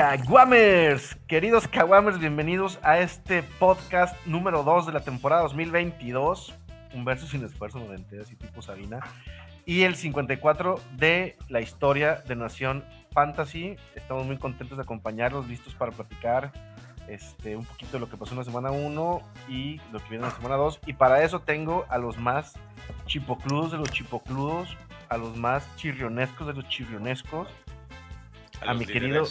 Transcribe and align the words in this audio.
Caguamers, 0.00 1.14
queridos 1.26 1.68
Caguamers, 1.68 2.18
bienvenidos 2.18 2.78
a 2.82 3.00
este 3.00 3.42
podcast 3.42 4.16
número 4.24 4.62
2 4.62 4.86
de 4.86 4.92
la 4.94 5.00
temporada 5.00 5.42
2022. 5.42 6.54
Un 6.94 7.04
verso 7.04 7.26
sin 7.26 7.44
esfuerzo, 7.44 7.80
noventeras 7.80 8.32
y 8.32 8.34
tipo 8.34 8.62
Sabina. 8.62 9.00
Y 9.66 9.82
el 9.82 9.96
54 9.96 10.80
de 10.96 11.36
la 11.50 11.60
historia 11.60 12.24
de 12.26 12.34
Nación 12.34 12.82
Fantasy. 13.12 13.76
Estamos 13.94 14.24
muy 14.24 14.38
contentos 14.38 14.78
de 14.78 14.84
acompañarlos, 14.84 15.46
listos 15.46 15.74
para 15.74 15.92
platicar 15.92 16.50
este, 17.06 17.54
un 17.54 17.66
poquito 17.66 17.92
de 17.92 18.00
lo 18.00 18.08
que 18.08 18.16
pasó 18.16 18.32
en 18.32 18.38
la 18.38 18.44
semana 18.44 18.70
1 18.70 19.20
y 19.50 19.82
lo 19.92 19.98
que 19.98 20.08
viene 20.08 20.24
en 20.24 20.30
la 20.30 20.34
semana 20.34 20.54
2. 20.54 20.80
Y 20.86 20.94
para 20.94 21.22
eso 21.24 21.40
tengo 21.40 21.84
a 21.90 21.98
los 21.98 22.16
más 22.16 22.54
chipocludos 23.04 23.72
de 23.72 23.76
los 23.76 23.90
chipocludos, 23.90 24.74
a 25.10 25.18
los 25.18 25.36
más 25.36 25.76
chirrionescos 25.76 26.46
de 26.46 26.54
los 26.54 26.66
chirrionescos, 26.70 27.48
a, 28.66 28.72
mi 28.72 28.86
querido, 28.86 29.26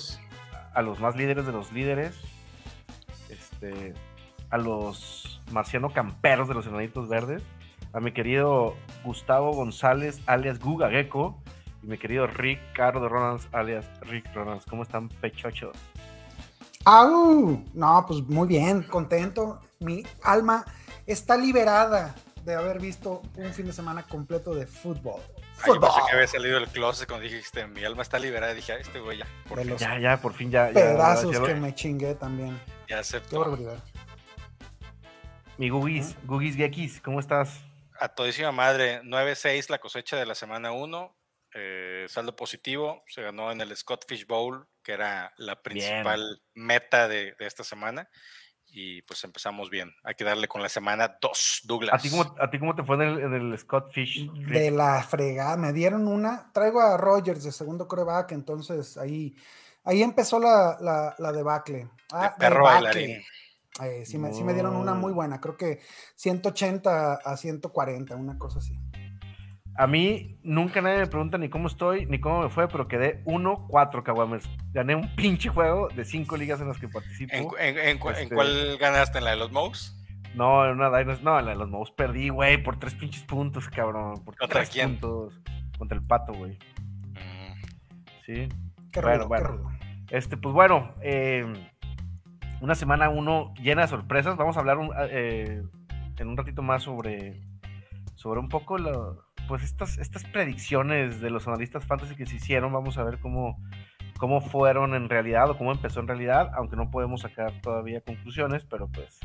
a 0.73 0.81
los 0.81 0.99
más 0.99 1.15
líderes 1.15 1.45
de 1.45 1.51
los 1.51 1.71
líderes, 1.71 2.15
este, 3.29 3.93
a 4.49 4.57
los 4.57 5.41
marciano 5.51 5.91
camperos 5.91 6.47
de 6.47 6.53
los 6.53 6.67
enanitos 6.67 7.07
verdes, 7.07 7.43
a 7.93 7.99
mi 7.99 8.11
querido 8.11 8.75
Gustavo 9.03 9.53
González, 9.53 10.21
alias 10.25 10.59
Guga 10.59 10.89
Gecko, 10.89 11.41
y 11.81 11.87
mi 11.87 11.97
querido 11.97 12.27
Ricardo 12.27 13.07
Ronalds, 13.07 13.47
alias 13.51 13.85
Rick 14.01 14.33
Ronalds. 14.33 14.65
¿Cómo 14.65 14.83
están, 14.83 15.09
pechochos? 15.09 15.75
¡Au! 16.85 17.63
No, 17.73 18.05
pues 18.07 18.21
muy 18.27 18.47
bien, 18.47 18.83
contento. 18.83 19.61
Mi 19.79 20.03
alma 20.23 20.65
está 21.05 21.37
liberada 21.37 22.15
de 22.43 22.55
haber 22.55 22.79
visto 22.79 23.21
un 23.35 23.53
fin 23.53 23.65
de 23.65 23.73
semana 23.73 24.03
completo 24.03 24.53
de 24.53 24.65
fútbol. 24.65 25.21
Ay, 25.61 25.73
yo 25.73 25.79
pensé 25.79 25.99
que 26.07 26.15
había 26.15 26.27
salido 26.27 26.59
del 26.59 26.69
closet 26.69 27.07
cuando 27.07 27.23
dijiste, 27.23 27.67
mi 27.67 27.83
alma 27.83 28.01
está 28.01 28.19
liberada. 28.19 28.53
Dije, 28.53 28.79
este 28.79 28.99
güey 28.99 29.19
ya, 29.19 29.27
por 29.47 29.59
fin. 29.59 29.77
Ya, 29.77 29.99
ya, 29.99 30.21
por 30.21 30.33
fin 30.33 30.51
ya. 30.51 30.69
Pedazos 30.69 31.39
que 31.39 31.55
me 31.55 31.73
chingué 31.75 32.15
también. 32.15 32.59
Ya 32.87 32.99
acepto. 32.99 33.29
Qué 33.29 33.37
barbaridad. 33.37 33.83
Mi 35.57 35.69
Gugis, 35.69 36.15
Gugis 36.23 36.55
Gekis, 36.55 37.01
¿cómo 37.01 37.19
estás? 37.19 37.59
A 37.99 38.07
todísima 38.07 38.53
madre, 38.53 39.01
9-6 39.03 39.69
la 39.69 39.79
cosecha 39.79 40.15
de 40.15 40.25
la 40.25 40.33
semana 40.33 40.71
1. 40.71 41.15
Eh, 41.53 42.05
saldo 42.07 42.35
positivo, 42.35 43.03
se 43.07 43.23
ganó 43.23 43.51
en 43.51 43.59
el 43.59 43.75
Scott 43.75 44.05
Fish 44.07 44.25
Bowl, 44.25 44.67
que 44.83 44.93
era 44.93 45.33
la 45.37 45.61
principal 45.61 46.41
meta 46.53 47.07
de, 47.07 47.35
esta 47.39 47.63
semana. 47.63 48.07
Y 48.71 49.01
pues 49.03 49.23
empezamos 49.23 49.69
bien. 49.69 49.93
Hay 50.03 50.15
que 50.15 50.23
darle 50.23 50.47
con 50.47 50.61
la 50.61 50.69
semana 50.69 51.17
2, 51.21 51.61
Douglas. 51.63 51.95
¿A 51.95 51.97
ti, 51.97 52.09
cómo, 52.09 52.35
¿A 52.39 52.49
ti 52.49 52.59
cómo 52.59 52.75
te 52.75 52.83
fue 52.83 52.95
en 52.95 53.33
el, 53.33 53.57
Scott 53.57 53.91
Fish? 53.91 54.31
De 54.31 54.71
la 54.71 55.01
fregada. 55.03 55.57
Me 55.57 55.73
dieron 55.73 56.07
una. 56.07 56.51
Traigo 56.53 56.79
a 56.81 56.97
Rogers 56.97 57.43
de 57.43 57.51
segundo 57.51 57.87
coreback, 57.87 58.31
entonces 58.33 58.97
ahí, 58.97 59.35
ahí 59.83 60.03
empezó 60.03 60.39
la, 60.39 61.15
la, 61.17 61.31
debacle. 61.31 61.89
Ah, 62.11 62.35
perro 62.37 62.63
bailarín. 62.63 63.21
Eh, 63.81 64.05
sí, 64.05 64.17
me, 64.17 64.33
sí 64.33 64.43
me 64.43 64.53
dieron 64.53 64.75
una 64.75 64.93
muy 64.93 65.13
buena. 65.13 65.39
Creo 65.39 65.55
que 65.55 65.79
180 66.15 67.13
a 67.15 67.37
140, 67.37 68.15
una 68.15 68.37
cosa 68.37 68.59
así. 68.59 68.77
A 69.79 69.87
mí 69.87 70.37
nunca 70.43 70.81
nadie 70.81 70.97
me 70.97 71.07
pregunta 71.07 71.37
ni 71.37 71.47
cómo 71.47 71.69
estoy, 71.69 72.05
ni 72.05 72.19
cómo 72.19 72.41
me 72.41 72.49
fue, 72.49 72.67
pero 72.67 72.89
quedé 72.89 73.23
1-4 73.23 74.03
Caguames. 74.03 74.43
Gané 74.73 74.93
un 74.93 75.15
pinche 75.15 75.47
juego 75.47 75.87
de 75.87 76.03
cinco 76.03 76.35
ligas 76.35 76.59
en 76.59 76.67
las 76.67 76.77
que 76.77 76.89
participo. 76.89 77.57
¿En, 77.57 77.77
este 77.77 78.29
cuál 78.35 78.77
ganaste? 78.77 79.19
¿En 79.19 79.23
la 79.23 79.31
de 79.31 79.37
los 79.37 79.53
Mouse? 79.53 79.95
No, 80.35 80.65
en 80.65 80.71
una 80.71 80.89
no, 80.89 81.39
en 81.39 81.45
la 81.45 81.51
de 81.51 81.57
los 81.57 81.69
Mouse 81.69 81.91
perdí, 81.91 82.27
güey, 82.27 82.61
por 82.61 82.77
tres 82.77 82.93
pinches 82.93 83.23
puntos, 83.23 83.69
cabrón. 83.69 84.21
Por 84.25 84.35
¿Contra 84.35 84.65
quién? 84.65 84.97
Puntos. 84.97 85.39
Contra 85.77 85.97
el 85.97 86.05
pato, 86.05 86.33
güey. 86.33 86.59
Mm. 87.11 87.53
Sí. 88.25 88.49
Qué 88.91 88.99
bueno, 88.99 89.29
bueno. 89.29 89.79
Este, 90.09 90.35
pues 90.35 90.53
bueno, 90.53 90.93
eh, 91.01 91.45
una 92.59 92.75
semana 92.75 93.07
uno 93.07 93.53
llena 93.61 93.83
de 93.83 93.87
sorpresas. 93.87 94.35
Vamos 94.35 94.57
a 94.57 94.59
hablar 94.59 94.77
eh, 95.09 95.63
en 96.17 96.27
un 96.27 96.35
ratito 96.35 96.63
más 96.63 96.83
sobre, 96.83 97.39
sobre 98.15 98.41
un 98.41 98.49
poco 98.49 98.77
lo 98.77 99.28
pues 99.49 99.63
estas, 99.63 99.97
estas 99.97 100.23
predicciones 100.25 101.21
de 101.21 101.31
los 101.31 101.47
analistas 101.47 101.83
fantasy 101.83 102.15
que 102.15 102.27
se 102.27 102.35
hicieron, 102.35 102.71
vamos 102.71 102.99
a 102.99 103.03
ver 103.03 103.17
cómo, 103.17 103.57
cómo 104.19 104.41
fueron 104.41 104.93
en 104.93 105.09
realidad 105.09 105.49
o 105.49 105.57
cómo 105.57 105.71
empezó 105.71 106.01
en 106.01 106.07
realidad, 106.07 106.51
aunque 106.53 106.75
no 106.75 106.91
podemos 106.91 107.21
sacar 107.21 107.51
todavía 107.59 107.99
conclusiones, 108.01 108.63
pero 108.63 108.87
pues 108.89 109.19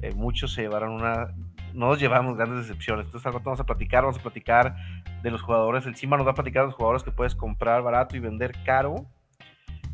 eh, 0.00 0.14
muchos 0.14 0.54
se 0.54 0.62
llevaron 0.62 0.92
una, 0.92 1.34
no 1.74 1.88
nos 1.88 2.00
llevamos 2.00 2.34
grandes 2.38 2.66
decepciones. 2.66 3.04
Entonces 3.04 3.26
algo 3.26 3.40
vamos 3.40 3.60
a 3.60 3.64
platicar, 3.64 4.04
vamos 4.04 4.18
a 4.18 4.22
platicar 4.22 4.74
de 5.22 5.30
los 5.30 5.42
jugadores, 5.42 5.84
encima 5.84 6.16
nos 6.16 6.26
va 6.26 6.30
a 6.30 6.34
platicar 6.34 6.62
de 6.62 6.68
los 6.68 6.74
jugadores 6.74 7.02
que 7.02 7.10
puedes 7.10 7.34
comprar 7.34 7.82
barato 7.82 8.16
y 8.16 8.20
vender 8.20 8.54
caro. 8.64 9.04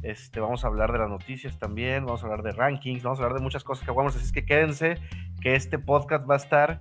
Este, 0.02 0.38
vamos 0.38 0.64
a 0.64 0.68
hablar 0.68 0.92
de 0.92 0.98
las 0.98 1.10
noticias 1.10 1.58
también, 1.58 2.06
vamos 2.06 2.22
a 2.22 2.26
hablar 2.26 2.44
de 2.44 2.52
rankings, 2.52 3.02
vamos 3.02 3.18
a 3.18 3.24
hablar 3.24 3.38
de 3.38 3.42
muchas 3.42 3.64
cosas 3.64 3.84
que 3.84 3.90
vamos, 3.90 4.14
así 4.14 4.24
es 4.24 4.30
que 4.30 4.46
quédense 4.46 4.98
que 5.40 5.56
este 5.56 5.80
podcast 5.80 6.30
va 6.30 6.34
a 6.34 6.36
estar 6.36 6.80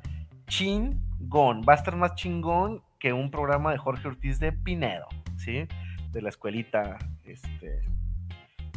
chingón. 1.17 1.61
Va 1.67 1.73
a 1.73 1.75
estar 1.75 1.95
más 1.95 2.15
chingón 2.15 2.81
que 2.99 3.13
un 3.13 3.31
programa 3.31 3.71
de 3.71 3.77
Jorge 3.77 4.07
Ortiz 4.07 4.39
de 4.39 4.51
Pinedo, 4.51 5.07
¿sí? 5.37 5.67
De 6.11 6.21
la 6.21 6.29
escuelita, 6.29 6.97
este. 7.25 7.81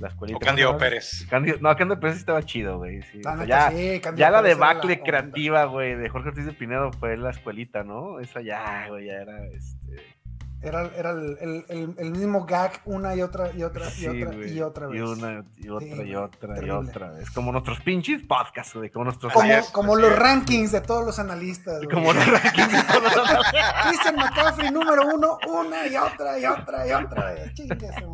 La 0.01 0.09
escuelita. 0.09 0.39
O 0.39 0.41
Candido 0.41 0.79
Pérez. 0.79 1.27
no, 1.61 1.77
Candido 1.77 2.01
Pérez 2.01 2.17
estaba 2.17 2.43
chido, 2.43 2.79
güey. 2.79 3.01
ya, 3.47 3.71
ya 4.17 4.31
la 4.31 4.43
debacle 4.43 5.01
creativa, 5.01 5.65
güey, 5.65 5.95
de 5.95 6.09
Jorge 6.09 6.31
Ortiz 6.31 6.47
de 6.47 6.53
Pinedo 6.53 6.91
fue 6.93 7.17
la 7.17 7.31
escuelita, 7.31 7.83
¿no? 7.83 8.19
Esa 8.19 8.41
ya, 8.41 8.87
güey, 8.89 9.07
ya 9.07 9.15
era, 9.15 9.47
este 9.47 10.20
era, 10.63 10.91
era 10.95 11.11
el, 11.13 11.65
el, 11.69 11.95
el, 11.97 12.11
mismo 12.11 12.45
gag 12.45 12.83
una 12.85 13.15
y 13.15 13.23
otra 13.23 13.51
y 13.57 13.63
otra 13.63 13.87
y 13.97 14.07
otra 14.07 14.47
y 14.47 14.61
otra 14.61 14.87
vez. 14.89 14.99
Y 14.99 15.03
una 15.03 15.45
y 15.57 15.69
otra 15.71 16.05
y 16.05 16.15
otra 16.15 16.67
y 16.67 16.71
otra 16.71 17.11
vez. 17.13 17.31
Como 17.31 17.51
nuestros 17.51 17.81
pinches 17.81 18.23
podcasts, 18.27 18.75
güey. 18.75 18.91
Como 18.91 19.07
nuestros. 19.07 19.33
Como, 19.33 19.49
como 19.73 19.97
los 19.97 20.15
rankings 20.19 20.73
de 20.73 20.83
todos 20.83 21.07
los 21.07 21.19
analistas. 21.19 21.81
Como 21.91 22.13
los 22.13 22.27
rankings 22.27 22.73
de 22.73 22.83
todos 22.83 23.03
los 23.03 23.17
analistas. 23.17 23.91
Dicen 23.91 24.17
McCaffrey 24.17 24.71
número 24.71 25.03
uno, 25.15 25.39
una 25.49 25.87
y 25.87 25.97
otra 25.97 26.39
y 26.39 26.45
otra 26.45 26.87
y 26.87 26.93
otra 26.93 27.33
vez. 27.33 27.53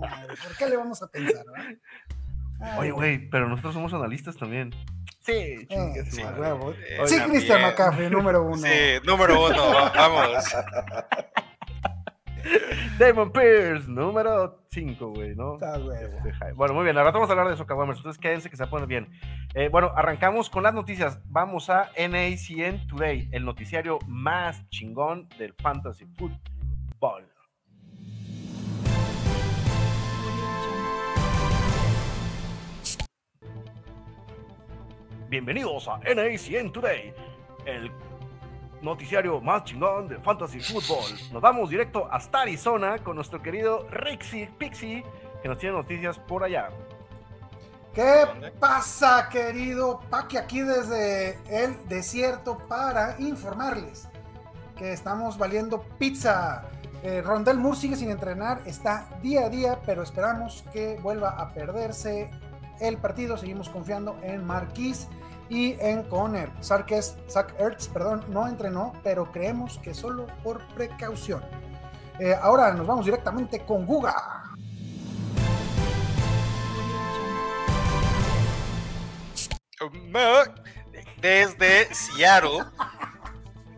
Madre. 0.00 0.34
¿Por 0.42 0.56
qué 0.56 0.66
le 0.66 0.76
vamos 0.76 1.02
a 1.02 1.08
pensar, 1.08 1.44
Oye, 2.78 2.90
güey, 2.92 3.28
pero 3.28 3.48
nosotros 3.48 3.74
somos 3.74 3.92
analistas 3.92 4.36
también. 4.36 4.70
Sí, 5.20 5.32
eh, 5.32 5.66
chingue 5.68 6.08
su 6.08 6.22
madre. 6.22 7.06
Sí, 7.06 7.18
Christian 7.28 7.60
McCaffrey, 7.60 8.08
número 8.08 8.44
uno. 8.44 8.56
Sí, 8.56 9.00
número 9.04 9.46
uno, 9.46 9.72
vamos. 9.94 10.44
Damon 12.98 13.30
Pierce, 13.32 13.88
número 13.88 14.62
5, 14.70 15.08
güey, 15.08 15.34
¿no? 15.34 15.54
Este, 15.54 16.52
bueno, 16.54 16.74
muy 16.74 16.84
bien, 16.84 16.96
ahora 16.98 17.10
vamos 17.10 17.28
a 17.28 17.32
hablar 17.32 17.48
de 17.48 17.54
eso, 17.54 17.66
Caguamers. 17.66 17.98
Entonces 17.98 18.20
quédense 18.20 18.50
que 18.50 18.56
se 18.56 18.66
pone 18.66 18.86
bien. 18.86 19.08
Eh, 19.54 19.68
bueno, 19.68 19.92
arrancamos 19.94 20.50
con 20.50 20.62
las 20.62 20.74
noticias. 20.74 21.20
Vamos 21.26 21.70
a 21.70 21.90
NACN 21.96 22.86
Today, 22.86 23.28
el 23.32 23.44
noticiario 23.44 23.98
más 24.06 24.68
chingón 24.68 25.28
del 25.38 25.54
Fantasy 25.54 26.06
Football. 26.16 27.28
Bienvenidos 35.28 35.88
a 35.88 35.98
NACN 35.98 36.70
Today, 36.70 37.12
noticiario 38.86 39.40
más 39.40 39.64
chingón 39.64 40.08
de 40.08 40.16
Fantasy 40.18 40.60
Football. 40.60 41.12
Nos 41.32 41.42
vamos 41.42 41.68
directo 41.68 42.08
hasta 42.10 42.42
Arizona 42.42 42.98
con 42.98 43.16
nuestro 43.16 43.42
querido 43.42 43.86
Rixie 43.90 44.48
Pixie, 44.56 45.04
que 45.42 45.48
nos 45.48 45.58
tiene 45.58 45.76
noticias 45.76 46.18
por 46.18 46.42
allá. 46.44 46.70
¿Qué 47.92 48.26
pasa, 48.60 49.28
querido 49.30 50.00
Paqui? 50.08 50.36
Aquí 50.36 50.60
desde 50.60 51.38
el 51.48 51.76
desierto 51.88 52.58
para 52.68 53.16
informarles 53.18 54.08
que 54.76 54.92
estamos 54.92 55.36
valiendo 55.36 55.82
pizza. 55.98 56.64
Eh, 57.02 57.22
Rondel 57.22 57.58
Moore 57.58 57.78
sigue 57.78 57.96
sin 57.96 58.10
entrenar, 58.10 58.60
está 58.66 59.08
día 59.22 59.46
a 59.46 59.48
día, 59.48 59.80
pero 59.84 60.02
esperamos 60.02 60.64
que 60.72 60.98
vuelva 61.02 61.30
a 61.30 61.52
perderse 61.54 62.30
el 62.80 62.98
partido. 62.98 63.36
Seguimos 63.36 63.68
confiando 63.68 64.18
en 64.22 64.44
Marquis 64.44 65.08
y 65.48 65.76
en 65.80 66.02
Conner. 66.04 66.50
Zach 66.62 66.90
Ertz, 67.58 67.88
perdón, 67.88 68.24
no 68.28 68.46
entrenó, 68.46 68.92
pero 69.02 69.30
creemos 69.32 69.78
que 69.78 69.94
solo 69.94 70.26
por 70.42 70.60
precaución. 70.74 71.42
Eh, 72.18 72.34
ahora 72.40 72.72
nos 72.72 72.86
vamos 72.86 73.04
directamente 73.04 73.60
con 73.64 73.86
Guga. 73.86 74.44
Desde 81.20 81.94
Seattle, 81.94 82.64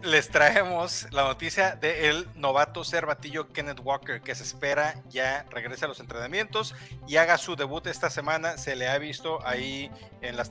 les 0.02 0.28
traemos 0.28 1.06
la 1.10 1.24
noticia 1.24 1.74
del 1.74 2.28
novato 2.34 2.84
cervatillo 2.84 3.52
Kenneth 3.52 3.80
Walker, 3.82 4.20
que 4.20 4.34
se 4.34 4.44
espera 4.44 5.02
ya 5.08 5.44
regrese 5.50 5.86
a 5.86 5.88
los 5.88 5.98
entrenamientos 6.00 6.74
y 7.06 7.16
haga 7.16 7.36
su 7.36 7.56
debut 7.56 7.86
esta 7.86 8.08
semana. 8.08 8.58
Se 8.58 8.76
le 8.76 8.88
ha 8.88 8.98
visto 8.98 9.44
ahí 9.46 9.90
en 10.20 10.36
las 10.36 10.50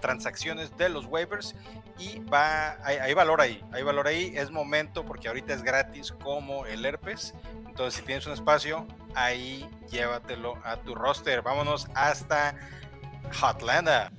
transacciones 0.00 0.76
de 0.76 0.88
los 0.88 1.06
waivers 1.06 1.54
y 1.98 2.18
va, 2.20 2.76
hay, 2.84 3.14
valor 3.14 3.40
ahí, 3.40 3.64
hay 3.72 3.82
valor 3.82 4.06
ahí. 4.06 4.32
Es 4.36 4.50
momento 4.50 5.04
porque 5.04 5.28
ahorita 5.28 5.54
es 5.54 5.62
gratis 5.62 6.12
como 6.12 6.66
el 6.66 6.84
herpes. 6.84 7.34
Entonces, 7.66 8.00
si 8.00 8.06
tienes 8.06 8.26
un 8.26 8.34
espacio, 8.34 8.86
ahí 9.14 9.68
llévatelo 9.90 10.58
a 10.64 10.76
tu 10.76 10.94
roster. 10.94 11.40
Vámonos 11.40 11.88
hasta 11.94 12.54
Hotlanda. 13.40 14.12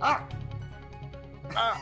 ¡Ah! 0.00 0.26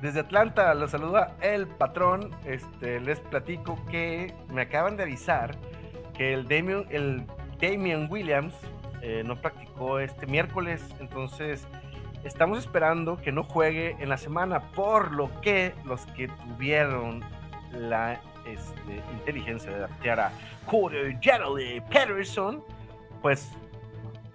Desde 0.00 0.20
Atlanta 0.20 0.74
los 0.74 0.90
saluda 0.90 1.36
el 1.40 1.66
patrón. 1.66 2.30
Este, 2.44 3.00
les 3.00 3.20
platico 3.20 3.78
que 3.86 4.34
me 4.48 4.62
acaban 4.62 4.96
de 4.96 5.04
avisar 5.04 5.56
que 6.14 6.34
el 6.34 6.46
Damian 7.60 8.08
Williams 8.10 8.54
eh, 9.00 9.22
no 9.24 9.40
practicó 9.40 9.98
este 9.98 10.26
miércoles. 10.26 10.82
Entonces 11.00 11.66
estamos 12.24 12.58
esperando 12.58 13.16
que 13.16 13.32
no 13.32 13.44
juegue 13.44 13.96
en 14.00 14.08
la 14.08 14.16
semana. 14.16 14.72
Por 14.72 15.12
lo 15.12 15.30
que 15.40 15.74
los 15.84 16.06
que 16.06 16.28
tuvieron 16.28 17.22
la 17.72 18.20
este, 18.46 19.02
inteligencia 19.12 19.70
de 19.70 19.76
adaptar 19.76 20.20
a 20.20 20.32
Corey 20.66 21.80
Peterson, 21.90 22.64
pues 23.20 23.52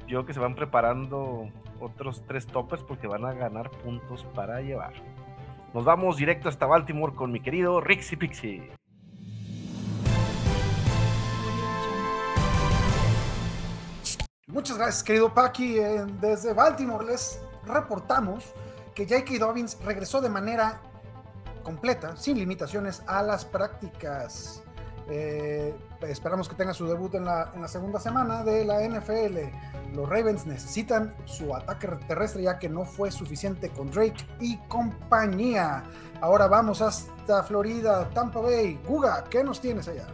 yo 0.08 0.26
que 0.26 0.34
se 0.34 0.40
van 0.40 0.56
preparando 0.56 1.50
otros 1.80 2.24
tres 2.28 2.48
toppers 2.48 2.84
porque 2.84 3.08
van 3.08 3.26
a 3.26 3.34
ganar 3.34 3.70
puntos 3.70 4.26
para 4.36 4.62
llevar. 4.62 4.94
Nos 5.74 5.86
vamos 5.86 6.18
directo 6.18 6.50
hasta 6.50 6.66
Baltimore 6.66 7.14
con 7.14 7.32
mi 7.32 7.40
querido 7.40 7.82
Rixi 7.82 8.16
Pixie. 8.16 8.72
Muchas 14.48 14.78
gracias, 14.78 15.04
querido 15.04 15.34
Paki. 15.34 15.76
Desde 16.20 16.54
Baltimore 16.54 17.06
les 17.06 17.42
reportamos 17.66 18.54
que 18.96 19.06
J.K. 19.06 19.38
Dobbins 19.38 19.78
regresó 19.84 20.22
de 20.22 20.30
manera 20.30 20.82
completa, 21.64 22.16
sin 22.16 22.40
limitaciones, 22.40 23.04
a 23.08 23.22
las 23.22 23.46
prácticas. 23.46 24.64
Eh, 25.10 25.76
esperamos 26.02 26.48
que 26.48 26.56
tenga 26.56 26.74
su 26.74 26.88
debut 26.88 27.16
en 27.16 27.26
la, 27.26 27.52
en 27.54 27.62
la, 27.62 27.68
segunda 27.68 28.00
semana 28.00 28.44
de 28.44 28.66
la 28.66 28.88
NFL. 28.88 29.96
Los 29.96 30.08
Ravens 30.10 30.46
necesitan 30.46 31.16
su 31.26 31.56
ataque 31.56 31.88
terrestre 32.08 32.44
ya 32.44 32.60
que 32.60 32.70
no 32.70 32.86
fue 32.86 33.12
suficiente 33.12 33.70
con 33.70 33.90
Drake 33.90 34.26
y 34.40 34.58
compañía. 34.68 35.84
Ahora 36.22 36.48
vamos 36.48 36.82
hasta 36.82 37.44
Florida, 37.44 38.10
Tampa 38.10 38.42
Bay. 38.42 38.80
Guga, 38.86 39.24
¿qué 39.30 39.44
nos 39.44 39.60
tienes 39.60 39.88
allá? 39.88 40.08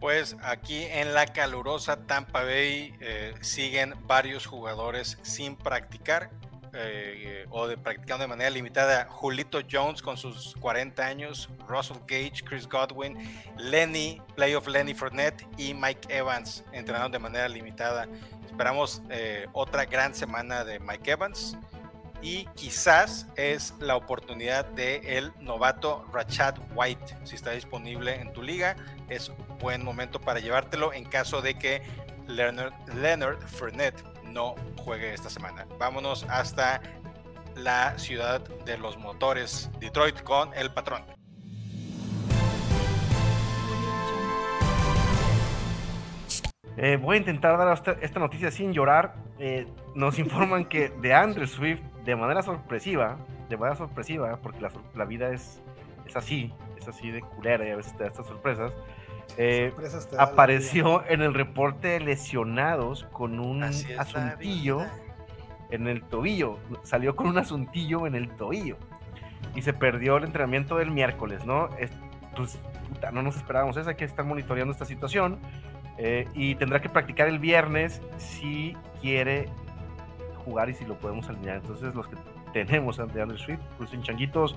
Pues 0.00 0.36
aquí 0.42 0.84
en 0.84 1.12
la 1.12 1.26
calurosa 1.26 1.96
Tampa 2.06 2.44
Bay 2.44 2.94
eh, 3.00 3.34
siguen 3.40 3.94
varios 4.06 4.46
jugadores 4.46 5.18
sin 5.22 5.56
practicar 5.56 6.30
eh, 6.72 7.46
o 7.50 7.66
de 7.66 7.76
practicando 7.76 8.22
de 8.22 8.28
manera 8.28 8.50
limitada. 8.50 9.06
Julito 9.10 9.60
Jones 9.70 10.02
con 10.02 10.16
sus 10.16 10.54
40 10.60 11.04
años, 11.04 11.48
Russell 11.66 11.98
Gage, 12.06 12.42
Chris 12.44 12.68
Godwin, 12.68 13.16
Lenny, 13.56 14.20
playoff 14.34 14.66
Lenny 14.66 14.94
Fournette 14.94 15.46
y 15.56 15.74
Mike 15.74 16.14
Evans 16.14 16.64
entrenando 16.72 17.10
de 17.10 17.22
manera 17.22 17.48
limitada. 17.48 18.08
Esperamos 18.44 19.02
eh, 19.10 19.46
otra 19.52 19.84
gran 19.84 20.14
semana 20.14 20.64
de 20.64 20.78
Mike 20.80 21.12
Evans 21.12 21.56
y 22.20 22.46
quizás 22.56 23.26
es 23.36 23.74
la 23.78 23.96
oportunidad 23.96 24.64
de 24.64 25.18
el 25.18 25.32
novato 25.40 26.04
Rachad 26.12 26.56
White. 26.74 27.16
Si 27.24 27.36
está 27.36 27.52
disponible 27.52 28.14
en 28.16 28.32
tu 28.32 28.42
liga, 28.42 28.76
es 29.08 29.30
buen 29.60 29.84
momento 29.84 30.20
para 30.20 30.40
llevártelo 30.40 30.92
en 30.92 31.04
caso 31.04 31.40
de 31.42 31.54
que 31.54 31.82
Leonard, 32.26 32.72
Leonard 32.94 33.40
Fournette 33.46 34.02
no 34.32 34.54
juegue 34.76 35.12
esta 35.12 35.30
semana. 35.30 35.66
Vámonos 35.78 36.24
hasta 36.24 36.80
la 37.56 37.98
ciudad 37.98 38.40
de 38.64 38.78
los 38.78 38.96
motores, 38.98 39.70
Detroit, 39.80 40.22
con 40.22 40.54
el 40.54 40.70
patrón. 40.70 41.04
Eh, 46.80 46.96
voy 46.96 47.16
a 47.16 47.18
intentar 47.18 47.58
dar 47.58 47.98
esta 48.00 48.20
noticia 48.20 48.52
sin 48.52 48.72
llorar. 48.72 49.16
Eh, 49.40 49.66
nos 49.96 50.18
informan 50.20 50.64
que 50.64 50.90
de 50.90 51.12
Andrew 51.12 51.46
Swift, 51.46 51.80
de 52.04 52.14
manera 52.14 52.42
sorpresiva, 52.42 53.18
de 53.48 53.56
manera 53.56 53.76
sorpresiva, 53.76 54.38
porque 54.40 54.60
la, 54.94 55.04
vida 55.04 55.30
es, 55.30 55.60
es 56.06 56.16
así, 56.16 56.52
es 56.78 56.86
así 56.86 57.10
de 57.10 57.20
culera 57.20 57.66
y 57.66 57.70
a 57.70 57.76
veces 57.76 57.96
te 57.96 58.04
da 58.04 58.06
estas 58.06 58.26
sorpresas. 58.26 58.72
Eh, 59.36 59.72
apareció 60.18 61.04
en 61.06 61.22
el 61.22 61.34
reporte 61.34 61.88
de 61.88 62.00
lesionados 62.00 63.04
con 63.12 63.38
un 63.38 63.62
asuntillo 63.62 64.86
en 65.70 65.86
el 65.86 66.02
tobillo. 66.02 66.58
Salió 66.82 67.14
con 67.14 67.28
un 67.28 67.38
asuntillo 67.38 68.06
en 68.06 68.14
el 68.14 68.30
tobillo. 68.30 68.76
Y 69.54 69.62
se 69.62 69.72
perdió 69.72 70.16
el 70.16 70.24
entrenamiento 70.24 70.76
del 70.76 70.90
miércoles, 70.90 71.44
¿no? 71.44 71.68
pues, 72.36 72.58
no 73.12 73.22
nos 73.22 73.36
esperábamos 73.36 73.76
eso, 73.76 73.88
hay 73.88 73.96
que 73.96 74.04
estar 74.04 74.24
monitoreando 74.24 74.72
esta 74.72 74.84
situación. 74.84 75.38
Eh, 75.98 76.28
y 76.34 76.54
tendrá 76.54 76.80
que 76.80 76.88
practicar 76.88 77.26
el 77.26 77.40
viernes 77.40 78.00
si 78.18 78.76
quiere 79.00 79.48
jugar 80.44 80.70
y 80.70 80.74
si 80.74 80.84
lo 80.84 80.96
podemos 80.96 81.28
alinear. 81.28 81.56
Entonces, 81.56 81.94
los 81.94 82.06
que 82.06 82.16
tenemos 82.52 83.00
ante 83.00 83.20
Andrew 83.20 83.38
Swift, 83.38 83.60
crucen 83.76 84.02
changuitos, 84.02 84.56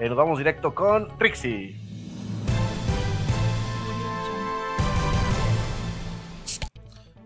eh, 0.00 0.08
nos 0.08 0.16
vamos 0.16 0.38
directo 0.38 0.74
con 0.74 1.08
Trixie. 1.18 1.87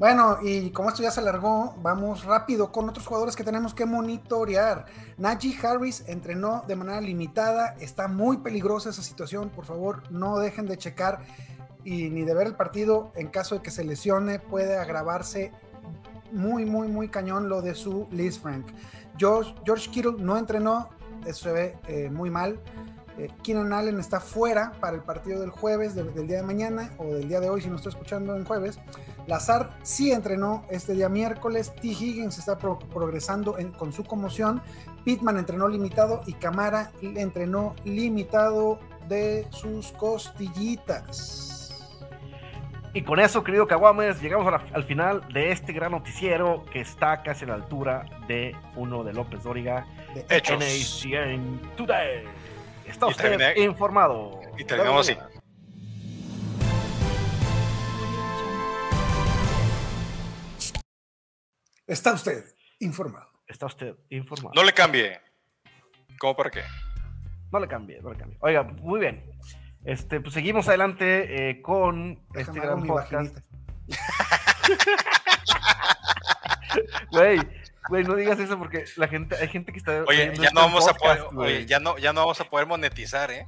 Bueno, 0.02 0.38
y 0.42 0.70
como 0.70 0.88
esto 0.88 1.00
ya 1.00 1.12
se 1.12 1.20
alargó, 1.20 1.76
vamos 1.80 2.24
rápido 2.24 2.72
con 2.72 2.88
otros 2.88 3.06
jugadores 3.06 3.36
que 3.36 3.44
tenemos 3.44 3.72
que 3.72 3.86
monitorear. 3.86 4.86
Najee 5.16 5.56
Harris 5.64 6.02
entrenó 6.08 6.64
de 6.66 6.74
manera 6.74 7.00
limitada, 7.00 7.76
está 7.78 8.08
muy 8.08 8.38
peligrosa 8.38 8.90
esa 8.90 9.02
situación, 9.02 9.50
por 9.50 9.64
favor 9.64 10.02
no 10.10 10.40
dejen 10.40 10.66
de 10.66 10.76
checar 10.76 11.20
y 11.84 12.10
ni 12.10 12.24
de 12.24 12.34
ver 12.34 12.48
el 12.48 12.56
partido 12.56 13.12
en 13.14 13.28
caso 13.28 13.54
de 13.54 13.62
que 13.62 13.70
se 13.70 13.84
lesione 13.84 14.40
puede 14.40 14.76
agravarse 14.76 15.52
muy, 16.32 16.64
muy, 16.64 16.88
muy 16.88 17.08
cañón 17.08 17.48
lo 17.48 17.62
de 17.62 17.76
su 17.76 18.08
Liz 18.10 18.40
Frank. 18.40 18.66
George, 19.16 19.54
Kittle 19.92 20.16
no 20.18 20.36
entrenó, 20.36 20.88
eso 21.24 21.44
se 21.44 21.52
ve 21.52 21.78
eh, 21.86 22.10
muy 22.10 22.28
mal. 22.28 22.58
Eh, 23.18 23.28
Keenan 23.44 23.72
Allen 23.72 24.00
está 24.00 24.18
fuera 24.18 24.72
para 24.80 24.96
el 24.96 25.02
partido 25.02 25.40
del 25.40 25.50
jueves, 25.50 25.94
del 25.94 26.26
día 26.26 26.38
de 26.38 26.42
mañana 26.42 26.90
o 26.98 27.04
del 27.04 27.28
día 27.28 27.38
de 27.38 27.50
hoy, 27.50 27.60
si 27.60 27.68
no 27.68 27.76
estoy 27.76 27.90
escuchando 27.90 28.34
en 28.34 28.44
jueves. 28.44 28.80
Lazard 29.26 29.70
sí 29.82 30.12
entrenó 30.12 30.64
este 30.70 30.94
día 30.94 31.08
miércoles. 31.08 31.72
T. 31.74 31.88
Higgins 31.88 32.38
está 32.38 32.58
progresando 32.58 33.56
con 33.78 33.92
su 33.92 34.04
conmoción. 34.04 34.62
Pittman 35.04 35.38
entrenó 35.38 35.68
limitado 35.68 36.22
y 36.26 36.34
Camara 36.34 36.92
entrenó 37.02 37.74
limitado 37.84 38.78
de 39.08 39.46
sus 39.50 39.92
costillitas. 39.92 41.48
Y 42.94 43.02
con 43.02 43.18
eso, 43.20 43.42
querido 43.42 43.66
Caguames, 43.66 44.20
llegamos 44.20 44.52
al 44.72 44.84
final 44.84 45.26
de 45.32 45.50
este 45.50 45.72
gran 45.72 45.92
noticiero 45.92 46.64
que 46.70 46.80
está 46.80 47.22
casi 47.22 47.44
a 47.44 47.48
la 47.48 47.54
altura 47.54 48.04
de 48.28 48.54
uno 48.76 49.02
de 49.02 49.14
López 49.14 49.42
Dóriga 49.42 49.86
de 50.14 50.24
NACN 50.24 51.74
Today. 51.74 52.24
Está 52.86 53.06
usted 53.06 53.56
informado. 53.56 54.42
Y 54.58 54.64
terminamos 54.64 55.08
así. 55.08 55.18
Está 61.92 62.14
usted 62.14 62.42
informado. 62.80 63.28
Está 63.46 63.66
usted 63.66 63.94
informado. 64.08 64.54
No 64.54 64.64
le 64.64 64.72
cambie. 64.72 65.20
¿Cómo 66.18 66.34
para 66.34 66.50
qué? 66.50 66.62
No 67.52 67.60
le 67.60 67.68
cambie, 67.68 68.00
no 68.00 68.10
le 68.10 68.16
cambie. 68.16 68.38
Oiga, 68.40 68.62
muy 68.62 68.98
bien. 68.98 69.22
Este, 69.84 70.18
pues 70.22 70.32
seguimos 70.32 70.68
adelante 70.68 71.50
eh, 71.50 71.60
con 71.60 72.24
este 72.34 72.60
gran 72.60 72.86
podcast. 72.86 73.36
Güey, 77.10 77.38
güey, 77.90 78.04
no 78.04 78.14
digas 78.14 78.38
eso 78.38 78.58
porque 78.58 78.86
la 78.96 79.06
gente, 79.06 79.36
hay 79.36 79.48
gente 79.48 79.72
que 79.72 79.78
está. 79.78 80.04
Oye, 80.08 80.32
ya 80.34 80.50
no 80.52 80.62
vamos 80.62 80.88
a 80.88 80.94
poder, 80.94 81.26
oye, 81.36 81.66
ya 81.66 81.78
no, 81.78 81.98
ya 81.98 82.14
no 82.14 82.20
vamos 82.20 82.40
a 82.40 82.44
poder 82.44 82.66
monetizar, 82.66 83.30
¿eh? 83.30 83.46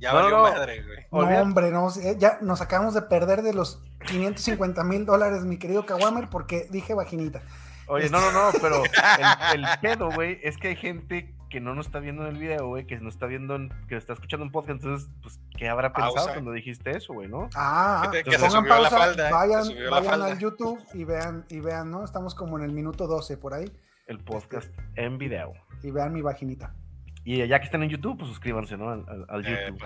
Ya 0.00 0.12
no, 0.12 0.22
valió 0.22 0.42
madre, 0.42 0.82
güey. 0.82 1.06
No, 1.12 1.40
hombre, 1.40 1.70
no, 1.70 1.88
eh, 2.02 2.16
ya 2.18 2.38
nos 2.40 2.60
acabamos 2.60 2.94
de 2.94 3.02
perder 3.02 3.42
de 3.42 3.54
los 3.54 3.80
550 4.08 4.82
mil 4.82 5.06
dólares, 5.06 5.44
mi 5.44 5.56
querido 5.56 5.86
Kawamer, 5.86 6.28
porque 6.28 6.66
dije 6.68 6.94
vaginita. 6.94 7.42
Oye, 7.88 8.08
no, 8.10 8.20
no, 8.20 8.32
no, 8.32 8.50
pero 8.60 8.82
el, 8.84 9.60
el 9.60 9.66
pedo, 9.80 10.10
güey, 10.10 10.38
es 10.42 10.56
que 10.56 10.68
hay 10.68 10.76
gente 10.76 11.34
que 11.54 11.60
no 11.60 11.72
nos 11.72 11.86
está 11.86 12.00
viendo 12.00 12.26
en 12.26 12.34
el 12.34 12.40
video, 12.40 12.66
güey, 12.66 12.84
que 12.84 12.98
nos 12.98 13.14
está 13.14 13.26
viendo, 13.26 13.54
en, 13.54 13.72
que 13.86 13.96
está 13.96 14.12
escuchando 14.12 14.44
un 14.44 14.50
podcast, 14.50 14.82
entonces, 14.82 15.08
pues, 15.22 15.38
¿qué 15.56 15.68
habrá 15.68 15.92
pensado 15.92 16.32
cuando 16.32 16.50
dijiste 16.50 16.90
eso, 16.90 17.12
güey, 17.12 17.28
no? 17.28 17.48
Ah, 17.54 18.10
que, 18.10 18.24
que 18.24 18.38
pongan 18.38 18.66
pausa, 18.66 19.14
vayan, 19.30 19.64
vayan 19.88 20.22
al 20.22 20.38
YouTube 20.40 20.80
y 20.94 21.04
vean, 21.04 21.44
y 21.48 21.60
vean, 21.60 21.92
¿no? 21.92 22.04
Estamos 22.04 22.34
como 22.34 22.58
en 22.58 22.64
el 22.64 22.72
minuto 22.72 23.06
12 23.06 23.36
por 23.36 23.54
ahí. 23.54 23.70
El 24.08 24.18
podcast 24.18 24.68
en 24.96 25.16
video. 25.16 25.52
Y 25.84 25.92
vean 25.92 26.12
mi 26.12 26.22
vaginita. 26.22 26.74
Y 27.22 27.46
ya 27.46 27.60
que 27.60 27.66
están 27.66 27.84
en 27.84 27.88
YouTube, 27.88 28.18
pues 28.18 28.30
suscríbanse, 28.30 28.76
¿no? 28.76 28.90
Al, 28.90 29.46
eh, 29.46 29.68
YouTube. 29.70 29.80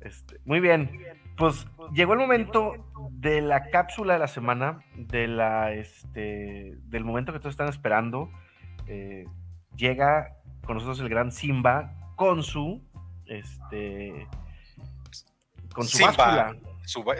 Este, 0.00 0.38
muy 0.44 0.60
bien. 0.60 0.90
Pues 1.36 1.66
llegó 1.92 2.14
el 2.14 2.18
momento 2.18 2.74
de 3.10 3.40
la 3.40 3.70
cápsula 3.70 4.14
de 4.14 4.18
la 4.18 4.28
semana, 4.28 4.84
de 4.96 5.28
la, 5.28 5.72
este, 5.72 6.76
del 6.84 7.04
momento 7.04 7.32
que 7.32 7.38
todos 7.38 7.52
están 7.52 7.68
esperando. 7.68 8.30
Eh, 8.86 9.24
llega 9.76 10.36
con 10.64 10.76
nosotros 10.76 11.00
el 11.00 11.08
gran 11.08 11.32
Simba 11.32 11.94
con 12.16 12.42
su, 12.42 12.82
este, 13.26 14.26
con 15.72 15.84
su 15.84 15.98
Simba, 15.98 16.54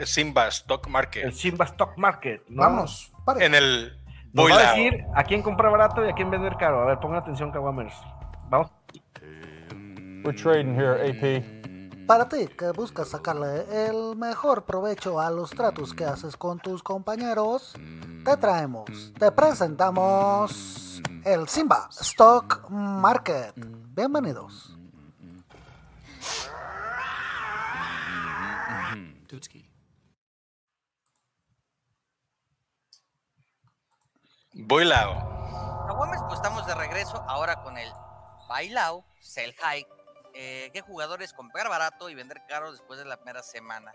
Simba 0.05 0.47
Stock 0.47 0.87
Market. 0.87 1.25
El 1.25 1.33
Simba 1.33 1.65
Stock 1.65 1.97
Market. 1.97 2.43
Vamos, 2.49 3.11
En 3.39 3.55
el. 3.55 3.95
Nos 4.33 4.51
va 4.51 4.55
a 4.55 4.75
decir 4.75 5.05
a 5.15 5.23
quién 5.23 5.41
comprar 5.41 5.71
barato 5.71 6.05
y 6.05 6.09
a 6.09 6.13
quién 6.13 6.29
vender 6.29 6.55
caro. 6.57 6.81
A 6.81 6.85
ver, 6.85 6.99
pongan 6.99 7.19
atención, 7.19 7.51
Kawamers. 7.51 7.93
Vamos. 8.49 8.71
We're 10.23 10.33
trading 10.33 10.75
here, 10.75 10.99
AP. 10.99 11.58
Para 12.09 12.27
ti 12.27 12.47
que 12.47 12.71
buscas 12.71 13.09
sacarle 13.09 13.85
el 13.85 14.15
mejor 14.15 14.65
provecho 14.65 15.19
a 15.19 15.29
los 15.29 15.51
tratos 15.51 15.93
que 15.93 16.05
haces 16.05 16.35
con 16.35 16.57
tus 16.57 16.81
compañeros, 16.81 17.75
te 18.25 18.35
traemos, 18.35 19.13
te 19.19 19.31
presentamos 19.31 21.03
el 21.23 21.47
Simba 21.47 21.87
Stock 21.91 22.67
Market. 22.67 23.53
Bienvenidos. 23.55 24.75
Bailao. 34.55 36.25
pues 36.27 36.37
estamos 36.39 36.65
de 36.65 36.73
regreso 36.73 37.23
ahora 37.27 37.61
con 37.61 37.77
el 37.77 37.87
Bailao 38.47 39.05
Sell 39.19 39.53
High 39.53 39.98
eh, 40.33 40.69
qué 40.73 40.81
jugadores 40.81 41.33
comprar 41.33 41.69
barato 41.69 42.09
y 42.09 42.15
vender 42.15 42.41
caro 42.47 42.71
después 42.71 42.99
de 42.99 43.05
la 43.05 43.17
primera 43.17 43.43
semana. 43.43 43.93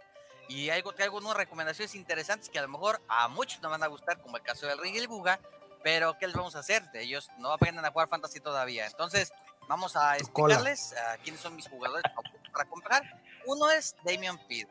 Y 0.48 0.70
algo, 0.70 0.92
traigo 0.92 1.16
unas 1.16 1.36
recomendaciones 1.36 1.94
interesantes 1.94 2.48
que 2.48 2.58
a 2.58 2.62
lo 2.62 2.68
mejor 2.68 3.00
a 3.08 3.28
muchos 3.28 3.62
no 3.62 3.70
van 3.70 3.82
a 3.82 3.86
gustar, 3.86 4.20
como 4.20 4.36
el 4.36 4.42
caso 4.42 4.66
del 4.66 4.78
Ring 4.78 4.94
y 4.94 4.98
el 4.98 5.08
Buga, 5.08 5.40
pero 5.82 6.16
¿qué 6.18 6.26
les 6.26 6.36
vamos 6.36 6.54
a 6.56 6.60
hacer? 6.60 6.82
Ellos 6.94 7.28
no 7.38 7.52
aprenden 7.52 7.84
a 7.84 7.90
jugar 7.90 8.08
fantasy 8.08 8.40
todavía. 8.40 8.86
Entonces, 8.86 9.32
vamos 9.68 9.96
a 9.96 10.16
explicarles 10.16 10.94
quiénes 11.22 11.40
son 11.40 11.56
mis 11.56 11.68
jugadores 11.68 12.04
para 12.52 12.68
comprar. 12.68 13.02
Uno 13.46 13.70
es 13.70 13.96
Damian 14.04 14.38
Pitt. 14.46 14.68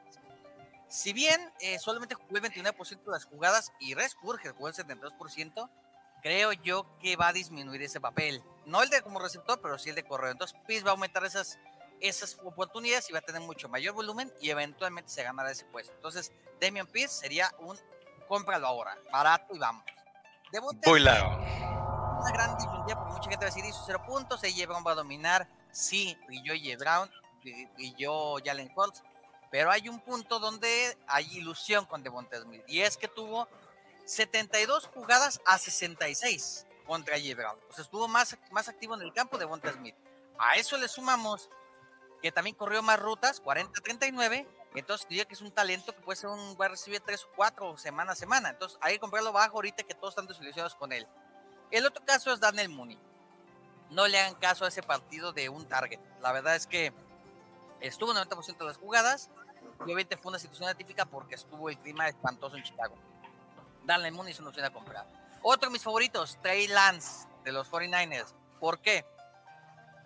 Si 0.93 1.11
bien 1.11 1.51
eh, 1.59 1.79
solamente 1.79 2.13
jugué 2.13 2.39
el 2.39 2.43
29% 2.43 3.03
de 3.03 3.11
las 3.11 3.25
jugadas 3.25 3.71
y 3.79 3.95
Rescurge 3.95 4.51
jugó 4.51 4.67
el 4.67 4.75
72%, 4.75 5.69
creo 6.21 6.53
yo 6.53 6.85
que 6.99 7.15
va 7.15 7.29
a 7.29 7.33
disminuir 7.33 7.81
ese 7.81 7.99
papel. 7.99 8.43
No 8.65 8.81
el 8.81 8.89
de 8.89 9.01
como 9.01 9.19
receptor, 9.19 9.59
pero 9.61 9.77
sí 9.77 9.89
el 9.89 9.95
de 9.95 10.03
correo. 10.03 10.31
Entonces, 10.31 10.57
Piz 10.67 10.83
va 10.85 10.89
a 10.89 10.91
aumentar 10.91 11.25
esas, 11.25 11.59
esas 11.99 12.37
oportunidades 12.43 13.09
y 13.09 13.13
va 13.13 13.19
a 13.19 13.23
tener 13.23 13.41
mucho 13.41 13.69
mayor 13.69 13.93
volumen 13.93 14.31
y 14.41 14.49
eventualmente 14.49 15.11
se 15.11 15.23
ganará 15.23 15.51
ese 15.51 15.65
puesto. 15.65 15.93
Entonces, 15.93 16.31
Damian 16.61 16.87
Piz 16.87 17.11
sería 17.11 17.51
un 17.59 17.77
cómpralo 18.27 18.67
ahora, 18.67 18.97
barato 19.11 19.53
y 19.55 19.59
vamos. 19.59 19.83
Muy 20.85 20.99
largo. 20.99 21.35
Una 21.35 22.31
gran 22.31 22.57
diferencia 22.57 22.95
porque 22.95 23.13
mucha 23.13 23.29
gente 23.29 23.37
va 23.37 23.51
a 23.51 23.53
decir, 23.53 23.65
hizo 23.65 23.83
cero 23.85 24.01
puntos, 24.05 24.43
AJ 24.43 24.67
Brown 24.67 24.83
va 24.85 24.91
a 24.91 24.95
dominar. 24.95 25.47
Sí, 25.71 26.17
yo 26.43 26.53
AJ 26.53 26.77
Brown, 26.77 27.11
yo 27.97 28.37
Jalen 28.45 28.71
Holtz, 28.75 29.01
pero 29.51 29.71
hay 29.71 29.89
un 29.89 29.99
punto 29.99 30.39
donde 30.39 30.97
hay 31.07 31.25
ilusión 31.37 31.85
con 31.85 32.03
Devonta 32.03 32.39
Smith 32.39 32.63
y 32.67 32.81
es 32.81 32.97
que 32.97 33.07
tuvo 33.07 33.47
72 34.05 34.87
jugadas 34.87 35.41
a 35.45 35.57
66 35.57 36.67
contra 36.85 37.17
J. 37.17 37.35
Brown. 37.35 37.57
Estuvo 37.77 38.07
más, 38.07 38.37
más 38.51 38.69
activo 38.69 38.95
en 38.95 39.01
el 39.01 39.13
campo 39.13 39.37
de 39.37 39.45
Bonta 39.45 39.71
Smith. 39.71 39.95
A 40.37 40.55
eso 40.55 40.77
le 40.77 40.87
sumamos 40.87 41.49
que 42.21 42.31
también 42.31 42.55
corrió 42.55 42.81
más 42.81 42.99
rutas, 42.99 43.43
40-39. 43.43 44.47
Entonces 44.75 45.07
diría 45.07 45.25
que 45.25 45.33
es 45.35 45.41
un 45.41 45.51
talento 45.51 45.93
que 45.93 46.01
puede 46.01 46.15
ser 46.15 46.29
un 46.29 46.57
va 46.59 46.65
a 46.65 46.69
recibir 46.69 46.99
3 47.01 47.23
o 47.25 47.27
4 47.35 47.77
semana 47.77 48.13
a 48.13 48.15
semana. 48.15 48.49
Entonces 48.49 48.79
hay 48.81 48.93
que 48.93 48.99
comprarlo 48.99 49.31
bajo 49.31 49.57
ahorita 49.57 49.83
que 49.83 49.93
todos 49.93 50.13
están 50.13 50.27
desilusionados 50.27 50.73
con 50.75 50.91
él. 50.93 51.07
El 51.69 51.85
otro 51.85 52.03
caso 52.05 52.31
es 52.31 52.39
Daniel 52.39 52.69
Mooney. 52.69 52.99
No 53.89 54.07
le 54.07 54.19
hagan 54.19 54.35
caso 54.35 54.65
a 54.65 54.69
ese 54.69 54.81
partido 54.81 55.33
de 55.33 55.49
un 55.49 55.67
target. 55.67 55.99
La 56.21 56.31
verdad 56.31 56.55
es 56.55 56.65
que 56.65 56.93
estuvo 57.81 58.11
en 58.11 58.17
90% 58.17 58.57
de 58.57 58.65
las 58.65 58.77
jugadas. 58.77 59.29
Y 59.81 59.83
obviamente 59.83 60.17
fue 60.17 60.29
una 60.29 60.39
situación 60.39 60.69
atípica 60.69 61.05
porque 61.05 61.35
estuvo 61.35 61.69
el 61.69 61.77
clima 61.77 62.07
espantoso 62.07 62.55
en 62.55 62.63
Chicago. 62.63 62.95
Daniel 63.83 64.13
Mooney 64.13 64.33
se 64.33 64.41
nos 64.41 64.53
viene 64.53 64.67
a 64.67 64.73
comprar. 64.73 65.22
Otro 65.45 65.69
de 65.69 65.73
mis 65.73 65.83
favoritos, 65.83 66.39
Trey 66.41 66.67
Lance 66.67 67.27
de 67.43 67.51
los 67.51 67.69
49ers. 67.69 68.33
¿Por 68.61 68.79
qué? 68.79 69.05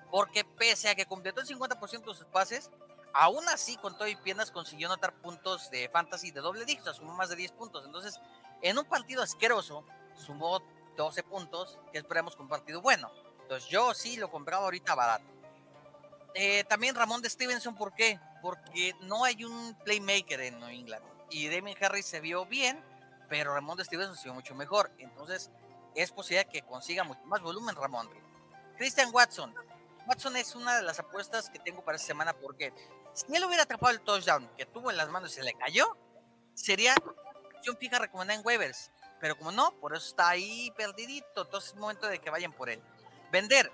Porque 0.09 0.43
pese 0.43 0.89
a 0.89 0.95
que 0.95 1.05
completó 1.05 1.41
el 1.41 1.47
50% 1.47 2.05
de 2.05 2.15
sus 2.15 2.25
pases, 2.25 2.71
aún 3.13 3.47
así 3.47 3.77
con 3.77 3.95
todo 3.95 4.07
y 4.07 4.15
piernas 4.15 4.49
consiguió 4.49 4.87
anotar 4.87 5.13
puntos 5.21 5.69
de 5.69 5.89
fantasy 5.89 6.31
de 6.31 6.41
doble 6.41 6.65
dígito, 6.65 6.91
sumó 6.91 7.13
más 7.13 7.29
de 7.29 7.35
10 7.35 7.51
puntos. 7.51 7.85
Entonces, 7.85 8.19
en 8.63 8.79
un 8.79 8.85
partido 8.85 9.21
asqueroso, 9.21 9.85
sumó 10.15 10.59
12 10.95 11.21
puntos, 11.21 11.77
que 11.91 11.99
esperamos 11.99 12.35
con 12.35 12.45
un 12.45 12.49
partido 12.49 12.81
bueno. 12.81 13.11
Entonces, 13.43 13.69
yo 13.69 13.93
sí 13.93 14.17
lo 14.17 14.31
compraba 14.31 14.65
ahorita 14.65 14.95
barato. 14.95 15.25
Eh, 16.33 16.63
también 16.63 16.95
Ramón 16.95 17.21
de 17.21 17.29
Stevenson, 17.29 17.75
¿por 17.75 17.93
qué? 17.93 18.19
Porque 18.41 18.95
no 19.01 19.23
hay 19.23 19.43
un 19.43 19.75
playmaker 19.83 20.41
en 20.41 20.59
New 20.59 20.69
England. 20.69 21.05
Y 21.29 21.47
Damien 21.47 21.77
Harris 21.79 22.07
se 22.07 22.21
vio 22.21 22.45
bien, 22.45 22.83
pero 23.29 23.53
Ramón 23.53 23.77
de 23.77 23.85
Stevenson 23.85 24.15
se 24.15 24.31
mucho 24.31 24.55
mejor. 24.55 24.91
Entonces, 24.97 25.51
es 25.95 26.11
posible 26.11 26.45
que 26.45 26.61
consiga 26.61 27.03
mucho 27.03 27.23
más 27.25 27.41
volumen 27.41 27.75
Ramón. 27.75 28.09
Christian 28.77 29.09
Watson. 29.13 29.53
Watson 30.07 30.37
es 30.37 30.55
una 30.55 30.77
de 30.77 30.83
las 30.83 30.99
apuestas 30.99 31.49
que 31.49 31.59
tengo 31.59 31.83
para 31.83 31.97
esta 31.97 32.07
semana 32.07 32.33
porque 32.33 32.73
si 33.13 33.25
él 33.35 33.43
hubiera 33.43 33.63
atrapado 33.63 33.91
el 33.91 34.01
touchdown 34.01 34.47
que 34.55 34.65
tuvo 34.65 34.91
en 34.91 34.97
las 34.97 35.09
manos 35.09 35.31
y 35.31 35.35
se 35.35 35.43
le 35.43 35.53
cayó, 35.53 35.97
sería 36.53 36.95
opción 37.57 37.77
fija 37.77 37.99
recomendada 37.99 38.39
en 38.39 38.45
waivers. 38.45 38.91
Pero 39.19 39.37
como 39.37 39.51
no, 39.51 39.71
por 39.79 39.95
eso 39.95 40.07
está 40.07 40.29
ahí 40.29 40.71
perdidito. 40.77 41.41
Entonces 41.41 41.71
es 41.71 41.75
momento 41.75 42.07
de 42.07 42.19
que 42.19 42.29
vayan 42.29 42.53
por 42.53 42.69
él. 42.69 42.81
Vender. 43.31 43.71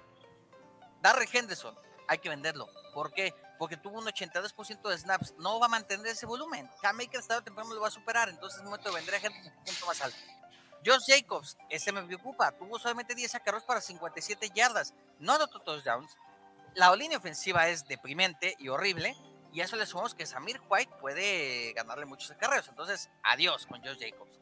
Darrell 1.01 1.29
Henderson. 1.31 1.77
Hay 2.07 2.17
que 2.19 2.29
venderlo. 2.29 2.69
¿Por 2.93 3.11
qué? 3.13 3.33
Porque 3.63 3.77
tuvo 3.77 3.99
un 3.99 4.05
82% 4.05 4.89
de 4.89 4.97
snaps, 4.97 5.35
no 5.37 5.57
va 5.57 5.67
a 5.67 5.69
mantener 5.69 6.07
ese 6.07 6.25
volumen. 6.25 6.69
Cam 6.81 6.99
Akers 6.99 7.27
tarde 7.27 7.39
o 7.39 7.43
temprano 7.45 7.73
lo 7.73 7.79
va 7.79 7.87
a 7.87 7.91
superar, 7.91 8.27
entonces 8.27 8.59
es 8.59 8.65
momento 8.65 8.89
de 8.89 8.95
vender 8.95 9.15
a 9.15 9.19
gente 9.21 9.39
un 9.39 9.63
punto 9.63 9.85
más 9.85 10.01
alto. 10.01 10.17
Josh 10.85 11.05
Jacobs, 11.07 11.57
ese 11.69 11.93
me 11.93 12.03
preocupa, 12.03 12.51
tuvo 12.51 12.77
solamente 12.77 13.15
10 13.15 13.35
acarreos 13.35 13.63
para 13.63 13.79
57 13.79 14.49
yardas, 14.53 14.93
no 15.17 15.31
anotó 15.31 15.61
touchdowns. 15.61 16.17
La 16.73 16.93
línea 16.93 17.17
ofensiva 17.17 17.69
es 17.69 17.87
deprimente 17.87 18.57
y 18.59 18.67
horrible, 18.67 19.15
y 19.53 19.61
a 19.61 19.63
eso 19.63 19.77
le 19.77 19.85
sumamos 19.85 20.13
que 20.13 20.25
Samir 20.25 20.59
White 20.67 20.95
puede 20.99 21.71
ganarle 21.71 22.05
muchos 22.05 22.31
acarreos, 22.31 22.67
entonces 22.67 23.09
adiós 23.23 23.65
con 23.65 23.81
Josh 23.81 23.97
Jacobs. 23.97 24.41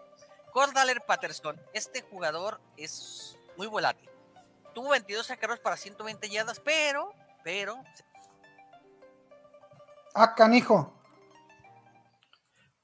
Cordaler 0.52 1.00
Patterson, 1.06 1.62
este 1.76 2.02
jugador 2.02 2.60
es 2.76 3.38
muy 3.56 3.68
volátil. 3.68 4.10
Tuvo 4.74 4.90
22 4.90 5.30
acarreos 5.30 5.60
para 5.60 5.78
120 5.78 6.28
yardas, 6.28 6.60
pero, 6.60 7.14
pero 7.44 7.84
Ah, 10.14 10.36
canijo. 10.36 10.94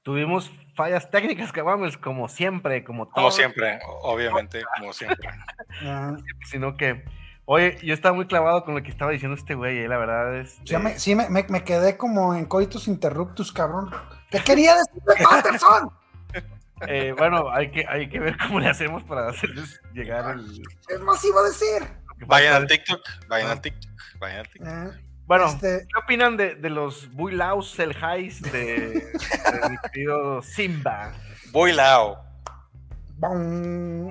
Tuvimos 0.04 0.52
fallas 0.74 1.10
técnicas, 1.10 1.52
que 1.52 1.62
vamos, 1.62 1.98
como 1.98 2.30
siempre, 2.30 2.84
como 2.84 3.08
todo. 3.08 3.16
Como 3.16 3.32
siempre, 3.32 3.80
obviamente, 4.04 4.64
como 4.78 4.94
siempre. 4.94 5.30
Ah. 5.84 6.16
Sino 6.50 6.76
que, 6.78 7.04
oye, 7.46 7.78
yo 7.84 7.94
estaba 7.94 8.16
muy 8.16 8.26
clavado 8.26 8.64
con 8.64 8.74
lo 8.74 8.82
que 8.82 8.90
estaba 8.90 9.12
diciendo 9.12 9.38
este 9.38 9.54
güey, 9.54 9.80
eh, 9.80 9.88
la 9.88 9.98
verdad 9.98 10.38
es. 10.38 10.60
Sí, 10.96 11.14
me, 11.14 11.28
me, 11.28 11.64
quedé 11.64 11.98
como 11.98 12.34
en 12.34 12.46
coitus 12.46 12.88
interruptus, 12.88 13.52
cabrón. 13.52 13.92
¿Qué 14.32 14.40
quería 14.40 14.76
decir 14.76 15.04
Patterson? 15.24 15.92
Eh, 16.88 17.12
bueno, 17.18 17.50
hay 17.50 17.72
que, 17.72 17.88
hay 17.90 18.08
que 18.08 18.20
ver 18.20 18.38
cómo 18.38 18.60
le 18.60 18.70
hacemos 18.70 19.04
para 19.04 19.28
hacerles 19.28 19.82
llegar 19.94 20.36
el. 20.36 20.62
Es 20.88 21.00
masivo 21.02 21.42
decir. 21.44 21.82
Vayan 22.28 22.54
al 22.54 22.68
TikTok, 22.68 23.02
vayan 23.28 23.50
al 23.50 23.62
TikTok, 23.62 23.92
vayan 24.20 24.40
al 24.40 24.48
TikTok. 24.48 25.07
Bueno, 25.28 25.48
este 25.48 25.86
¿qué 25.88 26.00
opinan 26.02 26.38
de, 26.38 26.56
de 26.56 26.70
los 26.70 27.14
Builaos, 27.14 27.78
el 27.80 27.92
Highs 27.92 28.42
de, 28.42 28.52
de 28.52 29.70
mi 29.70 29.78
querido 29.92 30.42
Simba? 30.42 31.12
Builao. 31.52 32.28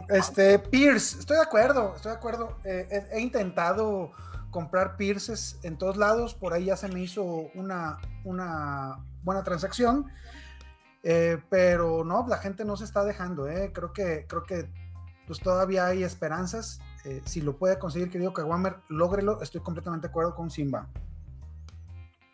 Este, 0.08 0.58
Pierce, 0.58 1.20
estoy 1.20 1.37
de 1.37 1.42
acuerdo, 1.42 1.94
estoy 1.96 2.11
de 2.11 2.18
acuerdo. 2.18 2.58
Eh, 2.64 3.06
he, 3.12 3.20
intentado 3.20 4.11
comprar 4.50 4.96
Pierces 4.96 5.58
en 5.62 5.78
todos 5.78 5.96
lados, 5.96 6.35
por 6.35 6.52
ahí 6.52 6.66
ya 6.66 6.76
se 6.76 6.88
me 6.88 7.00
hizo 7.00 7.25
una, 7.54 7.99
una 8.25 8.99
buena 9.23 9.44
transacción, 9.44 10.11
eh, 11.02 11.38
pero 11.49 12.04
no, 12.04 12.26
la 12.28 12.38
gente 12.38 12.64
no 12.64 12.76
se 12.76 12.85
está 12.85 13.04
dejando, 13.04 13.49
eh. 13.49 13.70
creo 13.73 13.92
que, 13.92 14.26
creo 14.28 14.42
que 14.42 14.68
pues 15.26 15.40
todavía 15.40 15.87
hay 15.87 16.02
esperanzas. 16.02 16.80
Eh, 17.06 17.22
si 17.25 17.40
lo 17.40 17.56
puede 17.56 17.78
conseguir, 17.78 18.10
querido 18.10 18.32
Kawamer, 18.32 18.76
lógrelo. 18.88 19.40
Estoy 19.42 19.60
completamente 19.62 20.08
de 20.08 20.10
acuerdo 20.10 20.34
con 20.34 20.50
Simba. 20.50 20.88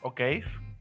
Ok. 0.01 0.21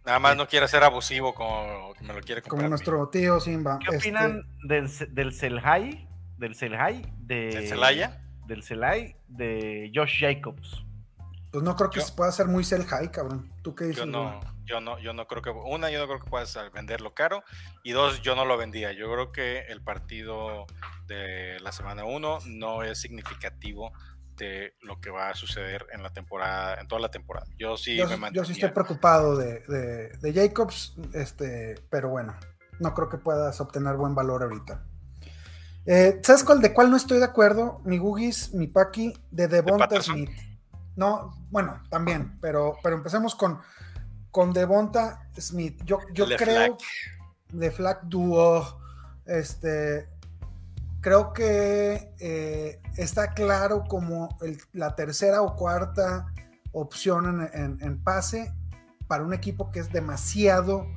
Nada 0.06 0.18
más 0.20 0.36
no 0.36 0.48
quiere 0.48 0.68
ser 0.68 0.84
abusivo 0.84 1.34
como 1.36 1.94
que 1.94 2.04
me 2.04 2.14
lo 2.14 2.22
quiere 2.22 2.42
comprar. 2.42 2.58
Como 2.60 2.70
nuestro 2.70 3.08
tío 3.10 3.40
Simba. 3.40 3.78
¿Qué 3.80 3.96
Este, 3.96 4.10
opinan 4.10 4.44
del, 4.64 4.90
del 5.14 5.34
Selhai? 5.34 6.08
Del 6.38 6.56
Selhai 6.56 7.02
de. 7.20 7.36
¿Del 7.52 7.68
Celaya? 7.68 8.24
Del 8.48 8.64
Selhai 8.64 9.16
de 9.28 9.92
Josh 9.94 10.20
Jacobs. 10.22 10.84
Pues 11.52 11.64
no 11.64 11.76
creo 11.76 11.90
que 11.92 12.00
Yo- 12.00 12.06
se 12.06 12.14
pueda 12.14 12.30
hacer 12.30 12.48
muy 12.48 12.64
sell 12.64 12.84
high, 12.86 13.12
cabrón. 13.12 13.52
¿Tú 13.62 13.76
qué 13.76 13.86
dices? 13.86 14.06
Yo 14.06 14.06
no? 14.08 14.40
Yo 14.72 14.80
no, 14.82 14.98
yo 15.00 15.14
no 15.14 15.28
creo 15.28 15.42
que 15.42 15.50
una, 15.50 15.90
yo 15.92 16.00
no 16.00 16.08
creo 16.08 16.20
que 16.22 16.30
puedas 16.30 16.58
venderlo 16.74 17.14
caro 17.14 17.44
y 17.84 17.92
dos, 17.92 18.22
yo 18.22 18.36
no 18.36 18.46
lo 18.46 18.58
vendía. 18.58 18.94
Yo 18.94 19.12
creo 19.12 19.32
que 19.34 19.60
el 19.68 19.82
partido 19.84 20.66
de 21.08 21.60
la 21.60 21.72
semana 21.74 22.06
uno 22.06 22.40
no 22.46 22.84
es 22.84 23.00
significativo 23.02 23.92
de 24.38 24.74
lo 24.82 25.00
que 25.02 25.10
va 25.10 25.30
a 25.30 25.36
suceder 25.36 25.86
en 25.92 26.02
la 26.02 26.12
temporada, 26.12 26.80
en 26.80 26.88
toda 26.88 27.02
la 27.02 27.12
temporada. 27.12 27.46
Yo 27.60 27.76
sí 27.78 27.98
yo, 27.98 28.06
me 28.06 28.10
sí- 28.10 28.16
yo 28.16 28.22
mantenía. 28.22 28.46
sí 28.46 28.52
estoy 28.54 28.70
preocupado 28.72 29.36
de, 29.36 29.60
de- 29.68 30.10
de 30.18 30.34
Jacobs, 30.34 30.96
este, 31.14 31.76
pero 31.90 32.10
bueno, 32.10 32.34
no 32.80 32.94
creo 32.94 33.10
que 33.10 33.18
puedas 33.18 33.60
obtener 33.60 33.96
buen 33.98 34.16
valor 34.16 34.44
ahorita. 34.44 34.86
Eh, 35.86 36.20
¿Sabes 36.24 36.44
cuál, 36.44 36.62
de 36.62 36.74
cuál 36.74 36.90
no 36.90 36.96
estoy 36.96 37.18
de 37.20 37.26
acuerdo? 37.26 37.82
Mi 37.84 37.98
Gugis, 37.98 38.54
mi 38.54 38.68
Paki, 38.68 39.14
de 39.32 39.48
Devonta? 39.48 40.02
Smith. 40.02 40.30
No, 40.96 41.32
bueno, 41.50 41.82
también, 41.90 42.38
pero, 42.42 42.78
pero 42.84 42.96
empecemos 42.96 43.34
con, 43.36 43.60
con 44.32 44.54
Devonta 44.54 45.28
Smith. 45.38 45.82
Yo, 45.86 46.00
yo 46.14 46.26
Le 46.26 46.38
creo 46.38 46.78
de 47.52 47.70
Flack 47.72 48.04
Duo, 48.04 48.80
este, 49.26 50.10
creo 51.02 51.34
que 51.34 52.14
eh, 52.20 52.80
está 52.98 53.34
claro 53.34 53.84
como 53.88 54.30
el- 54.42 54.62
la 54.74 54.96
tercera 54.96 55.42
o 55.42 55.56
cuarta 55.56 56.28
opción 56.72 57.50
en, 57.54 57.62
en- 57.62 57.78
en 57.82 58.04
pase 58.04 58.54
para 59.08 59.24
un 59.24 59.34
equipo 59.34 59.72
que 59.72 59.80
es 59.80 59.92
demasiado 59.92 60.88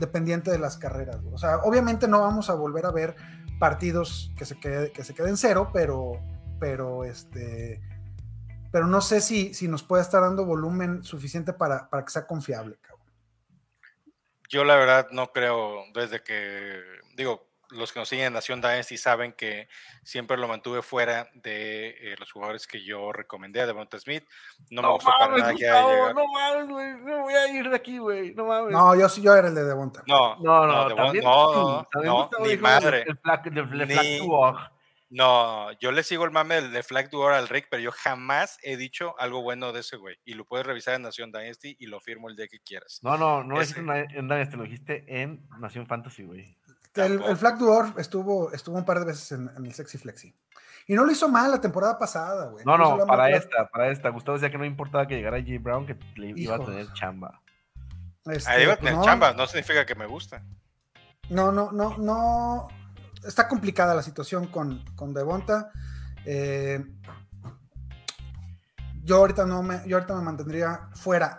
dependiente 0.00 0.50
de 0.50 0.58
las 0.58 0.76
carreras. 0.76 1.18
O 1.32 1.38
sea, 1.38 1.58
obviamente 1.58 2.08
no 2.08 2.20
vamos 2.20 2.50
a 2.50 2.54
volver 2.54 2.86
a 2.86 2.90
ver 2.90 3.14
partidos 3.60 4.32
que 4.36 4.44
se, 4.46 4.58
quede- 4.58 4.90
que 4.92 5.04
se 5.04 5.14
queden 5.14 5.36
cero, 5.36 5.70
pero, 5.72 6.12
pero 6.58 7.04
este, 7.04 7.80
pero 8.70 8.86
no 8.86 9.00
sé 9.00 9.20
si, 9.20 9.54
si 9.54 9.68
nos 9.68 9.82
puede 9.82 10.02
estar 10.02 10.22
dando 10.22 10.44
volumen 10.44 11.02
suficiente 11.02 11.52
para, 11.52 11.88
para 11.88 12.04
que 12.04 12.10
sea 12.10 12.26
confiable. 12.26 12.76
cabrón. 12.80 13.06
Yo 14.48 14.64
la 14.64 14.76
verdad 14.76 15.08
no 15.12 15.32
creo, 15.32 15.84
desde 15.94 16.22
que, 16.22 16.82
digo, 17.14 17.50
los 17.70 17.92
que 17.92 18.00
nos 18.00 18.08
siguen 18.08 18.26
en 18.26 18.32
Nación 18.32 18.60
Dynasty 18.60 18.96
saben 18.96 19.32
que 19.32 19.68
siempre 20.02 20.36
lo 20.36 20.48
mantuve 20.48 20.82
fuera 20.82 21.28
de 21.34 21.90
eh, 21.90 22.16
los 22.18 22.32
jugadores 22.32 22.66
que 22.66 22.84
yo 22.84 23.12
recomendé 23.12 23.60
a 23.60 23.66
Devonta 23.66 23.98
Smith. 23.98 24.24
No, 24.70 24.82
me 24.82 24.88
gustó 24.88 25.10
para 25.18 25.36
nada 25.36 25.54
que 25.54 25.68
haya 25.68 25.82
Gustavo, 25.82 25.90
llegado. 25.92 26.14
no 26.14 26.26
mames, 26.32 26.68
güey. 26.68 26.94
No 26.98 27.22
voy 27.22 27.34
a 27.34 27.48
ir 27.48 27.70
de 27.70 27.76
aquí, 27.76 27.98
güey. 27.98 28.34
No 28.34 28.46
mames. 28.46 28.72
No, 28.72 28.94
yo 28.96 29.08
sí, 29.08 29.22
yo 29.22 29.34
era 29.34 29.48
el 29.48 29.54
de 29.54 29.64
Devonta. 29.64 30.02
No, 30.06 30.36
no, 30.36 30.66
no, 30.66 30.88
no, 30.88 30.88
tú, 30.88 30.94
no, 30.96 31.88
también 31.90 32.12
no, 32.12 32.16
Gustavo 32.22 32.46
ni 32.46 32.56
madre. 32.56 33.02
El 33.02 33.18
el, 33.56 33.80
el 33.82 33.88
Ni-. 33.88 34.28
No, 35.10 35.72
yo 35.80 35.90
le 35.90 36.04
sigo 36.04 36.24
el 36.24 36.30
mame 36.30 36.54
del 36.54 36.70
de 36.72 36.84
Flag 36.84 37.10
Duor 37.10 37.32
al 37.32 37.48
Rick, 37.48 37.66
pero 37.68 37.82
yo 37.82 37.90
jamás 37.90 38.58
he 38.62 38.76
dicho 38.76 39.18
algo 39.18 39.42
bueno 39.42 39.72
de 39.72 39.80
ese 39.80 39.96
güey. 39.96 40.16
Y 40.24 40.34
lo 40.34 40.44
puedes 40.44 40.64
revisar 40.64 40.94
en 40.94 41.02
Nación 41.02 41.32
Dynasty 41.32 41.76
y 41.80 41.86
lo 41.86 42.00
firmo 42.00 42.28
el 42.28 42.36
día 42.36 42.46
que 42.46 42.60
quieras. 42.60 43.00
No, 43.02 43.18
no, 43.18 43.42
no 43.42 43.58
dijiste 43.58 43.80
en, 43.80 43.90
en 43.90 44.28
Dynasty, 44.28 44.56
lo 44.56 44.62
dijiste 44.62 45.04
en 45.08 45.48
Nación 45.58 45.86
Fantasy, 45.88 46.22
güey. 46.22 46.56
El, 46.94 47.36
Flag 47.36 47.58
Dwarf 47.58 47.98
estuvo, 47.98 48.52
estuvo 48.52 48.76
un 48.76 48.84
par 48.84 49.00
de 49.00 49.06
veces 49.06 49.32
en, 49.32 49.50
en 49.56 49.66
el 49.66 49.74
Sexy 49.74 49.98
Flexi. 49.98 50.34
Y 50.86 50.94
no 50.94 51.04
lo 51.04 51.12
hizo 51.12 51.28
mal 51.28 51.50
la 51.50 51.60
temporada 51.60 51.98
pasada, 51.98 52.48
güey. 52.48 52.64
No, 52.64 52.76
no, 52.78 52.96
la- 52.96 53.06
para 53.06 53.30
esta, 53.30 53.68
para 53.68 53.90
esta. 53.90 54.08
Gustavo 54.10 54.38
decía 54.38 54.50
que 54.50 54.58
no 54.58 54.64
importaba 54.64 55.06
que 55.06 55.16
llegara 55.16 55.38
J. 55.38 55.52
Brown, 55.60 55.86
que 55.86 55.96
le 56.16 56.32
iba 56.36 56.56
a 56.56 56.64
tener 56.64 56.92
chamba. 56.94 57.40
este, 58.26 58.50
Ahí 58.50 58.66
va 58.66 58.72
a 58.72 58.76
pues 58.76 58.84
tener 58.86 58.94
no, 58.94 59.04
chamba, 59.04 59.32
no 59.32 59.46
significa 59.46 59.86
que 59.86 59.94
me 59.94 60.06
gusta. 60.06 60.42
No, 61.28 61.52
no, 61.52 61.70
no, 61.70 61.96
no. 61.98 62.68
Está 63.26 63.48
complicada 63.48 63.94
la 63.94 64.02
situación 64.02 64.46
con, 64.46 64.84
con 64.96 65.12
Devonta. 65.14 65.70
Eh, 66.24 66.84
yo 69.02 69.16
ahorita 69.16 69.46
no 69.46 69.62
me, 69.62 69.82
yo 69.86 69.96
ahorita 69.96 70.14
me 70.16 70.22
mantendría 70.22 70.88
fuera. 70.94 71.38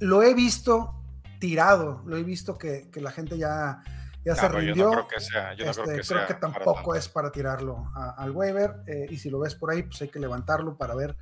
Lo 0.00 0.22
he 0.22 0.34
visto 0.34 0.94
tirado, 1.38 2.02
lo 2.06 2.16
he 2.16 2.22
visto 2.22 2.56
que, 2.58 2.88
que 2.90 3.00
la 3.00 3.10
gente 3.10 3.36
ya, 3.38 3.82
ya 4.24 4.32
No, 4.34 4.36
se 4.40 4.46
pero 4.48 4.60
yo 4.60 4.66
rindió. 4.66 4.84
no 4.86 4.90
creo 4.92 5.08
que 5.08 5.20
sea, 5.20 5.54
yo 5.54 5.64
no 5.64 5.70
Este, 5.70 5.82
creo 5.82 5.96
que 5.96 6.02
creo 6.02 6.18
sea 6.18 6.26
que 6.26 6.34
tampoco 6.34 6.94
es 6.94 7.08
para 7.08 7.30
tirarlo 7.32 7.90
a- 7.94 8.10
al 8.18 8.30
waiver. 8.30 8.76
eh, 8.86 9.06
y 9.10 9.16
si 9.18 9.30
lo 9.30 9.40
ves 9.40 9.54
por 9.54 9.70
ahí, 9.70 9.82
pues 9.82 10.00
hay 10.02 10.08
que 10.08 10.18
levantarlo 10.20 10.76
para 10.76 10.94
ver. 10.94 11.16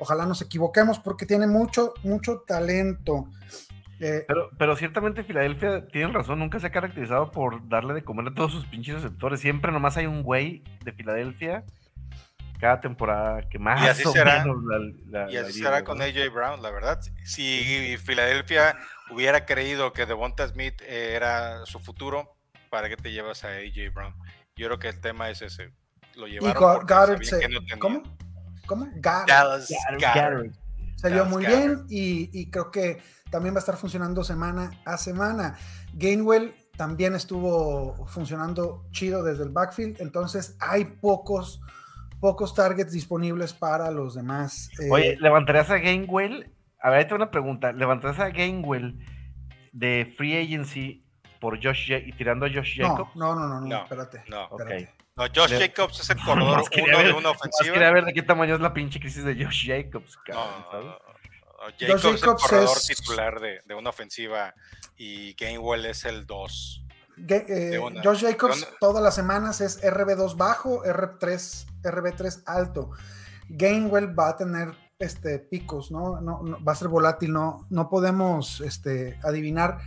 Ojalá 0.00 0.26
nos 0.26 0.40
equivoquemos 0.42 0.98
porque 1.00 1.26
tiene 1.26 1.46
mucho, 1.46 1.92
mucho 2.04 2.44
talento. 2.46 3.28
Eh, 4.00 4.24
Pero, 4.28 4.50
pero 4.58 4.76
ciertamente 4.76 5.24
Filadelfia, 5.24 5.86
tienen 5.88 6.14
razón, 6.14 6.38
nunca 6.38 6.60
se 6.60 6.68
ha 6.68 6.70
caracterizado 6.70 7.30
por 7.32 7.68
darle 7.68 7.94
de 7.94 8.04
comer 8.04 8.28
a 8.28 8.34
todos 8.34 8.52
sus 8.52 8.64
pinches 8.66 8.94
receptores. 8.96 9.40
Siempre 9.40 9.72
nomás 9.72 9.96
hay 9.96 10.06
un 10.06 10.22
güey 10.22 10.62
de 10.84 10.92
Filadelfia 10.92 11.64
cada 12.60 12.80
temporada 12.80 13.48
que 13.48 13.58
más 13.58 13.82
así 13.88 14.04
o 14.04 14.12
será. 14.12 14.44
menos 14.44 14.62
la, 14.64 15.24
la- 15.26 15.32
Y 15.32 15.36
así 15.36 15.60
será 15.60 15.84
con 15.84 16.00
AJ 16.02 16.28
Brown, 16.32 16.60
la 16.62 16.70
verdad. 16.70 17.00
Si 17.24 17.96
Filadelfia 17.98 18.76
hubiera 19.10 19.44
creído 19.46 19.92
que 19.92 20.06
Devonta 20.06 20.46
Smith 20.48 20.80
eh, 20.82 21.14
era 21.14 21.64
su 21.66 21.78
futuro, 21.80 22.36
¿para 22.70 22.88
qué 22.88 22.96
te 22.96 23.12
llevas 23.12 23.44
a 23.44 23.48
AJ 23.48 23.92
Brown? 23.94 24.14
Yo 24.56 24.66
creo 24.66 24.78
que 24.78 24.88
el 24.88 25.00
tema 25.00 25.30
es 25.30 25.40
ese. 25.42 25.72
Lo 26.16 26.26
y 26.26 26.32
llevaron 26.32 26.60
Go- 26.62 26.72
porque 26.78 26.94
Goddard 26.94 27.24
sabían 27.24 27.24
se- 27.24 27.40
que 27.40 27.48
no. 27.48 27.60
¿Cómo? 27.80 28.02
¿Cómo? 28.66 28.86
Goddard. 28.96 29.26
Dallas. 29.26 29.68
Goddard. 29.92 30.46
Se 30.98 31.08
vio 31.08 31.18
Dallas 31.24 31.32
muy 31.32 31.46
bien 31.46 31.84
y, 31.88 32.28
y 32.38 32.50
creo 32.50 32.70
que 32.70 32.98
también 33.30 33.54
va 33.54 33.58
a 33.58 33.60
estar 33.60 33.76
funcionando 33.76 34.24
semana 34.24 34.70
a 34.84 34.96
semana. 34.96 35.56
Gainwell 35.94 36.52
también 36.76 37.14
estuvo 37.14 38.06
funcionando 38.06 38.84
chido 38.90 39.22
desde 39.22 39.44
el 39.44 39.50
backfield, 39.50 40.00
entonces 40.00 40.56
hay 40.60 40.84
pocos, 40.84 41.60
pocos 42.20 42.54
targets 42.54 42.92
disponibles 42.92 43.52
para 43.52 43.90
los 43.90 44.14
demás. 44.14 44.70
Eh, 44.80 44.88
Oye, 44.90 45.16
¿levantarías 45.20 45.70
a 45.70 45.78
Gainwell? 45.78 46.52
A 46.80 46.90
ver, 46.90 46.98
ahí 47.00 47.04
tengo 47.04 47.16
una 47.16 47.30
pregunta. 47.30 47.72
¿Levantarías 47.72 48.20
a 48.20 48.30
Gainwell 48.30 48.98
de 49.72 50.12
Free 50.16 50.36
Agency 50.36 51.04
por 51.40 51.62
Josh 51.62 51.92
y 51.92 52.12
tirando 52.12 52.46
a 52.46 52.48
Josh 52.48 52.80
no, 52.80 52.88
Jacobs? 52.90 53.16
no, 53.16 53.34
no, 53.34 53.48
no, 53.48 53.60
no, 53.60 53.66
No, 53.66 53.82
espérate. 53.82 54.22
no. 54.28 54.44
Ok. 54.46 54.60
espérate. 54.60 54.94
No, 55.18 55.24
Josh 55.34 55.50
Le- 55.50 55.68
Jacobs 55.68 56.00
es 56.00 56.10
el 56.10 56.18
corredor 56.24 56.62
uno 56.62 56.86
ver- 56.98 57.06
de 57.08 57.12
una 57.12 57.30
ofensiva. 57.30 57.74
quería 57.74 57.90
ver 57.90 58.04
de 58.04 58.14
qué 58.14 58.22
tamaño 58.22 58.54
es 58.54 58.60
la 58.60 58.72
pinche 58.72 58.98
crisis 59.00 59.24
de 59.24 59.34
Josh 59.44 59.66
Jacobs, 59.68 60.16
cabrón, 60.24 60.46
no, 60.64 60.70
¿sabes? 60.70 60.86
no, 60.86 60.92
no. 60.92 60.98
Jacobs, 61.78 62.04
es 62.04 62.22
el 62.22 62.34
corredor 62.36 62.76
es- 62.76 62.86
titular 62.86 63.40
de, 63.40 63.60
de 63.66 63.74
una 63.74 63.90
ofensiva 63.90 64.54
y 64.96 65.34
Gainwell 65.34 65.84
es 65.86 66.04
el 66.04 66.24
2. 66.24 66.84
Ga- 67.18 67.44
eh. 67.48 67.80
Josh 68.04 68.22
Jacobs 68.22 68.58
una. 68.58 68.78
todas 68.78 69.02
las 69.02 69.14
semanas 69.16 69.60
es 69.60 69.82
RB2 69.82 70.36
bajo, 70.36 70.84
RB3, 70.84 71.66
RB3 71.82 72.42
alto. 72.46 72.90
Gainwell 73.48 74.16
va 74.16 74.28
a 74.28 74.36
tener 74.36 74.72
este, 75.00 75.40
picos, 75.40 75.90
¿no? 75.90 76.20
No, 76.20 76.42
no- 76.44 76.62
va 76.64 76.72
a 76.72 76.76
ser 76.76 76.86
volátil, 76.88 77.32
no, 77.32 77.66
no 77.70 77.88
podemos 77.88 78.60
este, 78.60 79.18
adivinar. 79.24 79.78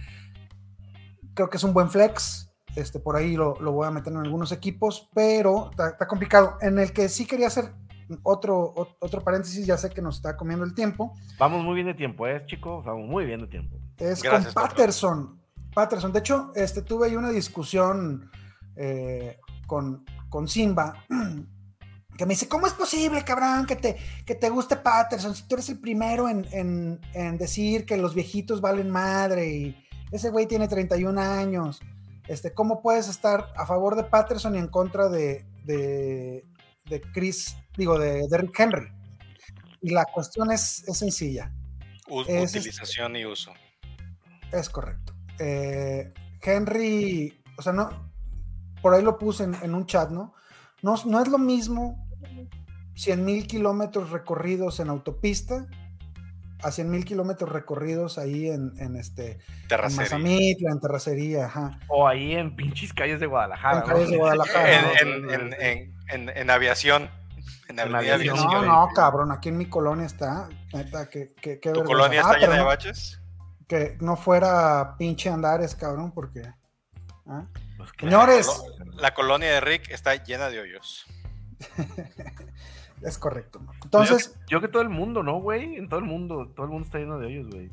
Creo 1.33 1.49
que 1.49 1.55
es 1.57 1.63
un 1.63 1.73
buen 1.73 1.89
flex. 1.89 2.50
Este, 2.75 2.99
por 2.99 3.15
ahí 3.15 3.35
lo, 3.35 3.59
lo 3.59 3.71
voy 3.73 3.87
a 3.87 3.91
meter 3.91 4.13
en 4.13 4.19
algunos 4.19 4.51
equipos, 4.51 5.09
pero 5.13 5.69
está, 5.71 5.89
está 5.89 6.07
complicado. 6.07 6.57
En 6.61 6.79
el 6.79 6.93
que 6.93 7.09
sí 7.09 7.25
quería 7.25 7.47
hacer 7.47 7.73
otro, 8.23 8.73
ot- 8.75 8.95
otro 8.99 9.21
paréntesis, 9.23 9.65
ya 9.65 9.77
sé 9.77 9.89
que 9.89 10.01
nos 10.01 10.17
está 10.17 10.37
comiendo 10.37 10.63
el 10.65 10.73
tiempo. 10.73 11.13
Vamos 11.37 11.63
muy 11.63 11.75
bien 11.75 11.87
de 11.87 11.93
tiempo, 11.93 12.27
¿eh, 12.27 12.43
chicos? 12.45 12.85
Vamos 12.85 13.07
muy 13.09 13.25
bien 13.25 13.41
de 13.41 13.47
tiempo. 13.47 13.77
Es 13.97 14.21
Gracias, 14.21 14.53
con 14.53 14.53
Patrón. 14.53 14.69
Patterson. 14.77 15.41
Patterson. 15.73 16.11
De 16.13 16.19
hecho, 16.19 16.51
este, 16.55 16.81
tuve 16.81 17.07
ahí 17.07 17.15
una 17.15 17.29
discusión 17.29 18.29
eh, 18.75 19.37
con, 19.67 20.05
con 20.29 20.47
Simba 20.47 20.95
que 22.17 22.25
me 22.25 22.33
dice, 22.33 22.47
¿cómo 22.47 22.67
es 22.67 22.73
posible, 22.73 23.23
cabrón, 23.23 23.65
que 23.65 23.75
te, 23.75 23.97
que 24.25 24.35
te 24.35 24.49
guste 24.49 24.75
Patterson? 24.75 25.33
Si 25.35 25.47
tú 25.47 25.55
eres 25.55 25.69
el 25.69 25.79
primero 25.79 26.27
en, 26.29 26.45
en- 26.51 26.99
en 27.13 27.37
decir 27.37 27.85
que 27.85 27.97
los 27.97 28.13
viejitos 28.15 28.61
valen 28.61 28.89
madre 28.89 29.49
y 29.49 29.77
ese 30.11 30.29
güey 30.29 30.45
tiene 30.47 30.67
31 30.67 31.19
años. 31.21 31.79
Este, 32.31 32.53
¿Cómo 32.53 32.81
puedes 32.81 33.09
estar 33.09 33.51
a 33.57 33.65
favor 33.65 33.95
de 33.97 34.05
Patterson 34.05 34.55
y 34.55 34.59
en 34.59 34.67
contra 34.69 35.09
de, 35.09 35.45
de, 35.65 36.45
de 36.85 37.01
Chris, 37.13 37.57
digo, 37.75 37.99
de, 37.99 38.25
de 38.29 38.37
Rick 38.37 38.57
Henry? 38.57 38.87
Y 39.81 39.89
la 39.89 40.05
cuestión 40.05 40.49
es, 40.51 40.87
es 40.87 40.97
sencilla. 40.97 41.51
U- 42.07 42.21
Es- 42.27 42.55
utilización 42.55 43.15
y 43.17 43.25
uso. 43.25 43.51
Es 44.51 44.69
correcto. 44.69 45.13
Eh, 45.39 46.13
Henry, 46.41 47.41
o 47.57 47.61
sea, 47.61 47.73
no, 47.73 48.11
por 48.81 48.93
ahí 48.93 49.01
lo 49.03 49.17
puse 49.17 49.43
en, 49.43 49.55
en 49.55 49.75
un 49.75 49.85
chat, 49.85 50.09
¿no? 50.09 50.33
¿no? 50.81 50.95
No 51.05 51.21
es 51.21 51.27
lo 51.27 51.37
mismo 51.37 52.07
100 52.95 53.25
mil 53.25 53.45
kilómetros 53.45 54.09
recorridos 54.11 54.79
en 54.79 54.87
autopista 54.89 55.67
a 56.63 56.71
100 56.71 56.89
mil 56.89 57.05
kilómetros 57.05 57.49
recorridos 57.51 58.17
ahí 58.17 58.49
en, 58.49 58.73
en 58.77 58.95
este, 58.95 59.33
en 59.61 59.67
Terracería. 59.67 60.03
Mazamitla, 60.03 60.71
en 60.71 60.79
terracería, 60.79 61.45
ajá. 61.45 61.79
O 61.87 62.07
ahí 62.07 62.35
en 62.35 62.55
pinches 62.55 62.93
calles 62.93 63.19
de 63.19 63.25
Guadalajara. 63.27 63.79
En 63.79 63.85
calles 63.85 64.07
de 64.09 64.13
¿no? 64.17 64.19
Guadalajara. 64.19 64.91
En, 65.01 65.07
en- 65.07 65.29
en- 65.29 65.53
en- 65.53 65.95
en- 66.09 66.29
en 66.37 66.49
aviación. 66.49 67.09
En 67.69 67.79
En 67.79 67.95
Aviación. 67.95 68.37
Aviación. 68.37 68.65
No, 68.67 68.85
no, 68.87 68.89
cabrón, 68.93 69.31
aquí 69.31 69.47
en 69.49 69.57
mi 69.57 69.65
colonia 69.67 70.05
está. 70.05 70.49
Neta, 70.73 71.09
que, 71.09 71.33
que, 71.35 71.59
que 71.59 71.69
¿Tu 71.71 71.79
vergüenza. 71.79 71.85
colonia 71.87 72.19
Ah, 72.19 72.21
está 72.23 72.33
pero 72.33 72.41
llena 72.41 72.53
de 72.53 72.59
no- 72.59 72.65
baches? 72.65 73.21
Que 73.67 73.97
no 74.01 74.17
fuera 74.17 74.95
pinche 74.97 75.29
Andares, 75.29 75.73
cabrón, 75.75 76.11
porque. 76.11 76.41
¿ah? 77.27 77.45
Pues, 77.77 77.89
Señores, 77.97 78.49
La 78.95 79.13
colonia 79.13 79.49
de 79.51 79.61
Rick 79.61 79.89
está 79.89 80.15
llena 80.15 80.49
de 80.49 80.59
hoyos. 80.59 81.05
es 83.03 83.17
correcto. 83.17 83.61
Entonces, 83.83 84.39
Yo 84.47 84.61
que 84.61 84.67
todo 84.67 84.81
el 84.81 84.89
mundo, 84.89 85.23
¿no, 85.23 85.39
güey? 85.39 85.75
En 85.75 85.89
todo 85.89 85.99
el 85.99 86.05
mundo, 86.05 86.51
todo 86.55 86.65
el 86.65 86.71
mundo 86.71 86.85
está 86.85 86.99
lleno 86.99 87.19
de 87.19 87.31
ellos, 87.31 87.49
güey. 87.49 87.69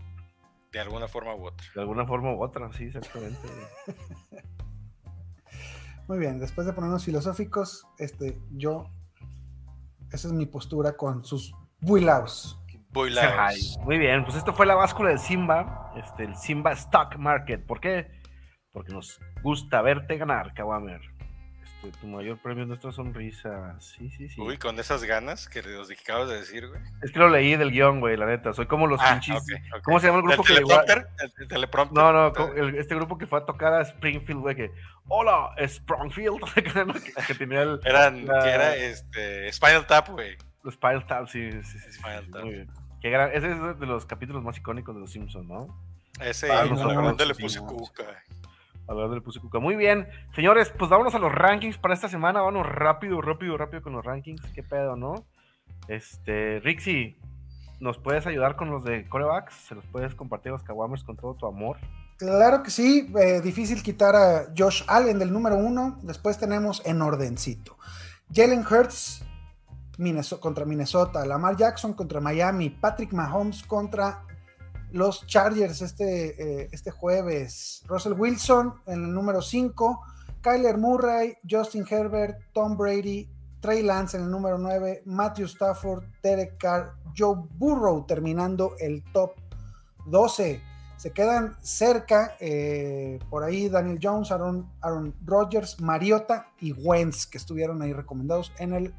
De 0.73 0.81
alguna 0.81 1.09
forma 1.09 1.35
u 1.35 1.47
otra. 1.47 1.67
De 1.75 1.81
alguna 1.81 2.07
forma 2.07 2.35
u 2.35 2.43
otra, 2.43 2.73
sí, 2.73 2.85
exactamente. 2.85 3.49
muy 6.09 6.19
bien, 6.19 6.39
después 6.39 6.67
de 6.67 6.73
ponernos 6.73 7.05
filosóficos, 7.05 7.87
este, 7.99 8.39
yo. 8.51 8.91
Esa 10.13 10.29
es 10.29 10.33
mi 10.33 10.47
postura 10.47 10.97
con 10.97 11.25
sus 11.25 11.55
builaos. 11.81 12.59
Boilaos. 12.91 13.35
Ay, 13.39 13.85
Muy 13.85 13.99
bien, 13.99 14.25
pues 14.25 14.37
esto 14.37 14.55
fue 14.55 14.65
la 14.65 14.75
báscula 14.75 15.11
del 15.11 15.19
Simba, 15.19 15.93
este, 15.97 16.25
el 16.25 16.35
Simba 16.37 16.73
Stock 16.73 17.17
Market. 17.17 17.67
¿Por 17.67 17.81
qué? 17.81 18.11
Porque 18.73 18.93
nos 18.93 19.21
gusta 19.43 19.83
verte 19.83 20.17
ganar, 20.17 20.55
Kawamer. 20.55 21.03
Este, 21.83 21.97
tu 22.01 22.07
mayor 22.09 22.39
premio 22.39 22.63
es 22.65 22.69
nuestra 22.69 22.91
sonrisa. 22.91 23.79
Sí, 23.81 24.11
sí, 24.11 24.29
sí. 24.29 24.41
Uy, 24.41 24.59
con 24.59 24.79
esas 24.81 25.05
ganas 25.05 25.49
que 25.49 25.63
los 25.63 25.89
acabas 25.91 26.29
de 26.29 26.37
decir, 26.39 26.67
güey. 26.69 26.81
Es 27.03 27.13
que 27.13 27.19
lo 27.21 27.29
leí 27.29 27.55
del 27.57 27.71
guion, 27.71 28.01
güey, 28.01 28.17
la 28.17 28.27
neta. 28.27 28.53
Soy 28.53 28.67
como 28.67 28.87
los 28.89 29.01
Ah, 29.01 29.13
pinches. 29.25 29.45
¿Cómo 29.85 30.01
se 30.01 30.09
llama 30.09 30.19
el 30.19 30.25
¿Del 30.27 30.33
grupo 30.37 30.43
que 30.49 30.55
teleprompter? 30.55 31.07
¿El, 31.21 31.33
el 31.43 31.49
teleprompter? 31.49 31.97
No, 32.03 32.13
no, 32.13 32.53
el- 32.55 32.75
este 32.77 32.95
grupo 32.97 33.17
que 33.17 33.27
fue 33.29 33.39
a 33.39 33.45
tocar 33.45 33.73
a 33.75 33.83
Springfield, 33.83 34.41
güey, 34.41 34.57
que. 34.57 34.73
Hola, 35.07 35.51
Springfield. 35.59 36.41
que, 36.55 36.63
que 37.27 37.35
tenía 37.35 37.63
el, 37.63 37.81
Eran, 37.85 38.27
la- 38.27 38.43
que 38.43 38.51
era 38.51 38.75
este, 38.77 39.53
Spinal 39.53 39.87
Tap, 39.87 40.09
güey. 40.09 40.37
Spinal 40.69 41.07
Tap, 41.07 41.29
sí, 41.29 41.51
sí, 41.63 41.79
sí. 41.79 41.93
Spinal 41.93 42.29
Tap. 42.31 42.43
muy 42.43 42.55
bien. 42.55 42.71
Qué 43.01 43.11
gran- 43.11 43.31
ese 43.33 43.53
es 43.53 43.79
de 43.79 43.87
los 43.87 44.05
capítulos 44.05 44.43
más 44.43 44.57
icónicos 44.59 44.95
de 44.97 45.01
los 45.03 45.13
Simpsons, 45.13 45.47
¿no? 45.47 45.81
Ese, 46.21 46.51
Ah, 46.51 46.67
y 46.67 46.71
no, 46.71 47.13
le 47.15 47.35
puse 47.37 47.61
cuca. 47.61 48.05
Hablando 48.89 49.15
le 49.15 49.21
puse 49.21 49.39
cuca. 49.41 49.59
Muy 49.59 49.77
bien, 49.77 50.09
señores, 50.35 50.73
pues 50.79 50.91
vámonos 50.91 51.15
a 51.15 51.19
los 51.19 51.31
rankings 51.33 51.77
para 51.79 51.95
esta 51.95 52.09
semana. 52.09 52.41
Vámonos 52.41 52.67
rápido, 52.67 53.21
rápido, 53.21 53.57
rápido 53.59 53.83
con 53.83 53.93
los 53.93 54.05
rankings. 54.05 54.43
Qué 54.55 54.63
pedo, 54.63 54.97
¿no? 54.97 55.27
Este, 55.89 56.61
Rixi, 56.61 57.19
¿nos 57.81 57.99
puedes 57.99 58.27
ayudar 58.27 58.57
con 58.57 58.71
los 58.71 58.85
de 58.85 59.09
corebacks? 59.09 59.55
¿Se 59.55 59.75
los 59.75 59.85
puedes 59.87 60.15
compartir 60.15 60.51
a 60.51 60.53
los 60.55 60.63
Kawamers 60.63 61.05
con 61.05 61.17
todo 61.17 61.35
tu 61.35 61.47
amor? 61.47 61.77
Claro 62.17 62.63
que 62.63 62.71
sí, 62.71 63.13
eh, 63.21 63.41
difícil 63.43 63.83
quitar 63.83 64.17
a 64.17 64.47
Josh 64.57 64.83
Allen 64.89 65.19
del 65.19 65.33
número 65.33 65.57
uno. 65.57 65.99
Después 66.03 66.39
tenemos 66.39 66.85
en 66.85 67.01
ordencito. 67.03 67.77
Jalen 68.33 68.65
Hurts 68.69 69.25
Minneso- 69.99 70.41
contra 70.41 70.65
Minnesota, 70.65 71.25
Lamar 71.27 71.57
Jackson 71.57 71.93
contra 71.93 72.21
Miami, 72.21 72.71
Patrick 72.71 73.13
Mahomes 73.13 73.63
contra 73.63 74.25
los 74.93 75.27
Chargers 75.27 75.83
este, 75.83 76.63
eh, 76.63 76.69
este 76.73 76.91
jueves, 76.91 77.83
Russell 77.87 78.15
Wilson 78.15 78.75
en 78.87 79.05
el 79.05 79.15
número 79.15 79.43
5, 79.43 80.01
Kyler 80.41 80.79
Murray, 80.79 81.37
Justin 81.49 81.85
Herbert, 81.89 82.39
Tom 82.53 82.77
Brady, 82.77 83.29
Trey 83.61 83.83
Lance 83.83 84.17
en 84.17 84.25
el 84.25 84.31
número 84.31 84.59
9, 84.59 85.03
Matthew 85.05 85.47
Stafford, 85.47 86.05
Derek 86.23 86.59
Carr, 86.59 86.95
Joe 87.17 87.37
Burrow 87.59 88.07
terminando 88.07 88.75
el 88.79 89.03
top 89.13 89.33
12 90.07 90.63
se 90.99 91.13
quedan 91.13 91.57
cerca 91.63 92.37
eh, 92.41 93.21
por 93.31 93.45
ahí 93.45 93.69
Daniel 93.69 94.01
Jones, 94.03 94.33
Aaron, 94.33 94.69
Aaron 94.81 95.15
Rodgers, 95.25 95.81
Mariota 95.81 96.49
y 96.61 96.73
Wentz 96.73 97.25
que 97.25 97.39
estuvieron 97.39 97.81
ahí 97.83 97.93
recomendados 97.93 98.53
en 98.59 98.75
el 98.75 98.95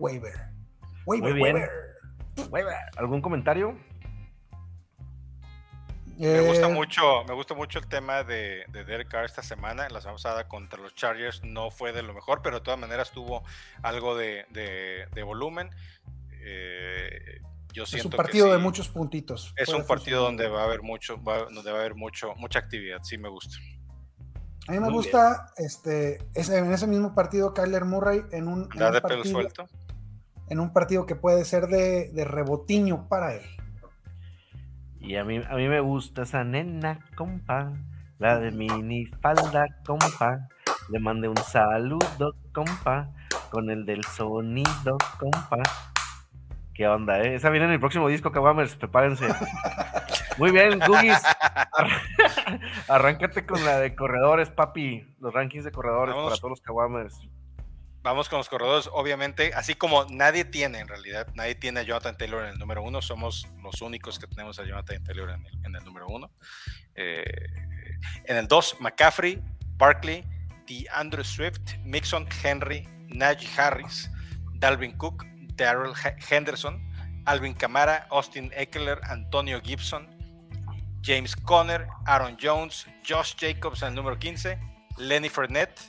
waiver. 0.00 0.34
Waiver, 1.06 1.30
Muy 1.30 1.40
bien. 1.40 1.68
waiver. 2.50 2.76
¿Algún 2.96 3.22
comentario? 3.22 3.78
Me 6.18 6.40
gusta 6.42 6.66
Eh, 6.68 6.72
mucho, 6.72 7.24
me 7.24 7.34
gusta 7.34 7.54
mucho 7.54 7.78
el 7.78 7.86
tema 7.88 8.22
de, 8.22 8.64
de 8.68 8.84
Derek 8.84 9.08
Carr 9.08 9.24
esta 9.24 9.42
semana. 9.42 9.88
La 9.88 10.00
semana 10.00 10.14
pasada 10.16 10.46
contra 10.48 10.80
los 10.80 10.94
Chargers 10.94 11.42
no 11.44 11.70
fue 11.70 11.92
de 11.92 12.02
lo 12.02 12.14
mejor, 12.14 12.40
pero 12.42 12.58
de 12.58 12.64
todas 12.64 12.78
maneras 12.78 13.10
tuvo 13.10 13.42
algo 13.82 14.16
de, 14.16 14.46
de- 14.50 15.06
de 15.12 15.22
volumen. 15.22 15.70
Eh, 16.46 17.40
yo 17.72 17.82
Es 17.84 18.04
un 18.04 18.10
que 18.12 18.16
partido 18.16 18.46
de 18.52 18.56
sí, 18.58 18.62
muchos 18.62 18.88
puntitos. 18.88 19.52
Es 19.56 19.68
un 19.70 19.84
partido 19.86 20.24
funcionar. 20.26 20.26
donde 20.26 20.48
va 20.48 20.60
a 20.62 20.64
haber 20.64 20.82
mucho, 20.82 21.20
va- 21.22 21.46
donde 21.50 21.70
va 21.72 21.78
a 21.78 21.80
haber 21.80 21.94
mucho, 21.96 22.34
mucha 22.36 22.58
actividad. 22.60 22.98
Sí 23.02 23.18
me 23.18 23.28
gusta. 23.28 23.56
A 24.68 24.72
mí 24.72 24.78
me 24.78 24.86
Muy 24.86 24.92
gusta 24.94 25.52
este, 25.58 26.18
ese, 26.34 26.58
en 26.58 26.72
ese 26.72 26.86
mismo 26.86 27.14
partido 27.14 27.52
Kyler 27.52 27.84
Murray 27.84 28.22
en 28.30 28.48
un, 28.48 28.68
en 28.72 28.78
Da 28.78 28.86
un 28.88 28.92
de 28.94 29.00
pelo 29.02 29.16
partido, 29.16 29.34
suelto. 29.34 29.68
en 30.48 30.60
un 30.60 30.72
partido 30.72 31.04
que 31.04 31.16
puede 31.16 31.44
ser 31.44 31.66
de, 31.66 32.10
de 32.12 32.24
rebotiño 32.24 33.08
para 33.08 33.34
él. 33.34 33.42
Y 35.06 35.16
a 35.16 35.24
mí, 35.24 35.40
a 35.48 35.54
mí 35.56 35.68
me 35.68 35.80
gusta 35.80 36.22
esa 36.22 36.44
nena, 36.44 36.98
compa. 37.16 37.72
La 38.18 38.38
de 38.38 38.50
minifalda, 38.50 39.66
compa. 39.84 40.48
Le 40.90 40.98
mandé 40.98 41.28
un 41.28 41.36
saludo, 41.36 42.34
compa. 42.52 43.10
Con 43.50 43.70
el 43.70 43.84
del 43.84 44.02
sonido, 44.04 44.96
compa. 45.18 45.62
¿Qué 46.74 46.88
onda, 46.88 47.20
eh? 47.20 47.34
Esa 47.34 47.50
viene 47.50 47.66
en 47.66 47.72
el 47.72 47.80
próximo 47.80 48.08
disco, 48.08 48.32
Kawamers. 48.32 48.76
Prepárense. 48.76 49.28
Muy 50.38 50.50
bien. 50.50 50.80
Arr- 50.80 52.60
Arráncate 52.88 53.46
con 53.46 53.64
la 53.64 53.78
de 53.78 53.94
corredores, 53.94 54.50
papi. 54.50 55.06
Los 55.20 55.32
rankings 55.32 55.64
de 55.64 55.70
corredores 55.70 56.14
Vamos. 56.14 56.30
para 56.30 56.40
todos 56.40 56.50
los 56.50 56.60
Kawamers. 56.62 57.20
Vamos 58.04 58.28
con 58.28 58.36
los 58.36 58.50
corredores, 58.50 58.86
obviamente, 58.92 59.54
así 59.54 59.74
como 59.74 60.04
nadie 60.10 60.44
tiene 60.44 60.78
en 60.80 60.88
realidad, 60.88 61.26
nadie 61.34 61.54
tiene 61.54 61.80
a 61.80 61.82
Jonathan 61.84 62.14
Taylor 62.18 62.44
en 62.44 62.50
el 62.52 62.58
número 62.58 62.82
uno, 62.82 63.00
somos 63.00 63.48
los 63.62 63.80
únicos 63.80 64.18
que 64.18 64.26
tenemos 64.26 64.58
a 64.58 64.64
Jonathan 64.64 65.02
Taylor 65.02 65.30
en 65.30 65.46
el, 65.46 65.52
en 65.64 65.74
el 65.74 65.84
número 65.84 66.06
uno. 66.08 66.30
Eh, 66.96 67.24
en 68.26 68.36
el 68.36 68.46
dos, 68.46 68.76
McCaffrey, 68.78 69.42
Barkley, 69.78 70.22
DeAndre 70.66 71.24
Swift, 71.24 71.78
Mixon, 71.82 72.28
Henry, 72.42 72.86
Najee 73.08 73.48
Harris, 73.56 74.10
Dalvin 74.56 74.98
Cook, 74.98 75.24
Darrell 75.56 75.94
H- 75.94 76.16
Henderson, 76.28 76.86
Alvin 77.24 77.54
Kamara, 77.54 78.06
Austin 78.10 78.52
Eckler, 78.54 79.00
Antonio 79.04 79.62
Gibson, 79.62 80.06
James 81.02 81.34
Conner, 81.34 81.86
Aaron 82.04 82.36
Jones, 82.38 82.86
Josh 83.08 83.34
Jacobs 83.40 83.80
en 83.80 83.88
el 83.88 83.94
número 83.94 84.18
15, 84.18 84.58
Lenny 84.98 85.30
Fournette, 85.30 85.80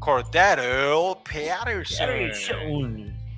Cordero 0.00 1.22
Patterson, 1.24 2.30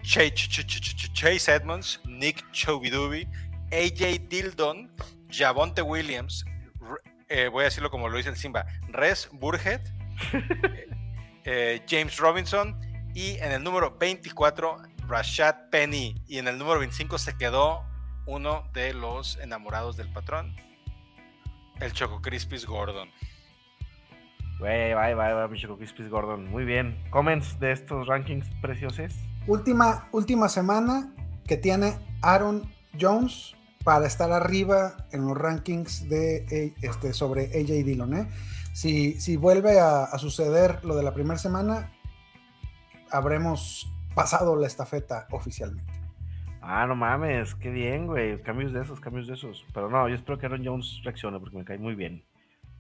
Chase, 0.03 0.31
Ch- 0.35 0.65
Ch- 0.65 0.81
Ch- 0.95 1.13
Chase 1.13 1.53
Edmonds, 1.53 2.01
Nick 2.07 2.45
Chovidubi, 2.53 3.27
AJ 3.73 4.29
Dildon, 4.29 4.91
Javonte 5.29 5.83
Williams, 5.83 6.45
eh, 7.29 7.49
voy 7.49 7.63
a 7.63 7.65
decirlo 7.65 7.91
como 7.91 8.09
lo 8.09 8.17
dice 8.17 8.29
el 8.29 8.37
Simba, 8.37 8.65
Res 8.89 9.29
Burhead, 9.33 9.81
eh, 10.33 10.89
eh, 11.45 11.83
James 11.89 12.17
Robinson 12.19 12.79
y 13.15 13.37
en 13.39 13.53
el 13.53 13.63
número 13.65 13.97
24 13.99 14.77
Rashad 15.09 15.69
Penny. 15.71 16.15
Y 16.29 16.39
en 16.39 16.47
el 16.49 16.59
número 16.59 16.79
25 16.79 17.19
se 17.19 17.37
quedó 17.37 17.85
uno 18.27 18.69
de 18.73 18.95
los 18.95 19.37
enamorados 19.39 19.97
del 19.97 20.13
patrón, 20.13 20.55
el 21.81 21.93
Choco 21.93 22.23
Crispis 22.23 22.65
Gordon. 22.67 23.11
Güey, 24.63 24.95
bye, 24.95 25.17
bye, 25.17 25.35
bye, 25.35 25.49
mi 25.49 25.59
Chico 25.59 25.77
Crispis 25.77 26.09
Gordon. 26.09 26.49
Muy 26.49 26.65
bien. 26.65 26.97
Comments 27.11 27.59
de 27.59 27.73
estos 27.73 28.07
rankings 28.07 28.49
preciosos. 28.61 29.13
Última, 29.49 30.09
última 30.13 30.49
semana 30.49 31.13
que 31.49 31.57
tiene 31.57 31.97
Aaron 32.23 32.63
Jones 32.97 33.57
para 33.83 34.07
estar 34.07 34.31
arriba 34.31 35.09
en 35.11 35.27
los 35.27 35.37
rankings 35.37 36.09
de 36.09 36.47
eh, 36.49 36.75
este, 36.81 37.13
sobre 37.13 37.47
AJ 37.47 37.85
Dillon. 37.85 38.15
¿eh? 38.15 38.29
Si, 38.73 39.21
si 39.21 39.37
vuelve 39.37 39.81
a, 39.81 40.05
a 40.05 40.19
suceder 40.19 40.85
lo 40.85 40.95
de 40.95 41.03
la 41.03 41.13
primera 41.13 41.39
semana, 41.39 41.91
habremos 43.11 43.93
pasado 44.15 44.55
la 44.55 44.69
estafeta 44.69 45.27
oficialmente. 45.33 45.93
Ah, 46.61 46.87
no 46.87 46.95
mames, 46.95 47.57
qué 47.57 47.73
bien, 47.73 48.07
güey. 48.07 48.41
Cambios 48.43 48.73
de 48.73 48.83
esos, 48.83 49.01
cambios 49.01 49.27
de 49.27 49.35
esos. 49.35 49.67
Pero 49.75 49.91
no, 49.91 50.09
yo 50.09 50.15
espero 50.15 50.39
que 50.39 50.47
Aaron 50.47 50.65
Jones 50.65 51.01
reaccione 51.03 51.41
porque 51.41 51.57
me 51.57 51.65
cae 51.65 51.79
muy 51.79 51.97
bien. 51.97 52.23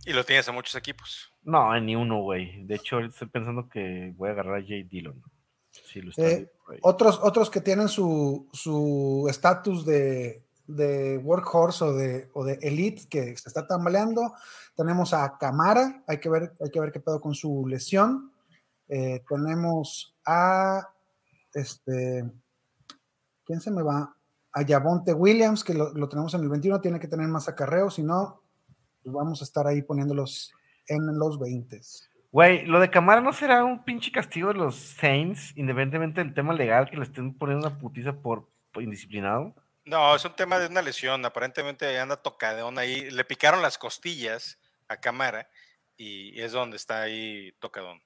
Y 0.04 0.12
lo 0.12 0.24
tienes 0.24 0.48
en 0.48 0.54
muchos 0.54 0.74
equipos. 0.74 1.32
No, 1.42 1.74
en 1.74 1.86
ni 1.86 1.94
uno, 1.96 2.22
güey. 2.22 2.64
De 2.64 2.74
hecho, 2.74 3.00
estoy 3.00 3.28
pensando 3.28 3.68
que 3.68 4.12
voy 4.16 4.28
a 4.28 4.32
agarrar 4.32 4.56
a 4.60 4.66
Jay 4.66 4.82
Dillon. 4.82 5.22
Sí, 5.70 6.00
lo 6.00 6.10
está 6.10 6.28
Eh. 6.28 6.50
Otros, 6.82 7.20
otros 7.22 7.50
que 7.50 7.60
tienen 7.60 7.88
su 7.88 8.48
su 8.52 9.26
estatus 9.28 9.84
de, 9.84 10.42
de 10.66 11.18
workhorse 11.18 11.84
o 11.84 11.92
de, 11.92 12.30
o 12.34 12.44
de 12.44 12.58
elite 12.62 13.06
que 13.08 13.36
se 13.36 13.48
está 13.48 13.66
tambaleando. 13.66 14.34
Tenemos 14.76 15.12
a 15.12 15.36
Camara, 15.38 16.02
hay 16.06 16.18
que 16.18 16.28
ver, 16.28 16.54
hay 16.60 16.70
que 16.70 16.80
ver 16.80 16.92
qué 16.92 17.00
pedo 17.00 17.20
con 17.20 17.34
su 17.34 17.66
lesión. 17.66 18.32
Eh, 18.88 19.22
tenemos 19.28 20.14
a 20.24 20.88
este, 21.54 22.30
¿quién 23.44 23.60
se 23.60 23.70
me 23.70 23.82
va? 23.82 24.14
A 24.52 24.62
Yavonte 24.62 25.14
Williams, 25.14 25.64
que 25.64 25.74
lo, 25.74 25.92
lo 25.94 26.08
tenemos 26.08 26.34
en 26.34 26.42
el 26.42 26.48
21, 26.48 26.80
tiene 26.80 27.00
que 27.00 27.08
tener 27.08 27.26
más 27.28 27.48
acarreo, 27.48 27.90
si 27.90 28.02
no, 28.02 28.41
pues 29.02 29.12
vamos 29.14 29.40
a 29.40 29.44
estar 29.44 29.66
ahí 29.66 29.82
poniéndolos 29.82 30.52
en 30.88 31.00
los 31.18 31.38
20. 31.38 31.80
Güey, 32.30 32.64
lo 32.66 32.80
de 32.80 32.90
Camara 32.90 33.20
no 33.20 33.32
será 33.32 33.62
un 33.64 33.84
pinche 33.84 34.10
castigo 34.10 34.48
de 34.48 34.54
los 34.54 34.74
Saints, 34.76 35.52
independientemente 35.56 36.22
del 36.24 36.32
tema 36.34 36.54
legal 36.54 36.88
que 36.88 36.96
le 36.96 37.02
estén 37.02 37.34
poniendo 37.36 37.66
una 37.68 37.78
putiza 37.78 38.14
por, 38.14 38.48
por 38.72 38.82
indisciplinado. 38.82 39.54
No, 39.84 40.14
es 40.14 40.24
un 40.24 40.34
tema 40.34 40.58
de 40.58 40.68
una 40.68 40.80
lesión. 40.80 41.24
Aparentemente 41.26 41.98
anda 41.98 42.16
tocadón 42.16 42.78
ahí. 42.78 43.10
Le 43.10 43.24
picaron 43.24 43.60
las 43.60 43.76
costillas 43.78 44.58
a 44.88 44.96
Camara 44.96 45.48
y 45.96 46.40
es 46.40 46.52
donde 46.52 46.76
está 46.76 47.02
ahí 47.02 47.52
tocadón. 47.58 48.00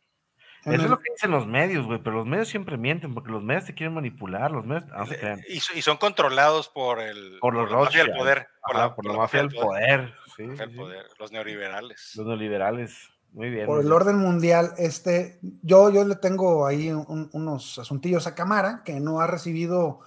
Eso 0.65 0.83
es 0.83 0.91
lo 0.91 0.99
que 0.99 1.13
dicen 1.13 1.31
los 1.31 1.47
medios, 1.47 1.87
güey, 1.87 2.01
pero 2.03 2.17
los 2.17 2.27
medios 2.27 2.49
siempre 2.49 2.77
mienten 2.77 3.15
porque 3.15 3.31
los 3.31 3.41
medios 3.45 3.67
te 3.67 3.75
quieren 3.75 3.95
manipular, 3.95 4.51
los 4.51 4.65
medios 4.67 4.85
no 4.87 5.07
se 5.07 5.17
crean. 5.17 5.41
Y, 5.49 5.61
so- 5.61 5.73
y 5.79 5.83
son 5.83 5.97
controlados 5.97 6.69
por 6.69 6.99
el 6.99 7.39
Por 7.41 7.55
los 7.55 7.71
la 7.71 7.77
mafia 7.79 8.03
del 8.03 8.13
poder. 8.17 8.49
Ajá, 8.65 8.97
por 8.97 9.05
la 9.07 9.13
mafia 9.13 9.41
del 9.43 9.55
poder. 9.55 10.01
Sí, 10.01 10.09
mafia 10.09 10.13
del 10.25 10.26
sí, 10.37 10.45
sí. 10.57 10.77
poder, 10.77 11.07
Los 11.19 11.33
neoliberales. 11.33 12.13
Los 12.17 12.27
neoliberales. 12.27 13.11
Muy 13.33 13.51
bien. 13.51 13.67
por 13.67 13.81
el 13.85 13.93
orden 13.93 14.17
mundial, 14.17 14.71
este, 14.79 15.39
yo, 15.63 15.91
yo 15.91 16.05
le 16.07 16.17
tengo 16.17 16.67
ahí 16.67 16.91
un- 16.91 17.29
unos 17.35 17.79
asuntillos 17.79 18.27
a 18.27 18.35
Camara 18.35 18.81
que 18.85 18.99
no 19.01 19.21
ha 19.21 19.27
recibido 19.27 20.01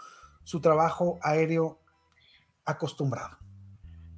su 0.44 0.62
trabajo 0.62 1.20
aéreo 1.22 1.80
acostumbrado. 2.66 3.38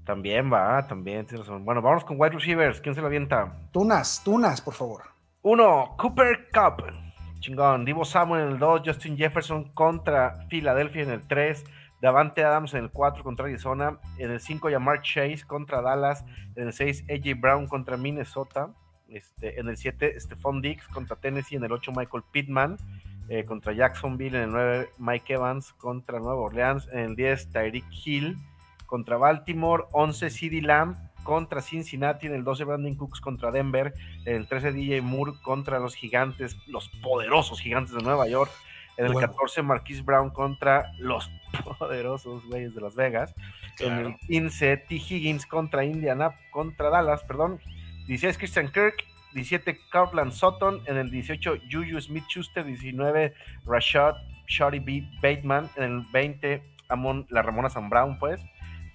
También 0.06 0.52
va, 0.52 0.88
también 0.88 1.26
tienes 1.26 1.46
razón. 1.48 1.66
Bueno, 1.66 1.82
vamos 1.82 2.04
con 2.06 2.20
wide 2.20 2.32
receivers. 2.36 2.82
¿Quién 2.82 2.96
se 2.96 3.02
la 3.02 3.08
avienta? 3.08 3.70
Tunas, 3.72 4.22
Tunas, 4.24 4.62
por 4.62 4.74
favor. 4.74 5.04
Uno, 5.42 5.96
Cooper 5.98 6.48
Cup. 6.54 6.84
Chingón. 7.40 7.86
Divo 7.86 8.06
Samuel 8.06 8.44
en 8.44 8.50
el 8.54 8.60
2, 8.60 8.82
Justin 8.86 9.18
Jefferson 9.18 9.74
contra 9.74 10.46
Filadelfia 10.50 11.04
en 11.04 11.10
el 11.10 11.28
3, 11.28 11.64
Davante 12.02 12.44
Adams 12.44 12.74
en 12.74 12.86
el 12.86 12.90
4 12.92 13.24
contra 13.24 13.46
Arizona, 13.46 14.00
en 14.18 14.32
el 14.32 14.40
5 14.40 14.70
Yamar 14.70 15.02
Chase 15.02 15.44
contra 15.46 15.82
Dallas, 15.82 16.26
en 16.56 16.68
el 16.68 16.74
6 16.74 17.06
AJ 17.10 17.40
Brown 17.40 17.68
contra 17.68 17.96
Minnesota, 17.96 18.74
este, 19.08 19.60
en 19.60 19.70
el 19.70 19.78
7 19.78 20.20
Stephon 20.20 20.62
Diggs 20.62 20.88
contra 20.88 21.16
Tennessee, 21.16 21.58
en 21.58 21.64
el 21.64 21.72
8 21.72 21.92
Michael 21.96 22.24
Pittman 22.32 22.78
eh, 23.30 23.46
contra 23.46 23.74
Jacksonville, 23.74 24.36
en 24.36 24.44
el 24.46 24.52
9 24.52 24.90
Mike 24.98 25.34
Evans 25.34 25.74
contra 25.74 26.20
Nueva 26.20 26.42
Orleans, 26.42 26.90
en 26.92 27.00
el 27.00 27.16
10 27.16 27.52
Tyreek 27.52 27.86
Hill 28.06 28.38
contra 28.88 29.18
Baltimore, 29.18 29.84
11 29.92 30.30
CD 30.32 30.62
Lamb 30.62 30.98
contra 31.24 31.62
Cincinnati, 31.62 32.28
en 32.28 32.34
el 32.34 32.44
12 32.44 32.64
Brandon 32.64 32.96
Cooks 32.96 33.22
contra 33.22 33.52
Denver, 33.52 33.94
en 34.26 34.36
el 34.36 34.48
13 34.48 34.72
DJ 34.72 35.02
Moore 35.02 35.34
contra 35.44 35.80
los 35.80 35.94
gigantes, 35.94 36.58
los 36.68 36.90
poderosos 37.04 37.62
gigantes 37.62 37.94
de 37.94 38.02
Nueva 38.02 38.28
York. 38.28 38.52
En 39.02 39.08
el 39.08 39.16
Huevo. 39.16 39.28
14 39.34 39.62
Marquise 39.64 40.02
Brown 40.02 40.30
contra 40.30 40.92
los 41.00 41.30
poderosos 41.80 42.46
güeyes 42.46 42.74
de 42.76 42.82
Las 42.82 42.96
Vegas. 42.96 43.34
En 43.80 43.88
Claro. 43.88 44.08
el 44.10 44.18
15 44.28 44.78
T. 44.78 44.96
Higgins 44.96 45.46
contra 45.46 45.84
Indiana, 45.84 46.36
contra 46.52 46.90
Dallas, 46.90 47.24
perdón. 47.24 47.60
16 48.08 48.38
Christian 48.38 48.72
Kirk, 48.72 49.06
17 49.34 49.78
Cortland 49.92 50.32
Sutton, 50.32 50.82
en 50.88 50.98
el 50.98 51.10
18 51.10 51.58
Juju 51.72 52.00
Smith 52.02 52.26
Schuster, 52.28 52.66
19 52.66 53.34
Rashad 53.66 54.16
Shotty 54.48 54.80
B. 54.80 55.08
Bateman, 55.22 55.70
en 55.78 55.84
el 55.84 56.06
20 56.12 56.62
Amon, 56.90 57.26
la 57.30 57.42
Ramona 57.42 57.70
San 57.70 57.90
Brown, 57.90 58.20
pues. 58.20 58.42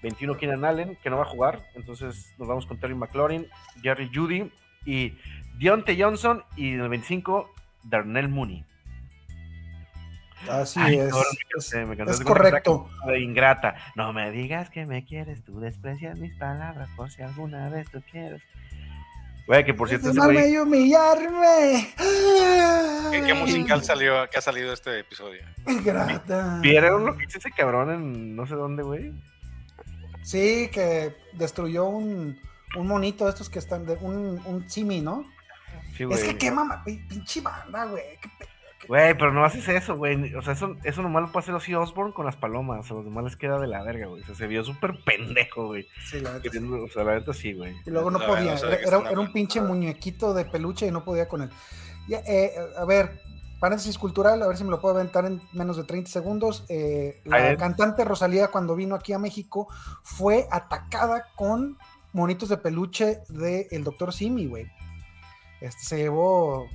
21 0.03 0.37
Keenan 0.37 0.63
Allen, 0.63 0.95
que 1.01 1.09
no 1.09 1.17
va 1.17 1.23
a 1.23 1.25
jugar. 1.25 1.63
Entonces 1.75 2.33
nos 2.37 2.47
vamos 2.47 2.65
con 2.67 2.79
Terry 2.79 2.93
McLaurin, 2.93 3.47
Jerry 3.81 4.09
Judy 4.13 4.51
y 4.85 5.13
Deontay 5.59 5.99
Johnson. 5.99 6.43
Y 6.55 6.73
en 6.73 6.81
el 6.81 6.89
25, 6.89 7.49
Darnell 7.83 8.29
Mooney. 8.29 8.63
Así 10.49 10.79
Ay, 10.81 10.99
es. 10.99 11.13
es, 12.07 12.19
correcto. 12.21 12.89
De 13.07 13.19
ingrata. 13.19 13.75
No 13.95 14.13
me 14.13 14.31
digas 14.31 14.69
que 14.69 14.85
me 14.85 15.05
quieres, 15.05 15.43
tú 15.43 15.59
desprecias 15.59 16.17
mis 16.19 16.35
palabras 16.35 16.89
por 16.95 17.09
si 17.11 17.21
alguna 17.21 17.69
vez 17.69 17.89
tú 17.91 18.01
quieres. 18.11 18.41
Güey, 19.47 19.63
que 19.63 19.73
por 19.73 19.87
cierto 19.87 20.11
Llamarme 20.11 20.41
güey. 20.41 20.57
humillarme. 20.57 21.93
¿Qué, 23.11 23.23
qué 23.23 23.33
musical 23.33 23.81
salió, 23.83 24.29
que 24.29 24.37
ha 24.37 24.41
salido 24.41 24.73
este 24.73 24.99
episodio? 24.99 25.41
Ingrata. 25.67 26.59
¿Vieron 26.61 27.05
lo 27.05 27.17
que 27.17 27.25
hizo 27.25 27.37
ese 27.37 27.51
cabrón 27.51 27.91
en 27.91 28.35
no 28.35 28.45
sé 28.45 28.55
dónde, 28.55 28.83
güey? 28.83 29.13
Sí, 30.21 30.69
que 30.73 31.15
destruyó 31.33 31.85
un, 31.85 32.37
un 32.75 32.87
monito 32.87 33.23
de 33.23 33.29
estos 33.31 33.49
que 33.49 33.59
están 33.59 33.85
de 33.85 33.93
un, 33.93 34.41
un 34.45 34.69
simi, 34.69 34.99
¿no? 34.99 35.23
Sí, 35.95 36.03
Es 36.11 36.23
que 36.25 36.37
qué 36.37 36.51
mamá, 36.51 36.83
pi- 36.83 37.01
pinche 37.09 37.39
banda, 37.41 37.85
güey. 37.85 38.03
qué 38.21 38.29
Güey, 38.87 39.17
pero 39.17 39.33
no 39.33 39.43
haces 39.43 39.67
eso, 39.69 39.97
güey. 39.97 40.33
O 40.35 40.41
sea, 40.41 40.53
eso, 40.53 40.75
eso 40.83 41.01
nomás 41.01 41.23
lo 41.23 41.31
puede 41.31 41.43
hacer 41.43 41.55
Ozzy 41.55 41.73
Osbourne 41.73 42.13
con 42.13 42.25
las 42.25 42.35
palomas. 42.35 42.89
A 42.89 42.93
los 42.93 43.03
demás 43.05 43.23
les 43.23 43.35
queda 43.35 43.59
de 43.59 43.67
la 43.67 43.81
verga, 43.83 44.07
güey. 44.07 44.21
O 44.21 44.25
sea, 44.25 44.35
se 44.35 44.47
vio 44.47 44.63
súper 44.63 45.03
pendejo, 45.03 45.67
güey. 45.67 45.87
Sí, 46.05 46.19
la 46.21 46.33
neta, 46.33 46.49
O 46.83 46.87
sea, 46.89 47.03
la 47.03 47.15
neta 47.15 47.33
sí, 47.33 47.53
güey. 47.53 47.75
Y 47.85 47.89
luego 47.89 48.11
no 48.11 48.19
La 48.19 48.27
podía. 48.27 48.53
verdad, 48.53 48.73
Era, 48.85 49.09
era- 49.09 49.19
un 49.19 49.33
pinche 49.33 49.61
muñequito 49.61 50.33
de 50.33 50.45
peluche 50.45 50.85
y 50.87 50.91
no 50.91 51.03
podía 51.03 51.27
con 51.27 51.41
él. 51.41 51.49
Ya, 52.07 52.19
eh, 52.27 52.51
a 52.77 52.85
ver, 52.85 53.19
paréntesis 53.59 53.97
cultural, 53.97 54.41
a 54.43 54.47
ver 54.47 54.55
si 54.57 54.63
me 54.63 54.69
lo 54.69 54.79
puedo 54.79 54.95
aventar 54.95 55.25
en 55.25 55.41
menos 55.53 55.75
de 55.75 55.83
30 55.83 56.09
segundos. 56.11 56.63
Eh, 56.69 57.19
la 57.25 57.57
cantante 57.57 58.05
Rosalía, 58.05 58.49
cuando 58.49 58.75
vino 58.75 58.95
aquí 58.95 59.11
a 59.11 59.19
México, 59.19 59.67
fue 60.03 60.47
atacada 60.51 61.25
con 61.35 61.77
monitos 62.13 62.47
de 62.49 62.57
peluche 62.57 63.19
del 63.27 63.83
Dr. 63.83 64.13
Simi, 64.13 64.45
güey. 64.45 64.67
Este, 65.59 65.83
se 65.83 65.97
llevó 65.97 66.67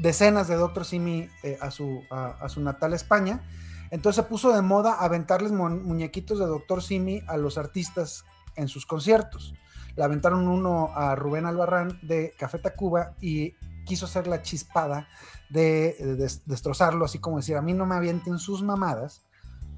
decenas 0.00 0.48
de 0.48 0.56
Dr. 0.56 0.84
Simi 0.84 1.28
eh, 1.42 1.58
a, 1.60 1.70
su, 1.70 2.02
a, 2.10 2.48
su 2.48 2.60
natal 2.60 2.92
España. 2.94 3.42
Entonces 3.90 4.22
se 4.24 4.28
puso 4.28 4.52
de 4.52 4.62
moda 4.62 4.94
aventarles 4.94 5.52
muñequitos 5.52 6.38
de 6.38 6.46
Dr. 6.46 6.82
Simi 6.82 7.22
a 7.26 7.36
los 7.36 7.58
artistas 7.58 8.24
en 8.56 8.68
sus 8.68 8.86
conciertos. 8.86 9.54
Le 9.96 10.04
aventaron 10.04 10.46
uno 10.48 10.90
a 10.94 11.14
Rubén 11.16 11.46
Albarrán 11.46 11.98
de 12.02 12.32
Café 12.38 12.58
Tacuba 12.58 13.14
y 13.20 13.54
quiso 13.84 14.06
hacer 14.06 14.26
la 14.28 14.42
chispada 14.42 15.08
de, 15.48 15.96
de 15.98 16.14
des- 16.16 16.42
destrozarlo, 16.46 17.04
así 17.04 17.18
como 17.18 17.38
decir, 17.38 17.56
a 17.56 17.62
mí 17.62 17.74
no 17.74 17.86
me 17.86 17.96
avienten 17.96 18.38
sus 18.38 18.62
mamadas, 18.62 19.24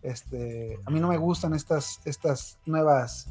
este, 0.02 0.78
a 0.84 0.90
mí 0.90 1.00
no 1.00 1.08
me 1.08 1.16
gustan 1.16 1.54
estas, 1.54 2.00
estas 2.04 2.58
nuevas 2.66 3.28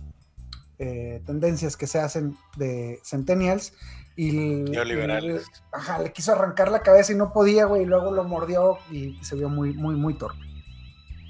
eh, 0.84 1.22
tendencias 1.28 1.78
que 1.78 1.86
se 1.86 2.00
hacen 2.00 2.36
de 2.58 3.00
Centennials. 3.04 3.74
Y, 4.16 4.32
Neoliberales. 4.32 5.44
y- 5.48 5.62
ajá, 5.72 6.00
le 6.00 6.12
quiso 6.12 6.32
arrancar 6.34 6.70
la 6.72 6.82
cabeza 6.82 7.14
y 7.14 7.16
no 7.16 7.32
podía, 7.32 7.66
güey, 7.66 7.84
y 7.84 7.86
luego 7.86 8.12
lo 8.12 8.24
mordió 8.24 8.80
y 8.92 9.18
se 9.24 9.36
vio 9.36 9.48
muy, 9.48 9.74
muy, 9.74 9.96
muy 9.96 10.16
torpe. 10.16 10.44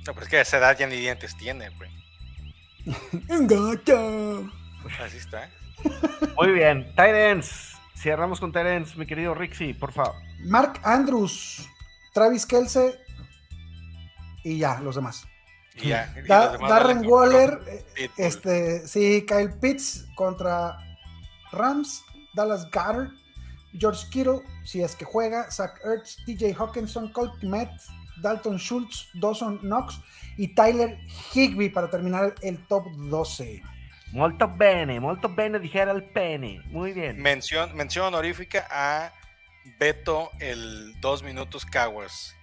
No, 0.07 0.13
pero 0.13 0.21
es 0.23 0.29
que 0.29 0.37
a 0.37 0.41
esa 0.41 0.57
edad 0.57 0.77
ya 0.77 0.87
ni 0.87 0.95
dientes 0.95 1.35
tiene, 1.37 1.69
güey. 1.77 1.91
¡Engata! 3.29 4.49
Así 5.03 5.17
está. 5.17 5.49
Muy 6.37 6.51
bien. 6.53 6.87
Titans. 6.91 7.73
Cerramos 7.95 8.39
con 8.39 8.51
Titans, 8.51 8.97
mi 8.97 9.05
querido 9.05 9.35
Rixi, 9.35 9.73
por 9.75 9.91
favor. 9.91 10.15
Mark 10.45 10.79
Andrews, 10.83 11.69
Travis 12.13 12.47
Kelce 12.47 12.99
y 14.43 14.57
ya, 14.57 14.79
los 14.79 14.95
demás. 14.95 15.27
Y 15.75 15.87
ya. 15.89 16.13
y 16.17 16.27
Da- 16.27 16.43
los 16.45 16.51
demás 16.53 16.69
Darren 16.69 17.05
Waller, 17.05 17.59
eh, 17.67 17.85
pitbull. 17.95 18.25
este, 18.25 18.87
sí, 18.87 19.25
Kyle 19.27 19.51
Pitts 19.61 20.05
contra 20.15 20.77
Rams, 21.51 22.03
Dallas 22.33 22.65
Goddard, 22.71 23.09
George 23.77 24.05
Kittle, 24.09 24.41
si 24.65 24.81
es 24.81 24.95
que 24.95 25.05
juega, 25.05 25.49
Zach 25.49 25.79
Ertz, 25.85 26.17
TJ 26.25 26.53
Hawkinson, 26.57 27.11
Colt 27.13 27.39
Kmet, 27.39 27.69
Dalton 28.21 28.57
Schultz, 28.57 29.09
Dawson 29.13 29.59
Knox 29.59 29.99
y 30.37 30.53
Tyler 30.53 30.97
Higby 31.33 31.69
para 31.69 31.89
terminar 31.89 32.35
el 32.41 32.65
top 32.67 32.85
12. 32.97 33.61
Molto 34.11 34.47
bene, 34.53 34.99
molto 34.99 35.33
bene, 35.33 35.57
dijera 35.57 35.91
el 35.93 36.03
pene. 36.03 36.61
Muy 36.65 36.91
bien. 36.91 37.17
Mención, 37.21 37.73
mención 37.75 38.07
honorífica 38.07 38.67
a 38.69 39.13
Beto 39.79 40.29
el 40.39 40.99
dos 40.99 41.23
minutos 41.23 41.65
Cowards. 41.65 42.35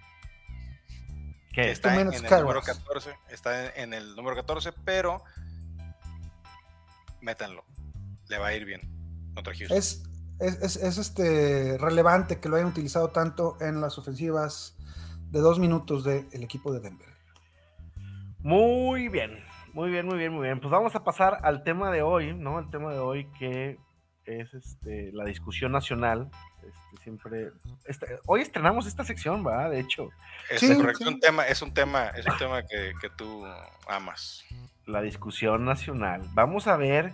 Está 1.62 1.92
Two 1.94 2.01
en 2.01 2.12
el 2.12 2.23
número 2.23 2.42
Cowards. 2.42 2.66
14. 2.66 3.14
Está 3.31 3.71
en 3.75 3.94
el 3.94 4.14
número 4.16 4.37
14, 4.37 4.73
pero 4.85 5.23
métanlo. 7.21 7.64
Le 8.29 8.38
va 8.38 8.49
a 8.49 8.55
ir 8.55 8.64
bien 8.64 8.81
contra 9.35 9.55
Houston. 9.55 9.77
Es, 9.77 10.03
es, 10.40 10.61
es- 10.62 10.77
es, 10.77 10.99
este, 10.99 11.77
relevante 11.79 12.40
que 12.40 12.49
lo 12.49 12.57
hayan 12.57 12.68
utilizado 12.68 13.11
tanto 13.11 13.57
en 13.61 13.81
las 13.81 13.99
ofensivas 13.99 14.77
de 15.31 15.40
dos 15.40 15.59
minutos 15.59 16.05
del 16.05 16.27
equipo 16.42 16.73
de 16.73 16.81
Denver. 16.81 17.09
Muy 18.40 19.09
bien, 19.09 19.44
muy 19.73 19.90
bien, 19.90 20.07
muy 20.07 20.16
bien, 20.18 20.33
muy 20.33 20.42
bien. 20.47 20.61
Pues 20.61 20.71
vamos 20.71 20.94
a 20.94 21.05
pasar 21.05 21.38
al 21.42 21.64
tema 21.64 21.90
de 21.90 22.03
hoy, 22.03 22.35
¿no? 22.35 22.59
El 22.59 22.71
tema 22.71 22.92
de 22.92 22.99
hoy 22.99 23.31
que 23.38 23.79
es 24.29 24.55
este, 24.55 25.11
la 25.12 25.25
discusión 25.25 25.73
nacional. 25.73 26.31
Este, 26.59 27.03
siempre. 27.03 27.51
este, 27.87 28.07
hoy 28.27 28.43
estrenamos 28.43 28.87
esta 28.87 29.05
sección, 29.05 29.47
¿va? 29.47 29.69
De 29.69 29.81
hecho, 29.81 30.11
Es 30.51 30.61
Sí, 30.61 30.75
correcto, 30.77 31.05
sí. 31.05 31.14
un 31.14 31.21
tema, 31.21 31.47
es 31.47 31.62
un 31.62 31.73
tema, 31.73 32.09
es 32.09 32.27
un 32.27 32.37
tema 32.37 32.62
que, 32.62 32.93
que 33.01 33.11
tú 33.11 33.45
amas. 33.88 34.45
la 34.87 35.01
discusión 35.01 35.64
nacional. 35.64 36.23
Vamos 36.35 36.67
a 36.67 36.77
ver 36.77 37.12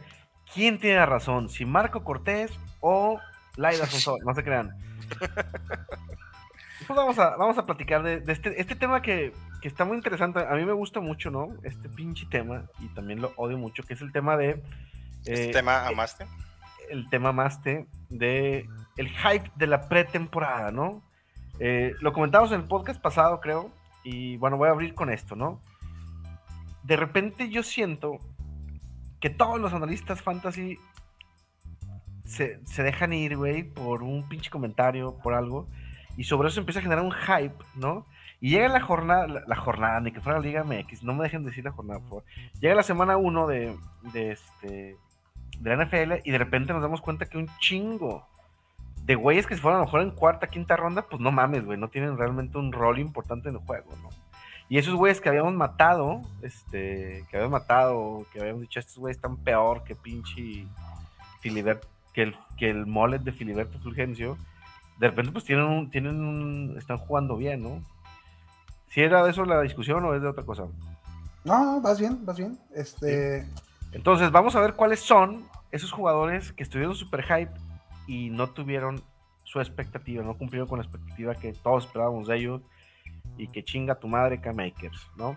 quién 0.52 0.78
tiene 0.78 1.04
razón, 1.06 1.48
si 1.48 1.64
Marco 1.64 2.04
Cortés 2.04 2.52
o 2.80 3.20
Laida 3.56 3.86
Sonsoy, 3.86 4.20
no 4.24 4.34
se 4.34 4.42
crean. 4.42 4.76
Pues 6.86 6.98
vamos 6.98 7.18
a, 7.18 7.36
vamos 7.36 7.56
a 7.56 7.64
platicar 7.64 8.02
de, 8.02 8.20
de 8.20 8.32
este, 8.32 8.60
este 8.60 8.76
tema 8.76 9.00
que, 9.00 9.32
que 9.62 9.68
está 9.68 9.86
muy 9.86 9.96
interesante. 9.96 10.40
A 10.40 10.54
mí 10.54 10.66
me 10.66 10.72
gusta 10.72 11.00
mucho, 11.00 11.30
¿no? 11.30 11.56
Este 11.62 11.88
pinche 11.88 12.26
tema, 12.26 12.64
y 12.78 12.88
también 12.88 13.22
lo 13.22 13.32
odio 13.36 13.56
mucho, 13.56 13.82
que 13.84 13.94
es 13.94 14.02
el 14.02 14.12
tema 14.12 14.36
de. 14.36 14.62
¿Este 15.20 15.50
eh, 15.50 15.52
tema 15.52 15.86
amaste? 15.86 16.26
El 16.90 17.08
tema 17.10 17.32
más 17.32 17.62
de, 17.62 17.86
de 18.08 18.68
el 18.96 19.08
hype 19.08 19.50
de 19.56 19.66
la 19.66 19.88
pretemporada, 19.88 20.70
¿no? 20.70 21.02
Eh, 21.58 21.94
lo 22.00 22.12
comentamos 22.12 22.50
en 22.52 22.60
el 22.60 22.66
podcast 22.66 23.00
pasado, 23.00 23.40
creo, 23.40 23.70
y 24.02 24.36
bueno, 24.36 24.56
voy 24.56 24.68
a 24.68 24.72
abrir 24.72 24.94
con 24.94 25.10
esto, 25.10 25.36
¿no? 25.36 25.60
De 26.82 26.96
repente 26.96 27.48
yo 27.48 27.62
siento 27.62 28.18
que 29.20 29.30
todos 29.30 29.60
los 29.60 29.72
analistas 29.72 30.20
fantasy 30.20 30.78
se, 32.24 32.60
se 32.66 32.82
dejan 32.82 33.12
ir, 33.12 33.36
güey, 33.36 33.62
por 33.62 34.02
un 34.02 34.28
pinche 34.28 34.50
comentario, 34.50 35.16
por 35.22 35.34
algo, 35.34 35.68
y 36.16 36.24
sobre 36.24 36.48
eso 36.48 36.60
empieza 36.60 36.80
a 36.80 36.82
generar 36.82 37.04
un 37.04 37.12
hype, 37.12 37.56
¿no? 37.74 38.06
Y 38.40 38.50
llega 38.50 38.68
la 38.68 38.80
jornada, 38.80 39.26
la, 39.26 39.42
la 39.46 39.56
jornada, 39.56 40.00
ni 40.00 40.12
que 40.12 40.20
fuera 40.20 40.38
la 40.38 40.44
Liga 40.44 40.64
MX, 40.64 41.02
no 41.02 41.14
me 41.14 41.24
dejen 41.24 41.44
decir 41.44 41.64
la 41.64 41.72
jornada, 41.72 42.00
por 42.00 42.08
favor. 42.08 42.24
Llega 42.60 42.74
la 42.74 42.82
semana 42.82 43.16
1 43.16 43.46
de, 43.46 43.76
de, 44.12 44.32
este, 44.32 44.96
de 45.64 45.74
la 45.74 45.84
NFL 45.84 46.20
y 46.24 46.30
de 46.30 46.38
repente 46.38 46.74
nos 46.74 46.82
damos 46.82 47.00
cuenta 47.00 47.24
que 47.24 47.38
un 47.38 47.48
chingo 47.58 48.26
de 49.02 49.14
güeyes 49.14 49.46
que 49.46 49.54
se 49.54 49.62
fueron 49.62 49.78
a 49.78 49.80
lo 49.80 49.86
mejor 49.86 50.02
en 50.02 50.10
cuarta, 50.10 50.48
quinta 50.48 50.76
ronda, 50.76 51.02
pues 51.02 51.20
no 51.20 51.32
mames, 51.32 51.64
güey, 51.64 51.78
no 51.78 51.88
tienen 51.88 52.18
realmente 52.18 52.58
un 52.58 52.70
rol 52.70 52.98
importante 52.98 53.48
en 53.48 53.56
el 53.56 53.60
juego, 53.62 53.90
¿no? 54.02 54.10
Y 54.68 54.78
esos 54.78 54.94
güeyes 54.94 55.20
que 55.20 55.30
habíamos 55.30 55.54
matado, 55.54 56.22
este, 56.42 57.24
que 57.28 57.36
habíamos 57.36 57.52
matado, 57.52 58.26
que 58.32 58.40
habíamos 58.40 58.62
dicho, 58.62 58.78
estos 58.78 58.98
güeyes 58.98 59.16
están 59.16 59.36
peor 59.38 59.84
que 59.84 59.94
pinche 59.94 60.66
Filiberto, 61.40 61.88
que 62.12 62.22
el, 62.22 62.36
que 62.58 62.70
el 62.70 62.86
molet 62.86 63.22
de 63.22 63.32
Filiberto 63.32 63.78
Fulgencio, 63.78 64.36
de 64.98 65.08
repente 65.08 65.32
pues 65.32 65.44
tienen 65.44 65.64
un, 65.64 65.90
tienen 65.90 66.20
un, 66.20 66.76
están 66.78 66.98
jugando 66.98 67.36
bien, 67.36 67.62
¿no? 67.62 67.82
Si 68.88 69.00
era 69.00 69.24
de 69.24 69.30
eso 69.30 69.44
la 69.44 69.62
discusión 69.62 70.04
o 70.04 70.14
es 70.14 70.20
de 70.20 70.28
otra 70.28 70.44
cosa. 70.44 70.64
No, 71.42 71.80
vas 71.80 71.98
bien, 71.98 72.24
vas 72.24 72.36
bien. 72.36 72.58
Este. 72.74 73.46
Entonces, 73.92 74.30
vamos 74.30 74.56
a 74.56 74.60
ver 74.60 74.74
cuáles 74.74 75.00
son 75.00 75.44
esos 75.74 75.90
jugadores 75.90 76.52
que 76.52 76.62
estuvieron 76.62 76.94
super 76.94 77.24
hype 77.24 77.52
y 78.06 78.30
no 78.30 78.50
tuvieron 78.50 79.02
su 79.42 79.60
expectativa, 79.60 80.22
no 80.22 80.38
cumplieron 80.38 80.68
con 80.68 80.78
la 80.78 80.84
expectativa 80.84 81.34
que 81.34 81.52
todos 81.52 81.86
esperábamos 81.86 82.28
de 82.28 82.36
ellos 82.36 82.62
y 83.36 83.48
que 83.48 83.64
chinga 83.64 83.96
tu 83.96 84.06
madre 84.06 84.40
K-Makers, 84.40 85.10
¿no? 85.16 85.36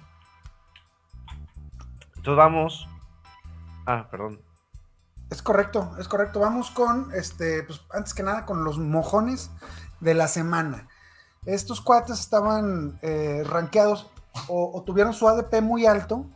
Entonces 2.17 2.38
vamos. 2.38 2.88
Ah, 3.88 4.08
perdón. 4.12 4.39
Es 5.32 5.41
correcto, 5.41 5.95
es 6.00 6.08
correcto. 6.08 6.39
Vamos 6.39 6.69
con, 6.69 7.12
este, 7.15 7.63
pues 7.63 7.82
antes 7.91 8.13
que 8.13 8.21
nada, 8.21 8.45
con 8.45 8.63
los 8.63 8.78
mojones 8.78 9.50
de 10.02 10.13
la 10.13 10.28
semana. 10.28 10.88
Estos 11.47 11.82
cuates 11.82 12.19
estaban 12.19 13.00
eh, 13.02 13.43
rankeados 13.43 14.12
o, 14.47 14.71
o 14.71 14.84
tuvieron 14.84 15.13
su 15.13 15.28
ADP 15.28 15.62
muy 15.62 15.88
alto 15.88 16.28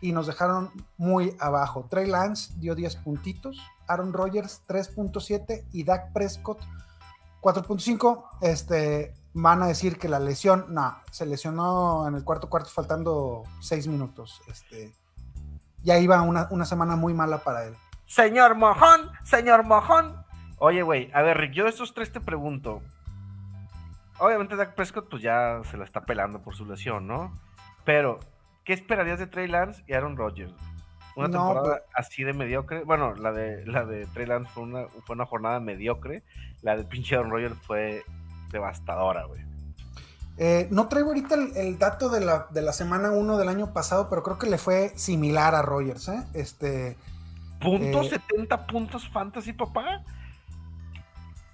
y 0.00 0.12
nos 0.12 0.26
dejaron 0.26 0.70
muy 0.96 1.36
abajo. 1.40 1.86
Trey 1.88 2.06
Lance 2.06 2.54
dio 2.58 2.74
10 2.74 2.96
puntitos, 2.96 3.58
Aaron 3.88 4.12
Rodgers 4.12 4.62
3.7 4.68 5.66
y 5.72 5.84
Dak 5.84 6.12
Prescott 6.12 6.60
4.5. 7.40 8.24
Este, 8.42 9.14
van 9.34 9.62
a 9.62 9.66
decir 9.66 9.98
que 9.98 10.08
la 10.08 10.18
lesión, 10.18 10.66
no, 10.70 10.96
se 11.10 11.26
lesionó 11.26 12.06
en 12.08 12.14
el 12.14 12.24
cuarto 12.24 12.48
cuarto 12.48 12.70
faltando 12.70 13.44
6 13.60 13.88
minutos. 13.88 14.42
Este, 14.48 14.92
ya 15.82 15.98
iba 15.98 16.20
una, 16.22 16.48
una 16.50 16.64
semana 16.64 16.96
muy 16.96 17.14
mala 17.14 17.38
para 17.38 17.64
él. 17.64 17.76
Señor 18.06 18.54
Mojón, 18.54 19.10
señor 19.24 19.64
Mojón. 19.64 20.24
Oye, 20.58 20.82
güey, 20.82 21.10
a 21.12 21.22
ver, 21.22 21.36
Rick, 21.38 21.52
yo 21.52 21.64
de 21.64 21.70
estos 21.70 21.92
tres 21.92 22.12
te 22.12 22.20
pregunto. 22.20 22.80
Obviamente 24.18 24.56
Dak 24.56 24.74
Prescott 24.74 25.08
pues 25.10 25.22
ya 25.22 25.60
se 25.70 25.76
la 25.76 25.84
está 25.84 26.06
pelando 26.06 26.40
por 26.40 26.54
su 26.54 26.64
lesión, 26.64 27.06
¿no? 27.06 27.34
Pero, 27.84 28.20
¿qué 28.66 28.74
esperarías 28.74 29.18
de 29.18 29.26
Trey 29.26 29.48
Lance 29.48 29.82
y 29.86 29.94
Aaron 29.94 30.16
Rodgers? 30.18 30.52
Una 31.16 31.28
No, 31.28 31.38
temporada 31.48 31.82
pues- 31.84 31.90
así 31.94 32.24
de 32.24 32.34
mediocre. 32.34 32.84
Bueno, 32.84 33.14
la 33.14 33.32
de, 33.32 33.64
la 33.64 33.86
de 33.86 34.04
Trey 34.06 34.26
Lance 34.26 34.50
fue 34.52 34.64
una, 34.64 34.86
fue 35.06 35.14
una 35.16 35.24
jornada 35.24 35.58
mediocre. 35.60 36.22
La 36.60 36.76
de 36.76 36.84
pinche 36.84 37.14
Aaron 37.16 37.30
Rodgers 37.30 37.56
fue 37.62 38.04
devastadora, 38.52 39.24
güey. 39.24 39.40
Eh, 40.38 40.68
no 40.70 40.88
traigo 40.88 41.08
ahorita 41.08 41.34
el, 41.36 41.56
el 41.56 41.78
dato 41.78 42.10
de 42.10 42.20
la, 42.22 42.48
de 42.50 42.60
la 42.60 42.74
semana 42.74 43.10
1 43.12 43.38
del 43.38 43.48
año 43.48 43.72
pasado, 43.72 44.10
pero 44.10 44.22
creo 44.22 44.36
que 44.36 44.50
le 44.50 44.58
fue 44.58 44.90
similar 44.96 45.54
a 45.54 45.62
Rogers. 45.62 46.08
¿eh? 46.08 46.22
Este, 46.34 46.98
¿Puntos? 47.62 48.12
Eh, 48.12 48.20
¿70 48.36 48.66
puntos 48.66 49.08
fantasy, 49.08 49.54
papá? 49.54 50.02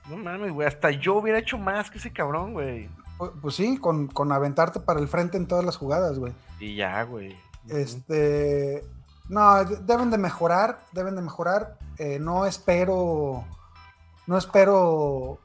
No 0.08 0.16
mames, 0.16 0.50
güey. 0.50 0.66
Hasta 0.66 0.90
yo 0.90 1.14
hubiera 1.14 1.38
hecho 1.38 1.58
más 1.58 1.88
que 1.90 1.98
ese 1.98 2.12
cabrón, 2.12 2.54
güey. 2.54 2.88
Pues, 3.18 3.30
pues 3.40 3.54
sí, 3.54 3.78
con, 3.78 4.08
con 4.08 4.32
aventarte 4.32 4.80
para 4.80 5.00
el 5.00 5.08
frente 5.08 5.36
en 5.36 5.46
todas 5.46 5.64
las 5.64 5.76
jugadas, 5.76 6.18
güey. 6.18 6.32
Y 6.60 6.76
ya, 6.76 7.02
güey. 7.04 7.36
Este, 7.68 8.84
no, 9.28 9.64
de- 9.64 9.76
deben 9.78 10.10
de 10.10 10.18
mejorar, 10.18 10.84
deben 10.92 11.14
de 11.16 11.22
mejorar. 11.22 11.78
Eh, 11.98 12.18
no 12.18 12.46
espero, 12.46 13.44
no 14.26 14.36
espero 14.38 15.38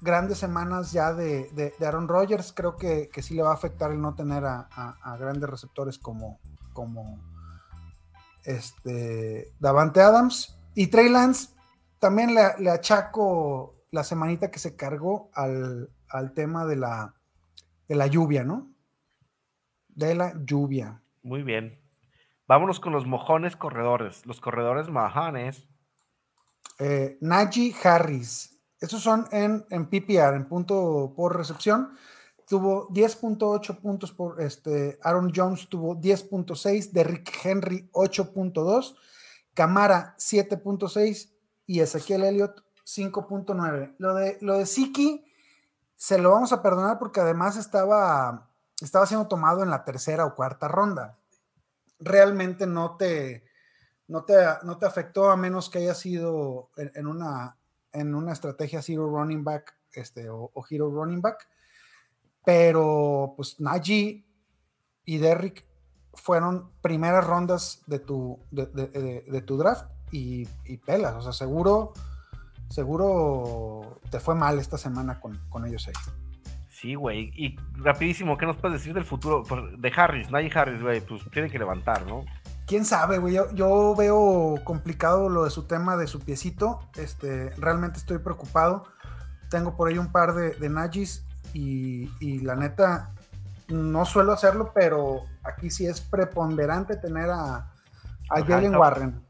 grandes 0.00 0.38
semanas 0.38 0.92
ya 0.92 1.12
de, 1.14 1.48
de- 1.52 1.74
de 1.78 1.86
Aaron 1.86 2.08
Rodgers. 2.08 2.52
Creo 2.52 2.76
que, 2.76 3.08
que 3.12 3.22
sí 3.22 3.34
le 3.34 3.42
va 3.42 3.50
a 3.50 3.54
afectar 3.54 3.90
el 3.92 4.00
no 4.00 4.14
tener 4.14 4.44
a, 4.44 4.68
a- 4.70 4.96
a 5.02 5.16
grandes 5.16 5.48
receptores 5.48 5.98
como, 5.98 6.38
como 6.72 7.18
este 8.44 9.52
Davante 9.60 10.00
Adams 10.00 10.56
y 10.74 10.88
Trey 10.88 11.08
Lance. 11.08 11.48
También 11.98 12.34
le, 12.34 12.42
le 12.58 12.70
achaco 12.70 13.74
la 13.92 14.02
semanita 14.04 14.50
que 14.50 14.58
se 14.58 14.74
cargó 14.74 15.30
al, 15.34 15.88
al 16.12 16.34
tema 16.34 16.66
de 16.66 16.76
la, 16.76 17.14
de 17.88 17.96
la 17.96 18.06
lluvia, 18.06 18.44
¿no? 18.44 18.70
De 19.88 20.14
la 20.14 20.34
lluvia. 20.44 21.02
Muy 21.22 21.42
bien. 21.42 21.80
Vámonos 22.46 22.80
con 22.80 22.92
los 22.92 23.06
mojones 23.06 23.56
corredores. 23.56 24.26
Los 24.26 24.40
corredores 24.40 24.88
mojones. 24.88 25.66
Eh, 26.78 27.18
Najee 27.20 27.74
Harris. 27.82 28.58
Esos 28.80 29.02
son 29.02 29.26
en, 29.32 29.64
en 29.70 29.86
PPR, 29.88 30.34
en 30.34 30.48
punto 30.48 31.12
por 31.16 31.36
recepción. 31.36 31.90
Tuvo 32.48 32.88
10.8 32.88 33.80
puntos 33.80 34.12
por 34.12 34.40
este. 34.42 34.98
Aaron 35.02 35.32
Jones 35.34 35.68
tuvo 35.68 35.96
10.6. 35.96 36.90
Derrick 36.90 37.30
Henry 37.44 37.88
8.2. 37.92 38.96
Camara 39.54 40.14
7.6. 40.18 41.30
Y 41.66 41.80
Ezequiel 41.80 42.24
Elliott 42.24 42.62
5.9. 42.84 43.94
Lo 43.98 44.14
de, 44.14 44.36
lo 44.40 44.58
de 44.58 44.66
Siki 44.66 45.24
se 46.02 46.18
lo 46.18 46.32
vamos 46.32 46.52
a 46.52 46.60
perdonar 46.62 46.98
porque 46.98 47.20
además 47.20 47.56
estaba, 47.56 48.50
estaba 48.80 49.06
siendo 49.06 49.28
tomado 49.28 49.62
en 49.62 49.70
la 49.70 49.84
tercera 49.84 50.26
o 50.26 50.34
cuarta 50.34 50.66
ronda. 50.66 51.16
Realmente 52.00 52.66
no 52.66 52.96
te, 52.96 53.44
no 54.08 54.24
te, 54.24 54.34
no 54.64 54.78
te 54.78 54.86
afectó 54.86 55.30
a 55.30 55.36
menos 55.36 55.70
que 55.70 55.78
haya 55.78 55.94
sido 55.94 56.70
en, 56.76 57.06
una, 57.06 57.56
en 57.92 58.16
una 58.16 58.32
estrategia 58.32 58.82
zero 58.82 59.06
running 59.06 59.44
back 59.44 59.76
este, 59.92 60.28
o, 60.28 60.50
o 60.52 60.64
hero 60.68 60.90
running 60.90 61.22
back. 61.22 61.48
Pero 62.44 63.34
pues 63.36 63.60
Najee 63.60 64.26
y 65.04 65.18
Derrick 65.18 65.64
fueron 66.14 66.72
primeras 66.80 67.24
rondas 67.24 67.84
de 67.86 68.00
tu, 68.00 68.40
de 68.50 69.42
tu 69.46 69.56
draft 69.56 69.88
y, 70.10 70.48
y 70.64 70.78
pelas. 70.78 71.14
O 71.14 71.22
sea, 71.22 71.32
seguro, 71.32 71.92
seguro 72.72 74.00
te 74.10 74.20
fue 74.20 74.34
mal 74.34 74.58
esta 74.58 74.78
semana 74.78 75.20
con, 75.20 75.38
con 75.48 75.66
ellos 75.66 75.86
ahí. 75.88 75.94
Sí, 76.68 76.94
güey. 76.94 77.30
Y 77.36 77.56
rapidísimo, 77.74 78.36
¿qué 78.36 78.46
nos 78.46 78.56
puedes 78.56 78.80
decir 78.80 78.94
del 78.94 79.04
futuro 79.04 79.44
de 79.78 79.92
Harris? 79.94 80.30
Najee 80.30 80.50
Harris, 80.58 80.82
güey. 80.82 81.00
Pues 81.00 81.22
tiene 81.30 81.48
que 81.48 81.58
levantar, 81.58 82.04
¿no? 82.06 82.24
quién 82.72 82.86
sabe, 82.86 83.18
güey. 83.18 83.34
Yo, 83.34 83.52
yo 83.52 83.94
veo 83.94 84.54
complicado 84.64 85.28
lo 85.28 85.44
de 85.44 85.50
su 85.50 85.64
tema 85.64 85.98
de 85.98 86.06
su 86.06 86.20
piecito. 86.20 86.80
Este, 86.96 87.50
realmente 87.58 87.98
estoy 87.98 88.16
preocupado. 88.16 88.84
Tengo 89.50 89.76
por 89.76 89.88
ahí 89.88 89.98
un 89.98 90.10
par 90.10 90.34
de, 90.34 90.52
de 90.52 90.68
Najis 90.70 91.22
y, 91.52 92.10
y 92.18 92.40
la 92.40 92.56
neta 92.56 93.10
no 93.68 94.06
suelo 94.06 94.32
hacerlo, 94.32 94.72
pero 94.74 95.20
aquí 95.42 95.68
sí 95.68 95.86
es 95.86 96.00
preponderante 96.00 96.96
tener 96.96 97.28
a, 97.28 97.56
a 97.56 97.70
Al 98.30 98.46
Jalen. 98.46 98.74
Warren. 98.74 99.22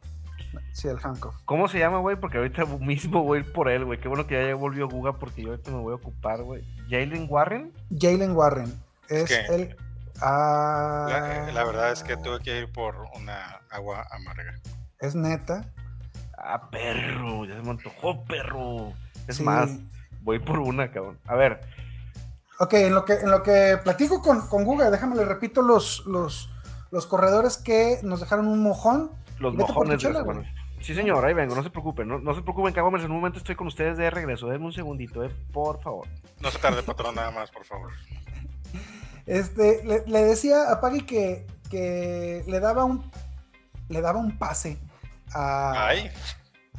Sí, 0.73 0.89
el 0.89 0.99
handcuff. 1.03 1.35
¿Cómo 1.45 1.69
se 1.69 1.79
llama, 1.79 1.99
güey? 1.99 2.17
Porque 2.17 2.39
ahorita 2.39 2.65
mismo 2.81 3.23
voy 3.23 3.39
a 3.39 3.41
ir 3.43 3.53
por 3.53 3.69
él, 3.69 3.85
güey. 3.85 4.01
Qué 4.01 4.09
bueno 4.09 4.27
que 4.27 4.47
ya 4.49 4.55
volvió 4.55 4.89
Guga 4.89 5.15
porque 5.19 5.43
yo 5.43 5.51
ahorita 5.51 5.71
me 5.71 5.79
voy 5.81 5.93
a 5.93 5.97
ocupar, 5.97 6.43
güey. 6.43 6.63
Jalen 6.89 7.27
Warren. 7.29 7.73
Jalen 7.99 8.33
Warren 8.37 8.73
es 9.09 9.29
que- 9.29 9.55
el. 9.55 9.77
ah, 10.21 11.07
La, 11.47 11.53
la 11.53 11.65
verdad 11.65 11.93
es 11.93 12.03
que 12.03 12.17
tuve 12.17 12.41
que 12.41 12.59
ir 12.61 12.73
por 12.73 12.97
una 13.17 13.61
agua 13.71 14.07
amarga. 14.11 14.55
Es 15.01 15.15
neta. 15.15 15.65
Ah, 16.39 16.71
perro. 16.71 17.45
Ya 17.45 17.57
se 17.57 17.63
me 17.63 17.71
antojó, 17.71 18.25
perro. 18.25 18.93
Es 19.29 19.37
Sí. 19.37 19.43
más, 19.45 19.71
voy 20.23 20.39
por 20.41 20.59
una, 20.59 20.91
cabrón. 20.91 21.19
A 21.27 21.35
ver, 21.35 21.61
Ok, 22.59 22.75
en 22.75 22.95
lo 22.95 23.05
que, 23.05 23.15
en 23.15 23.31
lo 23.31 23.43
que 23.43 23.77
platico 23.83 24.23
con, 24.23 24.47
con 24.47 24.65
Guga, 24.65 24.89
déjame 24.91 25.17
le 25.17 25.25
repito 25.25 25.63
los, 25.63 26.05
los, 26.07 26.49
los 26.93 27.07
corredores 27.07 27.57
que 27.57 27.99
nos 28.05 28.21
dejaron 28.21 28.47
un 28.47 28.63
mojón. 28.63 29.11
Los 29.43 29.55
mojones 29.55 30.03
de 30.03 30.13
la 30.13 30.21
semana. 30.21 30.55
Sí, 30.81 30.95
señor, 30.95 31.25
ahí 31.25 31.35
vengo, 31.35 31.55
no 31.55 31.63
se 31.63 31.71
preocupen. 31.71 32.09
No, 32.09 32.19
no 32.19 32.35
se 32.35 32.43
preocupen, 32.43 32.73
cabrones. 32.73 33.05
En 33.05 33.11
un 33.11 33.19
momento 33.19 33.39
estoy 33.39 33.55
con 33.55 33.67
ustedes 33.67 33.97
de 33.97 34.11
regreso. 34.11 34.49
Denme 34.49 34.67
un 34.67 34.73
segundito, 34.73 35.25
eh, 35.25 35.31
por 35.53 35.81
favor. 35.81 36.09
No 36.41 36.51
se 36.51 36.59
tarde, 36.59 36.83
patrón, 36.83 37.15
nada 37.15 37.31
más, 37.31 37.51
por 37.51 37.65
favor. 37.65 37.93
Este, 39.27 39.85
le, 39.85 40.05
le 40.07 40.25
decía 40.25 40.73
a 40.73 40.81
Pagui 40.81 41.03
que, 41.03 41.47
que 41.71 42.43
le 42.47 42.59
daba 42.59 42.85
un 42.85 43.09
le 43.89 44.01
daba 44.01 44.19
un 44.19 44.39
pase 44.39 44.79
a, 45.35 45.89
Ay, 45.89 46.11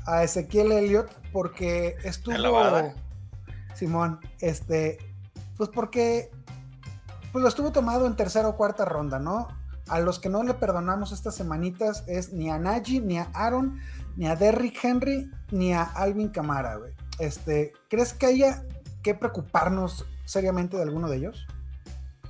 a 0.06 0.24
Ezequiel 0.24 0.72
Elliott 0.72 1.14
porque 1.32 1.96
estuvo. 2.04 2.94
Simón, 3.76 4.20
este, 4.40 4.98
pues 5.58 5.70
porque 5.70 6.30
pues 7.32 7.42
lo 7.42 7.50
estuvo 7.50 7.72
tomado 7.72 8.06
en 8.06 8.16
tercera 8.16 8.48
o 8.48 8.56
cuarta 8.56 8.86
ronda, 8.86 9.20
¿no? 9.20 9.48
A 9.94 10.00
los 10.00 10.18
que 10.18 10.28
no 10.28 10.42
le 10.42 10.56
perdonamos 10.56 11.12
estas 11.12 11.36
semanitas 11.36 12.04
es 12.08 12.34
ni 12.34 12.50
a 12.50 12.58
Najee, 12.58 13.00
ni 13.00 13.20
a 13.20 13.30
Aaron, 13.36 13.80
ni 14.16 14.26
a 14.26 14.36
Derrick 14.36 14.84
Henry, 14.84 15.30
ni 15.52 15.72
a 15.72 15.84
Alvin 15.84 16.30
Camara, 16.30 16.78
güey. 16.78 16.96
Este, 17.20 17.74
¿crees 17.92 18.16
que 18.16 18.26
haya 18.26 18.64
que 19.04 19.14
preocuparnos 19.14 20.08
seriamente 20.26 20.78
de 20.78 20.82
alguno 20.82 21.08
de 21.10 21.18
ellos? 21.18 21.46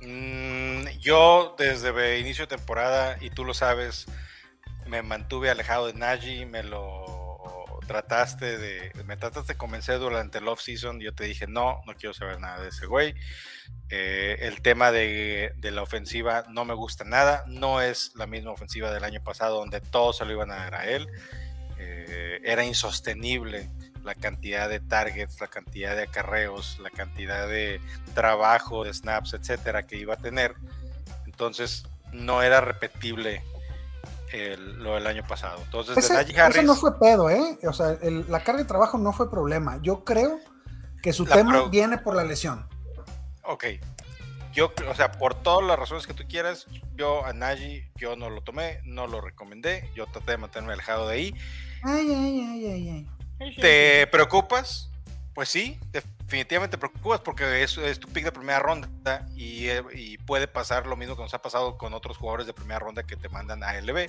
Mm, 0.02 0.88
yo 1.00 1.54
desde 1.56 2.20
inicio 2.20 2.44
de 2.44 2.54
temporada, 2.54 3.16
y 3.22 3.30
tú 3.30 3.46
lo 3.46 3.54
sabes, 3.54 4.04
me 4.86 5.00
mantuve 5.00 5.48
alejado 5.48 5.86
de 5.86 5.94
Najee, 5.94 6.44
me 6.44 6.64
lo 6.64 7.13
trataste 7.84 8.58
de, 8.58 8.92
me 9.04 9.16
trataste 9.16 9.54
de 9.54 9.58
convencer 9.58 9.98
durante 9.98 10.38
el 10.38 10.48
off-season, 10.48 11.00
yo 11.00 11.14
te 11.14 11.24
dije, 11.24 11.46
no, 11.46 11.82
no 11.86 11.94
quiero 11.94 12.14
saber 12.14 12.40
nada 12.40 12.60
de 12.60 12.68
ese 12.68 12.86
güey. 12.86 13.14
Eh, 13.90 14.38
el 14.40 14.60
tema 14.62 14.90
de, 14.90 15.54
la 15.62 15.82
ofensiva 15.82 16.44
no 16.48 16.64
me 16.64 16.74
gusta 16.74 17.04
nada, 17.04 17.44
no 17.46 17.80
es 17.80 18.12
la 18.16 18.26
misma 18.26 18.52
ofensiva 18.52 18.92
del 18.92 19.04
año 19.04 19.22
pasado 19.22 19.58
donde 19.58 19.80
todos 19.80 20.18
se 20.18 20.24
lo 20.24 20.32
iban 20.32 20.50
a 20.50 20.56
dar 20.56 20.74
a 20.74 20.88
él. 20.88 21.08
Eh, 21.78 22.40
era 22.44 22.64
insostenible 22.64 23.70
la 24.02 24.14
cantidad 24.14 24.68
de 24.68 24.80
targets, 24.80 25.40
la 25.40 25.48
cantidad 25.48 25.96
de 25.96 26.02
acarreos, 26.02 26.78
la 26.80 26.90
cantidad 26.90 27.48
de 27.48 27.80
trabajo, 28.14 28.84
de 28.84 28.92
snaps, 28.92 29.34
etcétera, 29.34 29.86
que 29.86 29.96
iba 29.96 30.14
a 30.14 30.18
tener. 30.18 30.54
Entonces, 31.26 31.84
no 32.12 32.42
era 32.42 32.60
repetible 32.60 33.42
lo 34.56 34.94
del 34.94 35.06
año 35.06 35.22
pasado. 35.26 35.60
Entonces, 35.64 35.96
Eso 35.98 36.62
no 36.62 36.74
fue 36.74 36.98
pedo, 36.98 37.30
¿eh? 37.30 37.58
O 37.66 37.72
sea, 37.72 37.98
la 38.02 38.40
carga 38.40 38.62
de 38.62 38.68
trabajo 38.68 38.98
no 38.98 39.12
fue 39.12 39.30
problema. 39.30 39.78
Yo 39.82 40.04
creo 40.04 40.40
que 41.02 41.12
su 41.12 41.24
tema 41.24 41.68
viene 41.68 41.98
por 41.98 42.16
la 42.16 42.24
lesión. 42.24 42.66
Ok. 43.42 43.64
Yo, 44.52 44.72
o 44.88 44.94
sea, 44.94 45.10
por 45.10 45.34
todas 45.34 45.66
las 45.66 45.78
razones 45.78 46.06
que 46.06 46.14
tú 46.14 46.24
quieras, 46.28 46.66
yo 46.94 47.24
a 47.24 47.32
Najee, 47.32 47.90
yo 47.96 48.14
no 48.14 48.30
lo 48.30 48.40
tomé, 48.40 48.80
no 48.84 49.08
lo 49.08 49.20
recomendé, 49.20 49.90
yo 49.96 50.06
traté 50.06 50.32
de 50.32 50.38
mantenerme 50.38 50.74
alejado 50.74 51.08
de 51.08 51.14
ahí. 51.14 51.34
Ay, 51.82 52.06
ay, 52.08 52.40
ay, 52.40 52.66
ay, 52.66 53.08
ay. 53.40 53.56
¿Te 53.56 54.06
preocupas? 54.06 54.90
Pues 55.34 55.48
sí, 55.48 55.80
definitivamente 55.90 56.76
te 56.76 56.78
preocupas 56.78 57.20
porque 57.20 57.64
es, 57.64 57.76
es 57.78 57.98
tu 57.98 58.06
pick 58.08 58.24
de 58.24 58.30
primera 58.30 58.60
ronda 58.60 59.26
eh, 59.36 59.82
y, 59.92 60.16
puede 60.18 60.46
pasar 60.46 60.86
lo 60.86 60.96
mismo 60.96 61.16
que 61.16 61.22
nos 61.22 61.34
ha 61.34 61.42
pasado 61.42 61.76
con 61.76 61.92
otros 61.92 62.16
jugadores 62.16 62.46
de 62.46 62.54
primera 62.54 62.78
ronda 62.78 63.02
que 63.02 63.16
te 63.16 63.28
mandan 63.28 63.64
a 63.64 63.74
LB. 63.80 64.08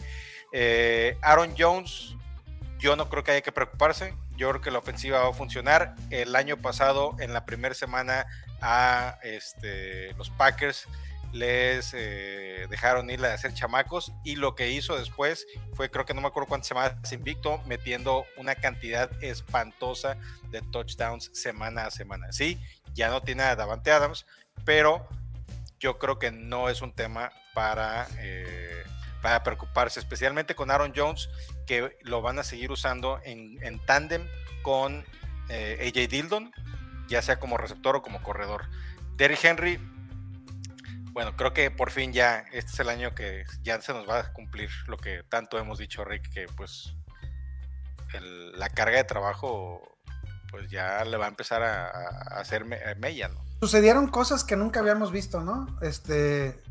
Eh, 0.52 1.18
Aaron 1.24 1.56
Jones, 1.58 2.16
yo 2.78 2.96
no 2.96 3.10
creo 3.10 3.24
que 3.24 3.32
haya 3.32 3.42
que 3.42 3.52
preocuparse. 3.52 4.14
Yo 4.38 4.50
creo 4.50 4.62
que 4.62 4.70
la 4.70 4.78
ofensiva 4.78 5.20
va 5.20 5.30
a 5.30 5.34
funcionar. 5.34 5.96
El 6.12 6.36
año 6.36 6.58
pasado, 6.58 7.16
en 7.20 7.34
la 7.34 7.46
primera 7.46 7.74
semana, 7.74 8.28
a 8.62 9.18
este, 9.24 10.14
los 10.14 10.30
Packers 10.30 10.88
les 11.36 11.94
eh, 11.94 12.66
dejaron 12.70 13.10
ir 13.10 13.24
a 13.26 13.34
hacer 13.34 13.54
chamacos 13.54 14.14
y 14.24 14.38
lo 14.38 14.56
que 14.56 14.72
hizo 14.72 14.98
después 14.98 15.46
fue, 15.74 15.92
creo 15.92 16.06
que 16.06 16.14
no 16.14 16.22
me 16.22 16.28
acuerdo 16.28 16.48
cuántas 16.48 16.70
semanas 16.70 17.12
invicto, 17.12 17.62
metiendo 17.66 18.26
una 18.38 18.56
cantidad 18.56 19.12
espantosa 19.22 20.16
de 20.50 20.62
touchdowns 20.62 21.30
semana 21.34 21.88
a 21.88 21.92
semana. 21.92 22.32
Sí, 22.32 22.58
ya 22.94 23.10
no 23.10 23.22
tiene 23.22 23.44
a 23.44 23.58
Davante 23.58 23.92
Adams, 23.92 24.26
pero 24.64 25.10
yo 25.78 26.00
creo 26.00 26.20
que 26.20 26.32
no 26.32 26.70
es 26.70 26.82
un 26.82 26.94
tema 26.94 27.34
para, 27.54 28.08
eh, 28.20 28.86
para 29.22 29.44
preocuparse, 29.44 30.00
especialmente 30.00 30.56
con 30.56 30.72
Aaron 30.72 30.94
Jones, 30.96 31.30
que 31.68 31.98
lo 32.04 32.22
van 32.22 32.40
a 32.40 32.44
seguir 32.44 32.72
usando 32.72 33.20
en, 33.26 33.62
en 33.62 33.78
tándem 33.86 34.26
con 34.62 35.04
eh, 35.50 35.92
AJ 35.94 36.10
Dildon, 36.10 36.54
ya 37.10 37.22
sea 37.22 37.42
como 37.42 37.58
receptor 37.58 37.98
o 37.98 38.02
como 38.02 38.24
corredor. 38.24 38.70
Derrick 39.18 39.44
Henry 39.44 39.80
bueno, 41.16 41.38
creo 41.38 41.54
que 41.54 41.72
por 41.72 41.92
fin 41.92 42.12
ya 42.12 42.44
este 42.52 42.72
es 42.74 42.80
el 42.82 42.90
año 42.90 43.16
que 43.16 43.46
ya 43.64 43.80
se 43.80 43.94
nos 43.94 44.08
va 44.08 44.20
a 44.20 44.34
cumplir 44.34 44.70
lo 44.88 44.98
que 44.98 45.24
tanto 45.24 45.58
hemos 45.58 45.80
dicho, 45.80 46.04
Rick, 46.04 46.30
que 46.30 46.46
pues 46.58 46.94
la 48.58 48.68
carga 48.68 48.98
de 48.98 49.06
trabajo 49.06 49.98
pues 50.52 50.70
ya 50.70 51.06
le 51.06 51.16
va 51.16 51.26
a 51.26 51.30
empezar 51.30 51.64
a, 51.64 51.88
hacer 52.38 52.66
mella, 52.66 53.30
¿no? 53.30 53.42
Sucedieron 53.62 54.10
cosas 54.10 54.44
que 54.44 54.58
nunca 54.58 54.82
habíamos 54.82 55.14
visto, 55.14 55.40
¿no? 55.40 55.80
Este... 55.82 56.62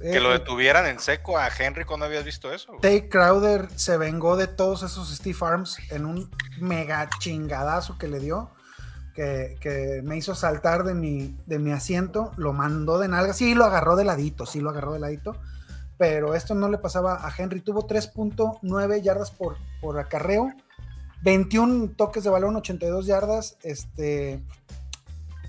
Que 0.00 0.20
lo 0.20 0.30
eh, 0.30 0.38
detuvieran 0.38 0.86
en 0.86 1.00
seco 1.00 1.36
a 1.36 1.48
Henry 1.48 1.84
cuando 1.84 2.06
habías 2.06 2.24
visto 2.24 2.50
eso. 2.50 2.78
Tay 2.80 3.10
Crowder 3.10 3.68
se 3.76 3.98
vengó 3.98 4.38
de 4.38 4.46
todos 4.46 4.82
esos 4.82 5.14
Steve 5.14 5.38
Arms 5.42 5.78
en 5.90 6.06
un 6.06 6.30
mega 6.58 7.10
chingadazo 7.18 7.98
que 7.98 8.08
le 8.08 8.20
dio 8.20 8.50
que, 9.60 10.00
me 10.04 10.16
hizo 10.16 10.34
saltar 10.34 10.84
de 10.84 10.94
mi, 10.94 11.36
de 11.46 11.58
mi 11.58 11.72
asiento, 11.72 12.32
lo 12.36 12.52
mandó 12.52 12.98
de 12.98 13.08
nalga, 13.08 13.32
sí 13.32 13.54
lo 13.54 13.64
agarró 13.64 13.96
de 13.96 14.04
ladito, 14.04 14.46
sí 14.46 14.60
lo 14.60 14.70
agarró 14.70 14.94
de 14.94 15.00
ladito, 15.00 15.36
pero 15.98 16.34
esto 16.34 16.54
no 16.54 16.68
le 16.68 16.78
pasaba 16.78 17.26
a 17.26 17.32
Henry, 17.36 17.60
tuvo 17.60 17.86
3.9 17.86 19.02
yardas 19.02 19.30
por, 19.30 19.58
por 19.80 19.98
acarreo, 19.98 20.50
21 21.22 21.90
toques 21.96 22.24
de 22.24 22.30
balón, 22.30 22.56
82 22.56 23.06
yardas, 23.06 23.58
este, 23.62 24.42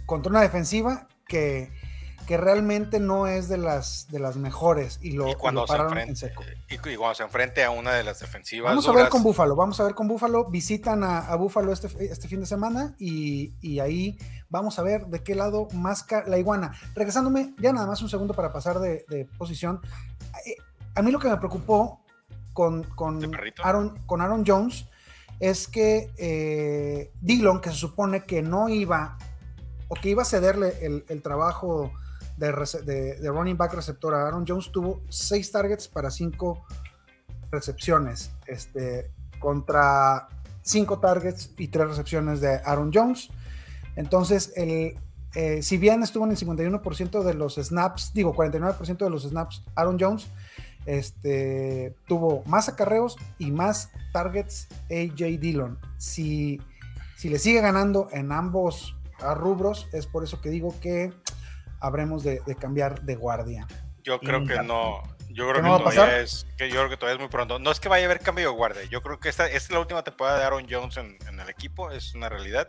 contra 0.06 0.30
una 0.30 0.42
defensiva 0.42 1.08
que 1.28 1.72
que 2.28 2.38
realmente 2.38 3.00
no 3.00 3.28
es 3.28 3.50
de 3.50 3.58
las, 3.58 4.08
de 4.10 4.20
las 4.20 4.38
mejores 4.38 5.00
y 5.02 5.12
lo, 5.12 5.26
pararon 5.38 5.98
en 5.98 6.16
seco. 6.16 6.44
Y, 6.70 6.78
cuando 6.78 7.16
se 7.16 7.24
enfrente 7.24 7.64
a 7.64 7.72
una 7.72 7.94
de 7.94 8.04
las 8.04 8.20
defensivas. 8.20 8.72
Vamos 8.72 8.88
a 8.88 8.92
ver 8.92 9.10
con 9.10 9.24
Búfalo, 9.24 9.56
vamos 9.56 9.80
a 9.80 9.84
ver 9.84 9.96
con 9.96 10.08
Búfalo. 10.08 10.50
Visitan 10.50 11.04
a, 11.04 11.36
Búfalo 11.36 11.74
este, 11.74 11.88
este, 12.06 12.28
fin 12.28 12.40
de 12.40 12.46
semana 12.46 12.96
y, 12.98 13.80
ahí 13.80 14.18
vamos 14.50 14.78
a 14.80 14.84
ver 14.84 15.08
de 15.08 15.24
qué 15.24 15.36
lado 15.36 15.68
más 15.74 16.06
la 16.28 16.38
iguana. 16.38 16.74
Regresándome 16.96 17.54
ya 17.58 17.74
nada 17.74 17.88
más 17.88 18.02
un 18.02 18.10
segundo 18.10 18.34
para 18.34 18.52
pasar 18.54 18.80
de, 18.80 19.28
posición. 19.38 19.82
Eh, 20.46 20.56
a 20.96 21.02
mí 21.02 21.12
lo 21.12 21.20
que 21.20 21.30
me 21.30 21.38
preocupó 21.38 22.02
con, 22.54 22.84
con, 22.84 23.32
Aaron, 23.64 23.98
con 24.06 24.22
Aaron 24.22 24.44
Jones 24.46 24.86
es 25.40 25.68
que 25.68 26.12
eh, 26.18 27.12
Dillon, 27.22 27.62
que 27.62 27.72
se 27.72 27.78
supone 27.78 28.24
que 28.26 28.42
no 28.42 28.70
iba 28.70 29.18
o 29.88 29.96
que 29.96 30.10
iba 30.10 30.22
a 30.22 30.26
cederle 30.26 30.78
el, 30.82 31.04
el 31.10 31.22
trabajo 31.22 31.92
de, 32.42 33.30
running 33.30 33.56
back 33.56 33.74
receptor 33.74 34.14
Aaron 34.14 34.46
Jones 34.48 34.72
tuvo 34.72 35.02
seis 35.10 35.52
targets 35.52 35.88
para 35.88 36.10
cinco 36.10 36.66
recepciones, 37.52 38.32
este, 38.48 39.12
contra 39.40 40.28
cinco 40.64 41.00
targets 41.00 41.52
y 41.58 41.68
tres 41.68 41.88
recepciones 41.88 42.42
de 42.42 42.56
Aaron 42.66 42.92
Jones. 42.94 43.30
Entonces, 43.96 44.54
el, 44.56 44.98
eh, 45.36 45.62
si 45.62 45.78
bien 45.78 46.02
estuvo 46.04 46.26
en 46.26 46.32
el 46.32 46.38
51% 46.38 47.24
de 47.24 47.34
los 47.34 47.56
snaps, 47.56 48.14
digo 48.14 48.34
49% 48.34 48.98
de 48.98 49.10
los 49.10 49.24
snaps, 49.24 49.64
Aaron 49.76 49.98
Jones 50.00 50.28
este, 50.86 51.96
tuvo 52.08 52.44
más 52.46 52.68
acarreos 52.70 53.18
y 53.38 53.52
más 53.52 53.92
targets 54.14 54.68
AJ 54.90 55.40
Dillon. 55.40 55.78
Si, 55.98 56.60
si 57.18 57.30
le 57.30 57.38
sigue 57.38 57.62
ganando 57.62 58.08
en 58.12 58.32
ambos 58.32 58.96
rubros, 59.36 59.88
es 59.94 60.08
por 60.08 60.24
eso 60.24 60.42
que 60.42 60.50
digo 60.50 60.74
que 60.82 61.14
habremos 61.82 62.24
de, 62.24 62.42
cambiar 62.60 63.02
de 63.02 63.16
guardia. 63.16 63.68
Yo 64.04 64.20
creo 64.20 64.46
que 64.46 64.62
no. 64.64 65.04
Yo 65.30 65.50
creo 65.50 65.62
que, 65.62 65.84
todavía 65.84 66.20
es, 66.20 66.46
que 66.58 66.70
yo 66.70 66.76
creo 66.76 66.90
que 66.90 66.98
todavía 66.98 67.16
es 67.16 67.20
muy 67.22 67.30
pronto. 67.30 67.58
No 67.58 67.72
es 67.72 67.80
que 67.80 67.88
vaya 67.88 68.06
a 68.06 68.10
haber 68.10 68.20
cambio 68.20 68.50
de 68.50 68.56
guardia. 68.56 68.84
Yo 68.86 69.02
creo 69.02 69.20
que 69.20 69.30
esta, 69.30 69.48
es 69.48 69.70
la 69.72 69.80
última 69.80 70.04
temporada 70.04 70.38
de 70.38 70.44
Aaron 70.44 70.68
Jones 70.70 70.98
en, 70.98 71.18
el 71.40 71.50
equipo. 71.50 71.90
Es 71.92 72.14
una 72.16 72.28
realidad. 72.28 72.68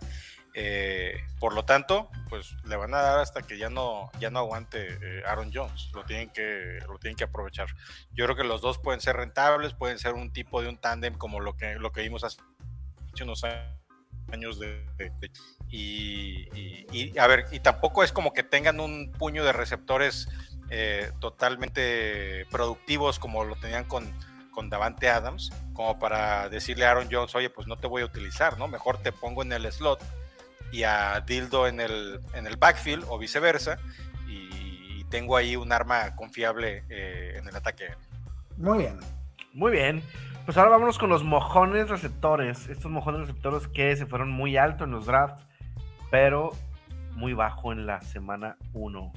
Eh, 0.55 1.15
por 1.41 1.55
lo 1.55 1.65
tanto, 1.65 2.11
pues 2.29 2.55
le 2.65 2.77
van 2.77 2.95
a 2.95 3.01
dar 3.01 3.19
hasta 3.19 3.43
que 3.43 3.59
ya 3.59 3.69
no, 3.69 4.11
ya 4.21 4.31
no 4.31 4.39
aguante 4.39 4.99
eh, 5.03 5.23
Aaron 5.27 5.51
Jones. 5.53 5.91
Lo 5.93 6.05
tienen, 6.05 6.31
que, 6.31 6.79
lo 6.87 6.99
tienen 6.99 7.17
que 7.17 7.25
aprovechar. 7.25 7.69
Yo 8.13 8.27
creo 8.27 8.37
que 8.37 8.45
los 8.45 8.61
dos 8.61 8.79
pueden 8.79 9.01
ser 9.01 9.17
rentables, 9.17 9.75
pueden 9.75 9.99
ser 9.99 10.15
un 10.15 10.33
tipo 10.33 10.63
de 10.63 10.69
un 10.69 10.79
tándem 10.79 11.15
como 11.15 11.41
lo 11.41 11.57
que, 11.57 11.75
lo 11.77 11.91
que 11.91 12.03
vimos 12.03 12.23
hace 12.23 12.39
unos 13.21 13.45
años 13.45 13.82
de, 14.29 14.85
y, 15.71 17.19
a 17.19 17.27
ver, 17.27 17.47
y 17.53 17.61
tampoco 17.61 18.03
es 18.03 18.13
como 18.13 18.33
que 18.33 18.43
tengan 18.43 18.81
un 18.81 19.13
puño 19.13 19.45
de 19.45 19.53
receptores 19.53 20.29
eh, 20.71 21.11
totalmente 21.21 22.47
productivos 22.51 23.19
como 23.19 23.45
lo 23.45 23.57
tenían 23.57 23.85
con, 23.85 24.13
con 24.53 24.71
Davante 24.71 25.09
Adams, 25.09 25.51
como 25.73 25.99
para 25.99 26.49
decirle 26.49 26.85
a 26.87 26.93
Aaron 26.93 27.09
Jones, 27.11 27.35
oye, 27.35 27.51
pues 27.51 27.67
no 27.67 27.77
te 27.77 27.87
voy 27.87 28.03
a 28.03 28.07
utilizar, 28.07 28.59
¿no? 28.59 28.69
Mejor 28.69 28.99
te 28.99 29.13
pongo 29.13 29.43
en 29.43 29.53
el 29.53 29.71
slot 29.71 30.03
y 30.71 30.85
a 30.85 31.21
Dildo 31.21 31.67
en 31.67 31.81
el, 31.81 32.21
en 32.35 32.47
el 32.47 32.57
backfield 32.57 33.05
o 33.09 33.19
viceversa, 33.19 33.79
y, 34.29 35.05
tengo 35.11 35.37
ahí 35.37 35.57
un 35.57 35.71
arma 35.73 36.17
confiable 36.17 36.85
eh, 36.89 37.35
en 37.37 37.47
el 37.47 37.55
ataque. 37.55 37.89
Muy 38.57 38.79
bien. 38.79 38.99
Muy 39.53 39.71
bien. 39.71 40.03
Pues 40.45 40.57
ahora 40.57 40.71
vámonos 40.71 40.99
con 40.99 41.09
los 41.09 41.23
mojones 41.25 41.89
receptores. 41.89 42.69
Estos 42.69 42.91
mojones 42.91 43.23
receptores 43.23 43.69
que 43.69 43.95
se 43.97 44.07
fueron 44.07 44.31
muy 44.31 44.57
alto 44.57 44.85
en 44.85 44.91
los 44.91 45.07
drafts 45.07 45.47
pero 46.13 46.53
muy 47.17 47.33
bajo 47.33 47.73
en 47.73 47.87
la 47.87 48.03
semana 48.03 48.57
1. 48.75 49.13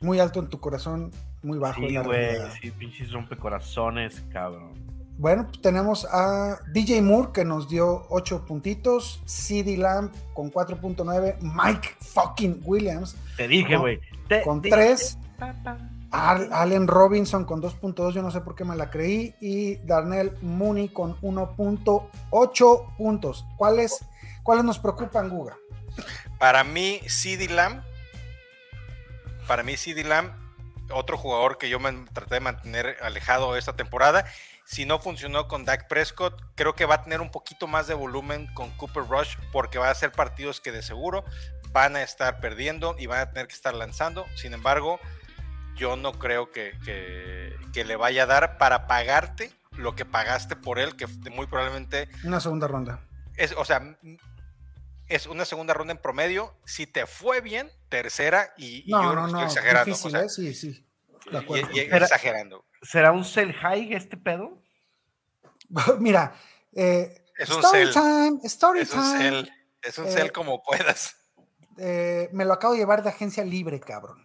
Muy 0.00 0.18
alto 0.18 0.40
en 0.40 0.48
tu 0.48 0.58
corazón, 0.58 1.12
muy 1.42 1.58
bajo 1.58 1.80
sí, 1.80 1.88
en 1.88 1.94
la 1.94 2.02
güey, 2.02 2.36
Sí, 2.60 2.70
pinches 2.70 3.12
rompecorazones, 3.12 4.24
cabrón. 4.32 4.72
bueno, 5.18 5.46
tenemos 5.62 6.06
a 6.10 6.58
DJ 6.72 7.02
Moore 7.02 7.30
que 7.32 7.44
nos 7.44 7.68
dio 7.68 8.06
8 8.08 8.46
puntitos, 8.46 9.22
CD 9.26 9.76
Lamb 9.76 10.12
con 10.32 10.50
4.9, 10.50 11.36
Mike 11.42 11.90
fucking 12.00 12.62
Williams. 12.64 13.14
Te 13.36 13.46
dije, 13.46 13.76
güey. 13.76 14.00
Con 14.44 14.62
3. 14.62 15.18
Allen 16.14 16.86
Robinson 16.86 17.44
con 17.44 17.60
2.2, 17.60 18.12
yo 18.12 18.22
no 18.22 18.30
sé 18.30 18.40
por 18.40 18.54
qué 18.54 18.64
me 18.64 18.76
la 18.76 18.88
creí. 18.88 19.34
Y 19.40 19.76
Darnell 19.84 20.36
Mooney 20.42 20.88
con 20.88 21.20
1.8 21.20 22.96
puntos. 22.96 23.44
¿Cuáles, 23.56 24.04
¿Cuáles 24.44 24.64
nos 24.64 24.78
preocupan, 24.78 25.28
Guga? 25.28 25.56
Para 26.38 26.62
mí, 26.62 27.00
CD 27.08 27.48
Lamb. 27.48 27.82
Para 29.48 29.64
mí, 29.64 29.76
CD 29.76 30.04
Lamb, 30.04 30.32
otro 30.92 31.18
jugador 31.18 31.58
que 31.58 31.68
yo 31.68 31.80
me 31.80 31.92
traté 32.12 32.36
de 32.36 32.40
mantener 32.40 32.96
alejado 33.02 33.56
esta 33.56 33.74
temporada. 33.74 34.24
Si 34.64 34.86
no 34.86 35.00
funcionó 35.00 35.48
con 35.48 35.64
Dak 35.64 35.88
Prescott, 35.88 36.40
creo 36.54 36.74
que 36.74 36.86
va 36.86 36.96
a 36.96 37.02
tener 37.02 37.20
un 37.20 37.30
poquito 37.30 37.66
más 37.66 37.86
de 37.86 37.94
volumen 37.94 38.46
con 38.54 38.70
Cooper 38.76 39.04
Rush 39.06 39.36
porque 39.52 39.78
va 39.78 39.90
a 39.90 39.94
ser 39.94 40.12
partidos 40.12 40.60
que 40.60 40.72
de 40.72 40.82
seguro 40.82 41.24
van 41.72 41.96
a 41.96 42.02
estar 42.02 42.40
perdiendo 42.40 42.94
y 42.98 43.06
van 43.06 43.18
a 43.18 43.30
tener 43.30 43.48
que 43.48 43.54
estar 43.54 43.74
lanzando. 43.74 44.24
Sin 44.36 44.54
embargo, 44.54 45.00
yo 45.74 45.96
no 45.96 46.12
creo 46.18 46.50
que, 46.50 46.74
le 47.74 47.96
vaya 47.96 48.24
a 48.24 48.26
dar 48.26 48.58
para 48.58 48.86
pagarte 48.86 49.52
lo 49.72 49.94
que 49.94 50.04
pagaste 50.04 50.56
por 50.56 50.78
él, 50.78 50.96
que 50.96 51.06
muy 51.30 51.46
probablemente... 51.46 52.08
Una 52.24 52.40
segunda 52.40 52.68
ronda. 52.68 53.00
Es, 53.36 53.52
o 53.56 53.64
sea, 53.64 53.96
es 55.08 55.26
una 55.26 55.44
segunda 55.44 55.74
ronda 55.74 55.92
en 55.92 55.98
promedio. 55.98 56.54
Si 56.64 56.86
te 56.86 57.06
fue 57.06 57.40
bien, 57.40 57.70
tercera 57.88 58.54
y, 58.56 58.84
no, 58.86 59.02
yo 59.02 59.14
no, 59.14 59.26
no, 59.28 59.42
exagerando. 59.42 59.84
Difícil, 59.84 60.16
¿eh? 60.16 60.28
Sí, 60.28 60.54
sí. 60.54 60.86
Y, 61.72 61.78
exagerando. 61.80 62.64
¿Será 62.82 63.12
un 63.12 63.24
sell 63.24 63.52
high 63.52 63.92
este 63.94 64.16
pedo? 64.16 64.62
Mira, 65.98 66.34
eh, 66.72 67.24
es 67.38 67.50
un 67.50 67.64
story 67.64 67.90
time, 67.90 68.40
story 68.44 68.80
es 68.80 68.90
time. 68.90 69.02
Un 69.02 69.18
sell, 69.18 69.52
es 69.82 69.98
un 69.98 70.06
eh, 70.06 70.30
como 70.30 70.62
puedas. 70.62 71.16
Eh, 71.78 72.28
me 72.32 72.44
lo 72.44 72.52
acabo 72.52 72.74
de 72.74 72.80
llevar 72.80 73.02
de 73.02 73.08
agencia 73.08 73.44
libre, 73.44 73.80
cabrón. 73.80 74.24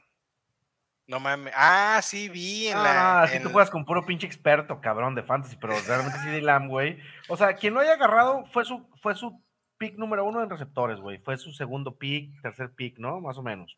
No 1.10 1.20
mames. 1.20 1.52
Ah, 1.58 2.00
sí, 2.04 2.30
vi 2.30 2.68
en 2.68 2.78
la. 2.78 3.24
Ah, 3.24 3.28
sí, 3.28 3.40
tú 3.40 3.50
juegas 3.50 3.72
con 3.72 3.84
puro 3.84 4.06
pinche 4.06 4.28
experto, 4.28 4.80
cabrón, 4.80 5.16
de 5.16 5.24
fantasy, 5.24 5.58
pero 5.60 5.74
realmente 5.88 6.20
sí 6.20 6.30
de 6.30 6.40
Lamb, 6.40 6.70
güey. 6.70 7.00
O 7.28 7.36
sea, 7.36 7.56
quien 7.56 7.74
lo 7.74 7.80
haya 7.80 7.94
agarrado 7.94 8.46
fue 8.54 8.64
su, 8.64 8.88
fue 9.02 9.16
su 9.16 9.44
pick 9.80 9.98
número 9.98 10.24
uno 10.24 10.44
en 10.44 10.52
receptores, 10.52 11.00
güey. 11.00 11.18
Fue 11.18 11.36
su 11.38 11.52
segundo 11.52 11.98
pick, 11.98 12.40
tercer 12.44 12.76
pick, 12.76 13.00
¿no? 13.00 13.22
Más 13.22 13.40
o 13.40 13.42
menos. 13.42 13.76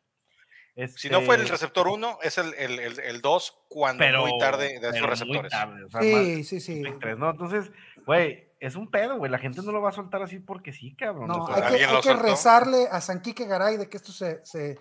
Si 0.98 1.10
no 1.10 1.22
fue 1.22 1.36
el 1.36 1.42
este 1.44 1.54
receptor 1.54 1.88
uno, 1.88 2.18
es 2.22 2.38
el 2.38 2.52
2 2.52 2.58
el, 2.58 2.80
el, 2.80 3.22
cuando 3.70 4.00
pero, 4.00 4.26
muy 4.26 4.38
tarde 4.38 4.80
de 4.82 4.90
esos 4.90 5.10
receptores. 5.10 5.54
sí, 6.02 6.44
sí, 6.44 6.60
sí. 6.60 6.84
¿no? 7.18 7.30
Entonces, 7.30 7.72
güey, 8.06 8.52
es 8.60 8.76
un 8.76 8.92
pedo, 8.92 9.18
güey. 9.18 9.32
La 9.32 9.38
gente 9.38 9.62
no 9.62 9.72
lo 9.72 9.82
va 9.82 9.90
a 9.90 9.94
soltar 9.94 10.22
así 10.22 10.40
porque 10.40 10.74
sí, 10.74 10.96
cabrón. 10.96 11.28
No, 11.28 11.48
hay 11.48 11.78
que, 11.78 11.86
hay 11.86 12.02
que 12.02 12.14
rezarle 12.14 12.88
a 12.92 13.00
Sanquique 13.00 13.46
Garay 13.46 13.78
de 13.78 13.88
que 13.88 13.98
esto 13.98 14.12
se, 14.12 14.46
se 14.46 14.78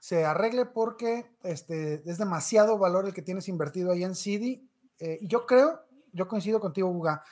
se 0.00 0.24
arregle 0.24 0.66
porque 0.66 1.26
este, 1.42 2.02
es 2.08 2.18
demasiado 2.18 2.78
valor 2.78 3.06
el 3.06 3.14
que 3.14 3.22
tienes 3.22 3.48
invertido 3.48 3.92
ahí 3.92 4.04
en 4.04 4.14
CD. 4.14 4.62
Eh, 5.00 5.18
y 5.20 5.28
yo 5.28 5.46
creo, 5.46 5.80
yo 6.12 6.28
coincido 6.28 6.60
contigo, 6.60 6.92
Buga, 6.92 7.22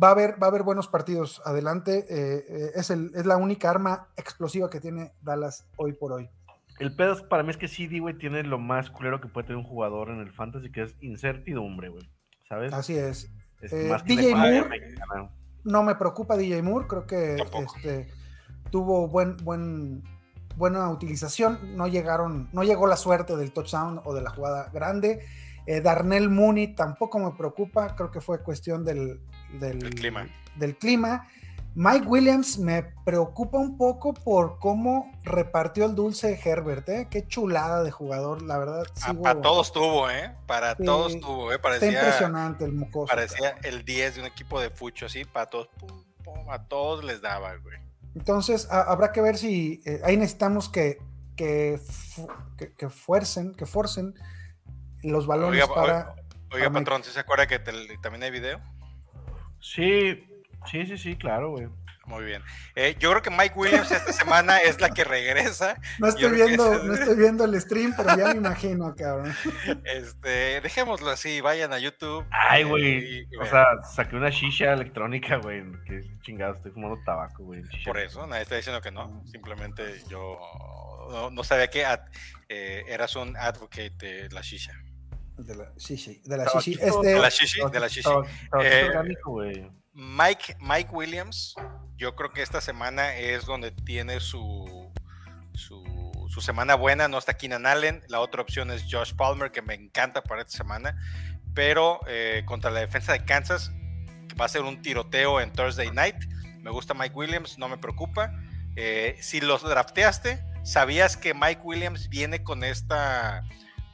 va 0.00 0.08
a 0.08 0.10
haber, 0.12 0.42
va 0.42 0.46
a 0.46 0.50
haber 0.50 0.62
buenos 0.62 0.88
partidos 0.88 1.42
adelante. 1.44 2.06
Eh, 2.08 2.44
eh, 2.48 2.70
es, 2.74 2.90
el, 2.90 3.10
es 3.14 3.26
la 3.26 3.36
única 3.36 3.70
arma 3.70 4.08
explosiva 4.16 4.70
que 4.70 4.80
tiene 4.80 5.12
Dallas 5.20 5.68
hoy 5.76 5.92
por 5.92 6.12
hoy. 6.12 6.30
El 6.78 6.94
pedo 6.94 7.28
para 7.28 7.42
mí 7.42 7.50
es 7.50 7.56
que 7.56 7.66
CD, 7.66 7.98
güey, 7.98 8.16
tiene 8.16 8.44
lo 8.44 8.58
más 8.58 8.90
culero 8.90 9.20
que 9.20 9.28
puede 9.28 9.48
tener 9.48 9.58
un 9.58 9.68
jugador 9.68 10.10
en 10.10 10.20
el 10.20 10.32
fantasy, 10.32 10.70
que 10.70 10.82
es 10.82 10.94
incertidumbre, 11.00 11.88
güey. 11.88 12.08
¿Sabes? 12.48 12.72
Así 12.72 12.96
es. 12.96 13.30
DJ 14.04 14.36
Moore, 14.36 14.96
no 15.64 15.82
me 15.82 15.96
preocupa 15.96 16.36
DJ 16.36 16.62
Moore, 16.62 16.86
creo 16.86 17.06
que 17.06 17.36
este, 17.36 18.08
tuvo 18.70 19.08
buen, 19.08 19.36
buen 19.38 20.04
buena 20.58 20.90
utilización. 20.90 21.76
No 21.76 21.86
llegaron, 21.86 22.50
no 22.52 22.64
llegó 22.64 22.86
la 22.86 22.96
suerte 22.96 23.36
del 23.36 23.52
touchdown 23.52 24.02
o 24.04 24.12
de 24.12 24.20
la 24.20 24.30
jugada 24.30 24.68
grande. 24.72 25.24
Eh, 25.66 25.80
Darnell 25.80 26.28
Mooney 26.28 26.74
tampoco 26.74 27.18
me 27.18 27.30
preocupa, 27.32 27.94
creo 27.94 28.10
que 28.10 28.20
fue 28.20 28.42
cuestión 28.42 28.84
del, 28.84 29.20
del, 29.60 29.78
clima. 29.94 30.26
del 30.56 30.76
clima. 30.76 31.26
Mike 31.74 32.06
Williams 32.06 32.58
me 32.58 32.82
preocupa 33.04 33.58
un 33.58 33.76
poco 33.76 34.12
por 34.12 34.58
cómo 34.58 35.12
repartió 35.22 35.84
el 35.84 35.94
dulce 35.94 36.40
Herbert, 36.42 36.88
¿eh? 36.88 37.08
Qué 37.08 37.26
chulada 37.28 37.84
de 37.84 37.90
jugador, 37.90 38.42
la 38.42 38.58
verdad. 38.58 38.84
Ah, 39.02 39.14
para 39.14 39.40
todos 39.40 39.72
tuvo, 39.72 40.10
¿eh? 40.10 40.34
Para 40.46 40.74
todos 40.74 41.20
tuvo, 41.20 41.52
¿eh? 41.52 41.58
Parecía, 41.58 41.92
impresionante 41.92 42.64
el 42.64 42.72
mocoso. 42.72 43.06
Parecía 43.06 43.54
el 43.62 43.84
10 43.84 44.16
de 44.16 44.20
un 44.22 44.26
equipo 44.26 44.60
de 44.60 44.70
fucho, 44.70 45.06
así, 45.06 45.24
para 45.24 45.46
todos, 45.46 45.68
a 46.48 46.64
todos 46.64 47.04
les 47.04 47.20
daba, 47.20 47.54
güey. 47.56 47.78
Entonces, 48.18 48.66
habrá 48.70 49.12
que 49.12 49.20
ver 49.20 49.38
si 49.38 49.80
eh, 49.86 50.00
ahí 50.02 50.16
necesitamos 50.16 50.68
que, 50.68 50.98
que, 51.36 51.78
que, 52.76 52.88
fuercen, 52.88 53.54
que 53.54 53.64
forcen 53.64 54.12
los 55.04 55.28
balones 55.28 55.64
para. 55.68 56.16
Oiga, 56.50 56.68
patrón, 56.68 57.04
¿sí 57.04 57.12
se 57.12 57.20
acuerda 57.20 57.46
que 57.46 57.60
también 57.60 58.24
hay 58.24 58.32
video? 58.32 58.60
Sí, 59.60 60.26
sí, 60.68 60.84
sí, 60.86 60.98
sí, 60.98 61.16
claro, 61.16 61.52
güey. 61.52 61.68
Muy 62.08 62.24
bien. 62.24 62.42
Eh, 62.74 62.96
yo 62.98 63.10
creo 63.10 63.22
que 63.22 63.30
Mike 63.30 63.52
Williams 63.54 63.90
esta 63.90 64.12
semana 64.14 64.58
es 64.58 64.80
la 64.80 64.88
que 64.88 65.04
regresa. 65.04 65.76
No 65.98 66.08
estoy, 66.08 66.30
viendo, 66.30 66.82
no 66.82 66.94
estoy 66.94 67.16
viendo 67.16 67.44
el 67.44 67.60
stream, 67.60 67.92
pero 67.94 68.16
ya 68.16 68.28
me 68.28 68.38
imagino, 68.38 68.94
cabrón. 68.96 69.34
Este, 69.84 70.60
dejémoslo 70.62 71.10
así, 71.10 71.42
vayan 71.42 71.72
a 71.74 71.78
YouTube. 71.78 72.24
Ay, 72.30 72.64
güey. 72.64 73.26
o 73.40 73.44
sea, 73.44 73.66
saqué 73.94 74.16
una 74.16 74.30
shisha 74.30 74.72
electrónica, 74.72 75.36
güey. 75.36 75.62
Que 75.86 76.00
chingado, 76.22 76.54
estoy 76.54 76.72
fumando 76.72 76.98
tabaco, 77.04 77.44
güey. 77.44 77.62
Por 77.84 77.98
eso, 77.98 78.26
nadie 78.26 78.42
está 78.42 78.56
diciendo 78.56 78.80
que 78.80 78.90
no. 78.90 79.22
Simplemente 79.26 80.02
yo 80.08 80.38
no, 81.30 81.44
sabía 81.44 81.68
que 81.68 81.84
eh, 82.48 82.84
eras 82.88 83.14
un 83.16 83.36
advocate 83.36 83.90
de 83.90 84.28
la 84.30 84.40
shisha. 84.40 84.72
De 85.36 85.54
la 85.54 85.72
shisha. 85.76 86.12
De 86.24 86.36
la 86.38 86.46
shisha. 86.46 86.86
Este... 86.86 87.06
De 87.06 87.18
la 87.18 87.28
shisha. 87.28 87.68
De 87.68 87.80
la 87.80 87.88
shisha. 87.88 88.10
Mike, 90.00 90.56
Mike 90.60 90.90
Williams, 90.92 91.56
yo 91.96 92.14
creo 92.14 92.30
que 92.30 92.40
esta 92.40 92.60
semana 92.60 93.16
es 93.16 93.46
donde 93.46 93.72
tiene 93.72 94.20
su, 94.20 94.92
su, 95.54 96.40
semana 96.40 96.76
buena. 96.76 97.08
No 97.08 97.18
está 97.18 97.36
Keenan 97.36 97.66
Allen. 97.66 98.04
La 98.06 98.20
otra 98.20 98.40
opción 98.42 98.70
es 98.70 98.84
Josh 98.88 99.12
Palmer, 99.16 99.50
que 99.50 99.60
me 99.60 99.74
encanta 99.74 100.22
para 100.22 100.42
esta 100.42 100.56
semana. 100.56 100.96
Pero 101.52 101.98
eh, 102.06 102.44
contra 102.46 102.70
la 102.70 102.78
defensa 102.78 103.12
de 103.12 103.24
Kansas, 103.24 103.72
va 104.40 104.44
a 104.44 104.48
ser 104.48 104.62
un 104.62 104.80
tiroteo 104.82 105.40
en 105.40 105.52
Thursday 105.52 105.90
night. 105.90 106.26
Me 106.60 106.70
gusta 106.70 106.94
Mike 106.94 107.16
Williams, 107.16 107.58
no 107.58 107.68
me 107.68 107.76
preocupa. 107.76 108.32
Eh, 108.76 109.16
si 109.20 109.40
los 109.40 109.64
drafteaste, 109.64 110.44
sabías 110.62 111.16
que 111.16 111.34
Mike 111.34 111.62
Williams 111.64 112.08
viene 112.08 112.44
con 112.44 112.62
esta 112.62 113.42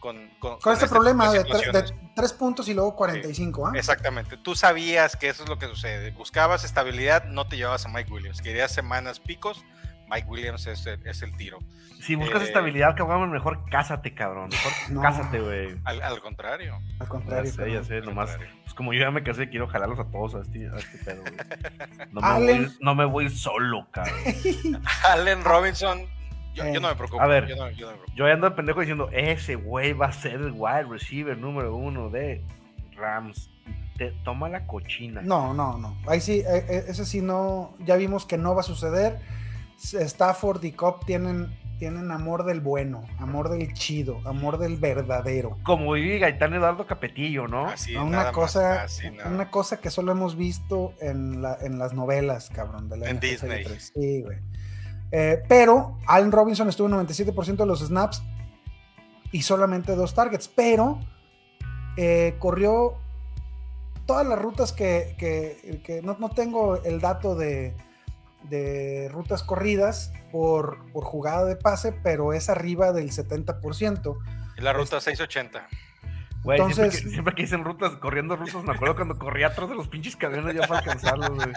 con, 0.05 0.29
con, 0.39 0.75
este 0.75 0.87
problema 0.87 1.33
de, 1.33 1.43
tres 2.15 2.35
puntos 2.35 2.69
y 2.69 2.75
luego 2.75 2.95
45. 2.95 3.69
¿ah? 3.69 3.73
Exactamente. 3.75 4.37
Tú 4.37 4.55
sabías 4.55 5.17
que 5.17 5.31
eso 5.31 5.45
es 5.45 5.49
lo 5.49 5.59
que 5.59 5.67
sucede. 5.67 6.11
Buscabas 6.11 6.63
estabilidad, 6.63 7.25
no 7.25 7.47
te 7.47 7.57
llevabas 7.57 7.87
a 7.87 7.89
Mike 7.89 8.13
Williams. 8.13 8.43
Querías 8.43 8.71
semanas 8.71 9.19
picos, 9.19 9.65
Mike 10.11 10.29
Williams 10.29 10.67
es 10.67 10.85
el, 10.85 11.01
es 11.07 11.23
el 11.23 11.35
tiro. 11.39 11.59
Si 12.03 12.17
buscas 12.17 12.43
eh, 12.43 12.45
estabilidad, 12.45 12.95
cabrón, 12.97 13.31
mejor 13.31 13.65
cásate, 13.71 14.13
cabrón. 14.13 14.51
Mejor 14.51 15.03
cásate, 15.03 15.41
güey. 15.41 15.75
Al, 15.85 16.21
contrario. 16.21 16.83
Al 16.99 17.09
contrario. 17.09 17.51
Ya 17.51 17.65
sé, 17.65 17.73
ya 17.73 17.83
sé, 17.83 18.01
nomás. 18.03 18.37
Pues 18.65 18.75
como 18.75 18.93
yo 18.93 19.01
ya 19.01 19.11
me 19.11 19.23
casé, 19.23 19.49
quiero 19.49 19.69
jalarlos 19.69 19.99
a 19.99 20.05
todos 20.11 20.35
a 20.35 20.41
este, 20.41 20.69
a 20.69 20.77
este 20.77 20.99
pedo, 20.99 21.23
güey. 21.23 21.35
No, 22.13 22.21
me 22.21 22.53
voy, 22.53 22.77
no 22.81 22.95
me 22.95 23.05
voy 23.07 23.31
solo, 23.31 23.89
cabrón. 23.91 24.19
Allen 25.09 25.43
Robinson 25.43 26.07
yo, 26.55 26.81
no 26.81 26.89
me 26.89 26.95
preocupo. 26.95 27.21
A 27.21 27.27
ver, 27.27 27.49
yo, 27.49 27.57
no, 27.57 27.71
yo, 28.15 28.27
ando 28.27 28.49
de 28.49 28.57
pendejo 28.57 28.81
diciendo, 28.81 29.09
ese 29.13 29.57
güey 29.57 29.93
va 29.93 30.07
a 30.07 30.13
ser 30.13 30.35
el 30.35 30.53
wide 30.53 30.85
receiver 30.85 31.37
número 31.37 31.75
uno 31.77 32.09
de 32.11 32.43
Rams. 32.97 33.51
Te 33.97 34.11
toma 34.25 34.49
la 34.49 34.67
cochina. 34.67 35.23
No, 35.23 35.55
no, 35.55 35.79
no. 35.79 35.97
Ahí 36.07 36.21
sí, 36.21 36.41
eh, 36.41 36.65
eh, 36.69 36.85
ese 36.89 37.05
sí 37.05 37.21
no, 37.21 37.75
ya 37.81 37.97
vimos 37.97 38.27
que 38.27 38.37
no 38.37 38.55
va 38.55 38.61
a 38.61 38.65
suceder. 38.65 39.19
Stafford 39.77 40.65
y 40.65 40.73
Cobb 40.73 41.05
tienen, 41.05 41.57
tienen 41.79 42.11
amor 42.11 42.45
del 42.45 42.61
bueno, 42.61 43.05
amor 43.19 43.51
del 43.51 43.73
chido, 43.75 44.21
amor 44.25 44.59
del 44.59 44.77
verdadero. 44.77 45.59
Como 45.63 45.95
diga 45.95 46.29
Gaitán 46.29 46.55
Eduardo 46.55 46.87
Capetillo, 46.87 47.47
¿no? 47.47 47.67
Así, 47.67 47.95
una 47.95 48.33
cosa, 48.33 48.87
una 49.27 49.51
cosa 49.51 49.81
que 49.81 49.91
solo 49.91 50.13
hemos 50.13 50.37
visto 50.37 50.95
en, 51.01 51.43
la, 51.43 51.59
en 51.61 51.79
las 51.79 51.93
novelas, 51.93 52.51
cabrón, 52.51 52.89
de 52.89 52.97
la 52.97 53.11
En 53.11 53.21
Disney. 53.21 53.65
Sí, 53.79 54.23
güey. 54.23 54.39
Eh, 55.17 55.45
pero 55.49 55.97
Allen 56.09 56.33
Robinson 56.33 56.69
estuvo 56.69 56.89
en 56.89 57.07
97% 57.07 57.59
de 57.59 57.67
los 57.67 57.87
snaps 57.87 58.21
y 59.31 59.43
solamente 59.43 59.95
dos 59.95 60.12
targets, 60.12 60.49
pero 60.49 60.99
eh, 61.97 62.35
corrió 62.41 62.97
todas 64.07 64.27
las 64.27 64.37
rutas 64.37 64.73
que, 64.73 66.03
no, 66.03 66.31
tengo 66.31 66.83
el 66.83 67.01
dato 67.01 67.37
de, 67.37 67.77
rutas 69.12 69.45
corridas 69.45 70.12
por, 70.33 70.79
jugada 70.93 71.45
de 71.45 71.55
pase, 71.55 71.93
pero 71.93 72.33
es 72.33 72.51
arriba 72.51 72.93
del 72.93 73.12
70%. 73.12 74.19
Y 74.59 74.61
la 74.62 74.73
ruta 74.73 75.01
680. 75.01 75.69
Güey, 76.43 76.59
siempre, 76.59 76.75
Entonces- 76.75 77.05
que, 77.05 77.11
siempre 77.11 77.35
que 77.37 77.43
dicen 77.43 77.62
rutas, 77.62 77.93
corriendo 77.99 78.35
rutas, 78.35 78.65
me 78.65 78.73
acuerdo 78.73 78.97
cuando 78.97 79.17
corría 79.17 79.47
atrás 79.47 79.69
de 79.69 79.77
los 79.77 79.87
pinches 79.87 80.17
camiones 80.17 80.57
ya 80.57 80.67
para 80.67 80.81
alcanzarlos, 80.81 81.31
güey. 81.31 81.53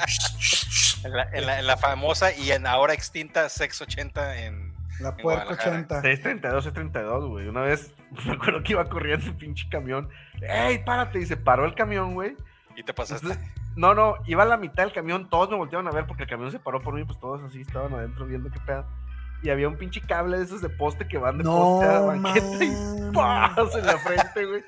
En 1.04 1.12
la, 1.12 1.24
en 1.32 1.45
la- 1.45 1.60
en 1.60 1.68
la 1.68 1.78
famosa 1.78 2.34
y 2.34 2.52
en 2.52 2.66
ahora 2.68 2.93
extinta 2.93 3.50
Sex 3.50 3.82
80 3.82 4.38
en. 4.43 4.76
La 5.00 5.10
En 5.10 5.18
puerca 5.18 5.43
Guadalajara. 5.43 5.72
80. 5.78 6.02
632, 6.02 6.64
632, 6.64 7.26
güey. 7.30 7.48
Una 7.48 7.62
vez 7.62 7.93
me 8.26 8.34
acuerdo 8.34 8.64
que 8.64 8.72
iba 8.74 8.86
corriendo 8.86 9.26
el 9.28 9.36
pinche 9.36 9.70
camión. 9.70 10.10
¡Ey, 10.41 10.80
párate! 10.84 11.20
Y 11.20 11.26
se 11.26 11.38
paró 11.38 11.66
el 11.66 11.76
camión, 11.76 12.14
güey. 12.16 12.36
Y 12.76 12.84
te 12.84 12.93
pasaste. 12.93 13.28
Entonces, 13.28 13.52
no, 13.76 13.93
no, 13.93 14.16
iba 14.26 14.41
a 14.43 14.45
la 14.48 14.58
mitad 14.58 14.84
del 14.84 14.91
camión, 14.93 15.30
todos 15.30 15.50
me 15.52 15.56
volteaban 15.56 15.88
a 15.88 15.91
ver 15.91 16.06
porque 16.08 16.24
el 16.24 16.30
camión 16.30 16.52
se 16.52 16.60
paró 16.60 16.82
por 16.82 16.93
mí, 16.95 17.04
pues 17.04 17.20
todos 17.20 17.43
así 17.43 17.62
estaban 17.62 17.93
adentro 17.93 18.26
viendo 18.26 18.50
qué 18.52 18.60
pedo. 18.66 18.86
Y 19.43 19.50
había 19.52 19.68
un 19.68 19.78
pinche 19.78 20.02
cable 20.02 20.38
de 20.39 20.43
esos 20.45 20.62
de 20.64 20.70
poste 20.70 21.08
que 21.08 21.20
van 21.20 21.38
de 21.38 21.43
poste 21.43 21.86
a 21.88 22.00
No, 22.00 22.08
banqueta 22.08 22.64
y. 22.64 23.12
¡paz! 23.14 23.76
en 23.76 23.86
la 23.86 23.98
frente, 24.00 24.45
güey. 24.45 24.64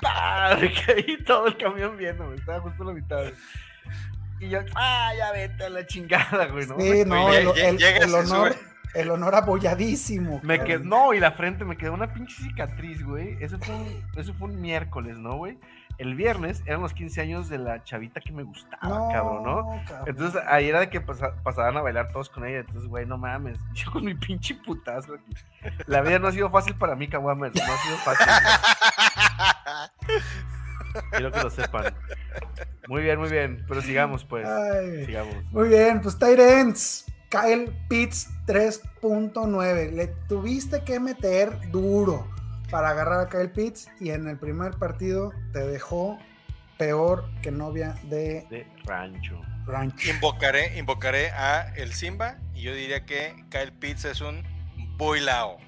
¡Pah! 0.00 0.56
Me 0.60 0.72
caí 0.72 1.24
todo 1.24 1.48
el 1.48 1.56
camión 1.56 1.96
viendo, 1.96 2.24
güey. 2.26 2.38
Estaba 2.38 2.60
justo 2.60 2.84
a 2.84 2.86
la 2.86 2.92
mitad, 2.92 3.18
güey. 3.18 3.34
Y 4.40 4.48
yo, 4.50 4.58
¡ah, 4.74 5.12
ya 5.16 5.32
vete 5.32 5.64
a 5.64 5.70
la 5.70 5.86
chingada, 5.86 6.46
güey! 6.46 6.66
¿no? 6.66 6.78
Sí, 6.78 7.04
no, 7.06 7.32
el, 7.32 7.46
honor, 8.14 8.52
sube. 8.52 8.56
el 8.94 9.10
honor 9.10 9.34
abolladísimo. 9.34 10.40
Me 10.42 10.62
quedó, 10.62 10.84
no, 10.84 11.14
y 11.14 11.20
la 11.20 11.32
frente 11.32 11.64
me 11.64 11.76
quedó 11.76 11.94
una 11.94 12.12
pinche 12.12 12.34
cicatriz, 12.42 13.02
güey. 13.04 13.36
Eso 13.42 13.58
fue 13.58 13.74
un, 13.74 14.02
eso 14.16 14.34
fue 14.34 14.48
un 14.48 14.60
miércoles, 14.60 15.16
¿no, 15.18 15.36
güey? 15.36 15.58
El 15.98 16.14
viernes 16.14 16.62
eran 16.66 16.82
los 16.82 16.92
15 16.92 17.22
años 17.22 17.48
de 17.48 17.56
la 17.56 17.82
chavita 17.82 18.20
que 18.20 18.30
me 18.30 18.42
gustaba, 18.42 18.86
No, 18.86 19.08
cabrón, 19.10 19.42
¿no? 19.44 19.82
cabrón. 19.88 20.04
Entonces 20.08 20.42
ahí 20.46 20.68
era 20.68 20.80
de 20.80 20.90
que 20.90 21.00
pasa- 21.00 21.32
pasaban 21.42 21.74
a 21.78 21.80
bailar 21.80 22.12
todos 22.12 22.28
con 22.28 22.44
ella. 22.44 22.58
Entonces, 22.58 22.86
güey, 22.86 23.06
no 23.06 23.16
mames. 23.16 23.58
Yo 23.72 23.90
con 23.90 24.04
mi 24.04 24.14
pinche 24.14 24.54
putazo 24.56 25.14
aquí. 25.14 25.32
La 25.86 26.02
vida 26.02 26.18
no 26.18 26.28
ha 26.28 26.32
sido 26.32 26.50
fácil 26.50 26.74
para 26.74 26.94
mí, 26.96 27.08
Kawamer. 27.08 27.50
No 27.54 27.62
ha 27.62 27.76
sido 27.78 27.96
fácil. 27.96 28.26
Quiero 31.10 31.30
que 31.32 31.42
lo 31.42 31.50
sepan. 31.50 31.94
Muy 32.88 33.02
bien, 33.02 33.18
muy 33.18 33.28
bien. 33.30 33.64
Pero 33.68 33.82
sigamos, 33.82 34.24
pues. 34.24 34.46
Ay. 34.48 35.04
Sigamos. 35.06 35.34
Muy 35.52 35.68
bien, 35.68 36.00
pues 36.00 36.18
Tyrants. 36.18 37.04
Kyle 37.28 37.72
Pitts 37.88 38.28
3.9. 38.46 39.90
Le 39.92 40.06
tuviste 40.28 40.82
que 40.84 41.00
meter 41.00 41.70
duro 41.70 42.30
para 42.70 42.90
agarrar 42.90 43.26
a 43.26 43.28
Kyle 43.28 43.50
Pitts 43.50 43.88
y 44.00 44.10
en 44.10 44.28
el 44.28 44.38
primer 44.38 44.72
partido 44.78 45.32
te 45.52 45.66
dejó 45.66 46.18
peor 46.78 47.24
que 47.42 47.50
novia 47.50 47.96
de 48.04 48.46
De 48.50 48.66
rancho. 48.84 49.40
rancho. 49.66 50.08
Invocaré, 50.10 50.78
invocaré 50.78 51.30
a 51.30 51.72
el 51.74 51.92
Simba 51.92 52.36
y 52.54 52.62
yo 52.62 52.74
diría 52.74 53.04
que 53.04 53.34
Kyle 53.50 53.72
Pitts 53.72 54.04
es 54.04 54.20
un 54.20 54.42
Builao. 54.96 55.58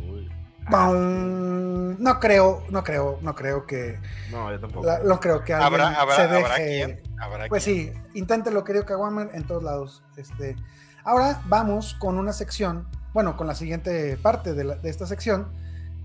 Uy. 0.00 0.30
No 0.70 2.20
creo, 2.20 2.62
no 2.70 2.82
creo, 2.84 3.18
no 3.22 3.34
creo 3.34 3.66
que. 3.66 3.98
No, 4.30 4.50
yo 4.50 4.60
tampoco. 4.60 4.86
la- 4.86 4.98
no 5.00 5.20
creo 5.20 5.42
que 5.44 5.54
alguien 5.54 5.80
¿Habrá, 5.80 6.00
habrá, 6.00 6.16
se 6.16 6.22
habrá 6.22 6.38
deje. 6.56 7.02
Pues 7.48 7.64
quien? 7.64 7.94
sí, 7.94 8.00
inténtelo, 8.18 8.64
querido 8.64 8.84
Kawamer, 8.84 9.30
en 9.34 9.44
todos 9.46 9.62
lados. 9.62 10.02
Este, 10.16 10.56
ahora 11.04 11.40
vamos 11.46 11.94
con 11.98 12.18
una 12.18 12.32
sección, 12.32 12.86
bueno, 13.14 13.36
con 13.36 13.46
la 13.46 13.54
siguiente 13.54 14.16
parte 14.18 14.54
de, 14.54 14.64
la- 14.64 14.76
de 14.76 14.90
esta 14.90 15.06
sección, 15.06 15.48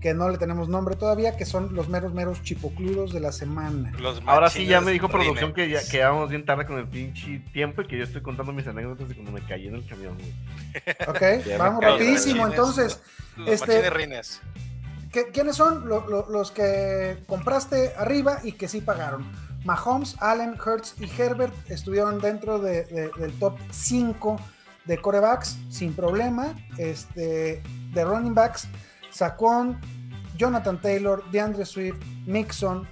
que 0.02 0.12
no 0.14 0.28
le 0.28 0.36
tenemos 0.36 0.68
nombre 0.68 0.96
todavía, 0.96 1.36
que 1.36 1.46
son 1.46 1.74
los 1.74 1.88
meros, 1.88 2.12
meros 2.12 2.42
chipocludos 2.42 3.12
de 3.12 3.20
la 3.20 3.30
semana. 3.32 3.92
Los 4.00 4.20
Ahora 4.26 4.50
sí 4.50 4.66
ya 4.66 4.80
me 4.80 4.90
dijo 4.90 5.08
producción 5.08 5.52
que 5.54 5.68
ya 5.68 5.76
Rinex. 5.78 5.90
que 5.90 5.98
ya 5.98 6.10
vamos 6.10 6.28
bien 6.28 6.44
tarde 6.44 6.66
con 6.66 6.76
el 6.78 6.88
pinche 6.88 7.38
tiempo 7.52 7.82
y 7.82 7.86
que 7.86 7.96
yo 7.98 8.04
estoy 8.04 8.20
contando 8.20 8.52
mis 8.52 8.66
anécdotas 8.66 9.08
de 9.08 9.14
cuando 9.14 9.30
me 9.32 9.40
caí 9.46 9.68
en 9.68 9.76
el 9.76 9.86
camión, 9.86 10.16
güey. 10.18 10.34
¿Ok? 11.08 11.56
Vamos 11.58 11.84
rapidísimo. 11.84 12.46
Entonces, 12.46 13.00
Los 13.36 13.48
este- 13.48 13.88
Rines. 13.90 14.40
¿qué- 15.12 15.28
¿quiénes 15.32 15.54
son 15.54 15.88
lo- 15.88 16.04
lo- 16.08 16.28
los 16.28 16.50
que 16.50 17.18
compraste 17.26 17.92
arriba 17.96 18.40
y 18.42 18.52
que 18.52 18.66
sí 18.66 18.80
pagaron? 18.80 19.24
Mahomes, 19.64 20.16
Allen, 20.20 20.56
Hertz 20.64 20.96
y 21.00 21.08
Herbert 21.16 21.54
estuvieron 21.70 22.20
dentro 22.20 22.58
de- 22.58 22.84
de- 22.86 23.10
del 23.16 23.32
top 23.38 23.56
5 23.70 24.40
de 24.84 24.98
corebacks 24.98 25.56
sin 25.70 25.94
problema. 25.94 26.54
Este, 26.76 27.62
de 27.94 28.04
running 28.04 28.34
backs, 28.34 28.66
Saquon, 29.12 29.78
Jonathan 30.36 30.80
Taylor, 30.80 31.22
DeAndre 31.30 31.64
Swift, 31.64 31.98
Mixon, 32.26 32.88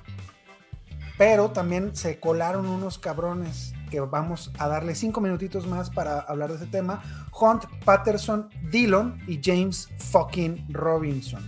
pero 1.18 1.50
también 1.50 1.94
se 1.94 2.20
colaron 2.20 2.66
unos 2.66 2.98
cabrones 2.98 3.74
que 3.90 4.00
vamos 4.00 4.52
a 4.58 4.68
darle 4.68 4.94
cinco 4.94 5.20
minutitos 5.20 5.66
más 5.66 5.90
para 5.90 6.20
hablar 6.20 6.50
de 6.50 6.56
ese 6.56 6.66
tema. 6.66 7.02
Hunt, 7.38 7.64
Patterson, 7.84 8.48
Dillon 8.70 9.18
y 9.26 9.40
James 9.42 9.88
fucking 9.98 10.72
Robinson. 10.72 11.46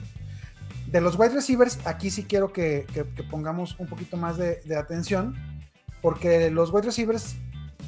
De 0.89 1.01
los 1.01 1.19
wide 1.19 1.31
receivers, 1.31 1.79
aquí 1.87 2.11
sí 2.11 2.25
quiero 2.25 2.53
que, 2.53 2.87
pongamos 3.31 3.79
un 3.79 3.87
poquito 3.87 4.17
más 4.17 4.37
de, 4.37 4.61
de 4.65 4.77
atención, 4.77 5.35
porque 6.03 6.51
los 6.51 6.71
wide 6.71 6.87
receivers 6.87 7.37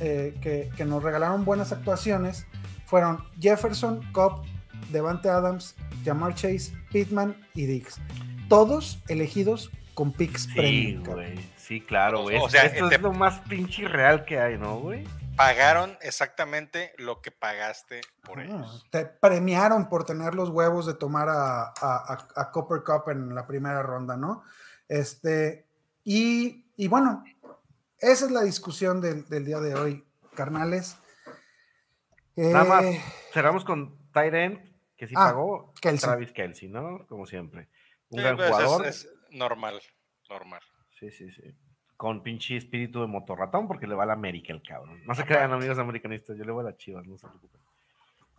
eh, 0.01 0.39
que, 0.41 0.71
que 0.77 0.85
nos 0.85 1.03
regalaron 1.03 1.45
buenas 1.45 1.73
actuaciones 1.73 2.47
fueron 2.87 3.25
Jefferson, 3.41 4.01
Cobb, 4.13 4.43
Devante 4.91 5.29
Adams, 5.29 5.75
Jamar 6.05 6.35
Chase, 6.35 6.73
Pittman 6.93 7.37
y 7.55 7.67
Diggs. 7.67 8.01
Todos 8.49 9.03
elegidos 9.09 9.71
con 9.95 10.13
picks 10.13 10.43
Sí, 10.45 10.55
premium. 10.55 11.05
güey. 11.05 11.51
Sí, 11.57 11.81
claro, 11.81 12.23
güey. 12.23 12.37
O 12.39 12.49
sea, 12.51 12.65
Esto 12.65 12.89
te- 12.89 12.97
es 12.97 13.01
lo 13.01 13.13
más 13.13 13.41
pinche 13.49 13.89
real 13.89 14.25
que 14.25 14.39
hay, 14.41 14.59
¿no, 14.59 14.79
güey? 14.81 15.07
Pagaron 15.37 15.97
exactamente 16.03 16.93
lo 16.99 17.21
que 17.21 17.31
pagaste 17.33 18.03
por 18.23 18.39
Ah, 18.41 18.45
ellos. 18.45 18.87
te 18.91 19.05
premiaron 19.07 19.89
por 19.89 20.05
tener 20.05 20.35
los 20.35 20.51
huevos 20.51 20.87
de 20.87 20.95
tomar 20.95 21.29
a, 21.29 21.63
a- 21.65 21.73
a- 21.81 22.29
a 22.37 22.51
Copper 22.53 22.83
Cup 22.85 23.11
en 23.11 23.35
la 23.35 23.47
primera 23.47 23.83
ronda, 23.83 24.17
¿no? 24.17 24.43
Este, 24.89 25.67
y, 26.05 26.67
y 26.77 26.87
bueno, 26.89 27.25
esa 27.99 28.27
es 28.27 28.31
la 28.31 28.43
discusión 28.43 29.01
del, 29.01 29.27
del 29.29 29.45
día 29.45 29.59
de 29.61 29.75
hoy, 29.75 30.05
carnales. 30.35 30.97
Nada 32.37 32.65
más. 32.65 32.85
Eh, 32.85 33.01
Cerramos 33.33 33.65
con 33.65 33.97
Tyrant, 34.13 34.61
que 34.97 35.07
sí 35.07 35.15
Ah, 35.17 35.27
pagó. 35.27 35.73
Kelsey. 35.81 36.07
Travis 36.09 36.33
Kelsey, 36.33 36.69
¿no? 36.69 37.07
Como 37.09 37.27
siempre. 37.27 37.69
Un 38.11 38.19
Sí, 38.19 38.23
gran 38.25 38.37
pues, 38.37 38.49
es- 38.49 38.55
jugador. 38.55 38.87
es 38.87 39.09
normal, 39.31 39.81
normal. 40.29 40.61
Sí, 40.99 41.11
sí, 41.11 41.31
sí. 41.31 41.43
Con 41.97 42.23
pinche 42.23 42.57
espíritu 42.57 43.01
de 43.01 43.07
motorratón, 43.07 43.67
porque 43.69 43.87
le 43.87 43.95
va 43.95 44.03
a 44.03 44.07
la 44.07 44.13
América 44.15 44.53
el 44.53 44.63
cabrón. 44.63 45.01
No 45.07 45.15
se 45.15 45.25
crean, 45.25 45.53
amigos 45.53 45.79
americanistas. 45.79 46.37
Yo 46.37 46.45
le 46.45 46.53
voy 46.53 46.63
a 46.63 46.71
la 46.71 46.77
chivas, 46.77 47.07
no 47.07 47.17
se 47.19 47.27
preocupen. 47.27 47.61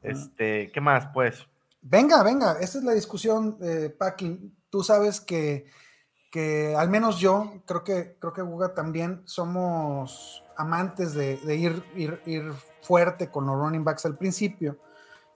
Este, 0.02 0.72
¿qué 0.72 0.82
más, 0.82 1.08
pues? 1.14 1.48
venga, 1.88 2.24
venga, 2.24 2.54
esta 2.60 2.80
es 2.80 2.84
la 2.84 2.94
discusión, 2.94 3.58
eh, 3.62 3.90
Packing. 3.96 4.56
Tú 4.72 4.82
sabes 4.84 5.22
que, 5.22 5.68
que 6.32 6.74
al 6.76 6.90
menos 6.90 7.20
yo, 7.20 7.62
creo 7.68 7.84
que, 7.84 8.18
creo 8.20 8.34
que 8.34 8.42
Guga 8.42 8.74
también 8.74 9.22
somos 9.26 10.44
amantes 10.58 11.14
de, 11.14 11.38
de 11.38 11.56
ir, 11.56 11.84
ir, 11.96 12.22
ir 12.26 12.52
fuerte 12.82 13.30
con 13.30 13.46
los 13.46 13.56
running 13.56 13.84
backs 13.84 14.06
al 14.08 14.18
principio. 14.18 14.80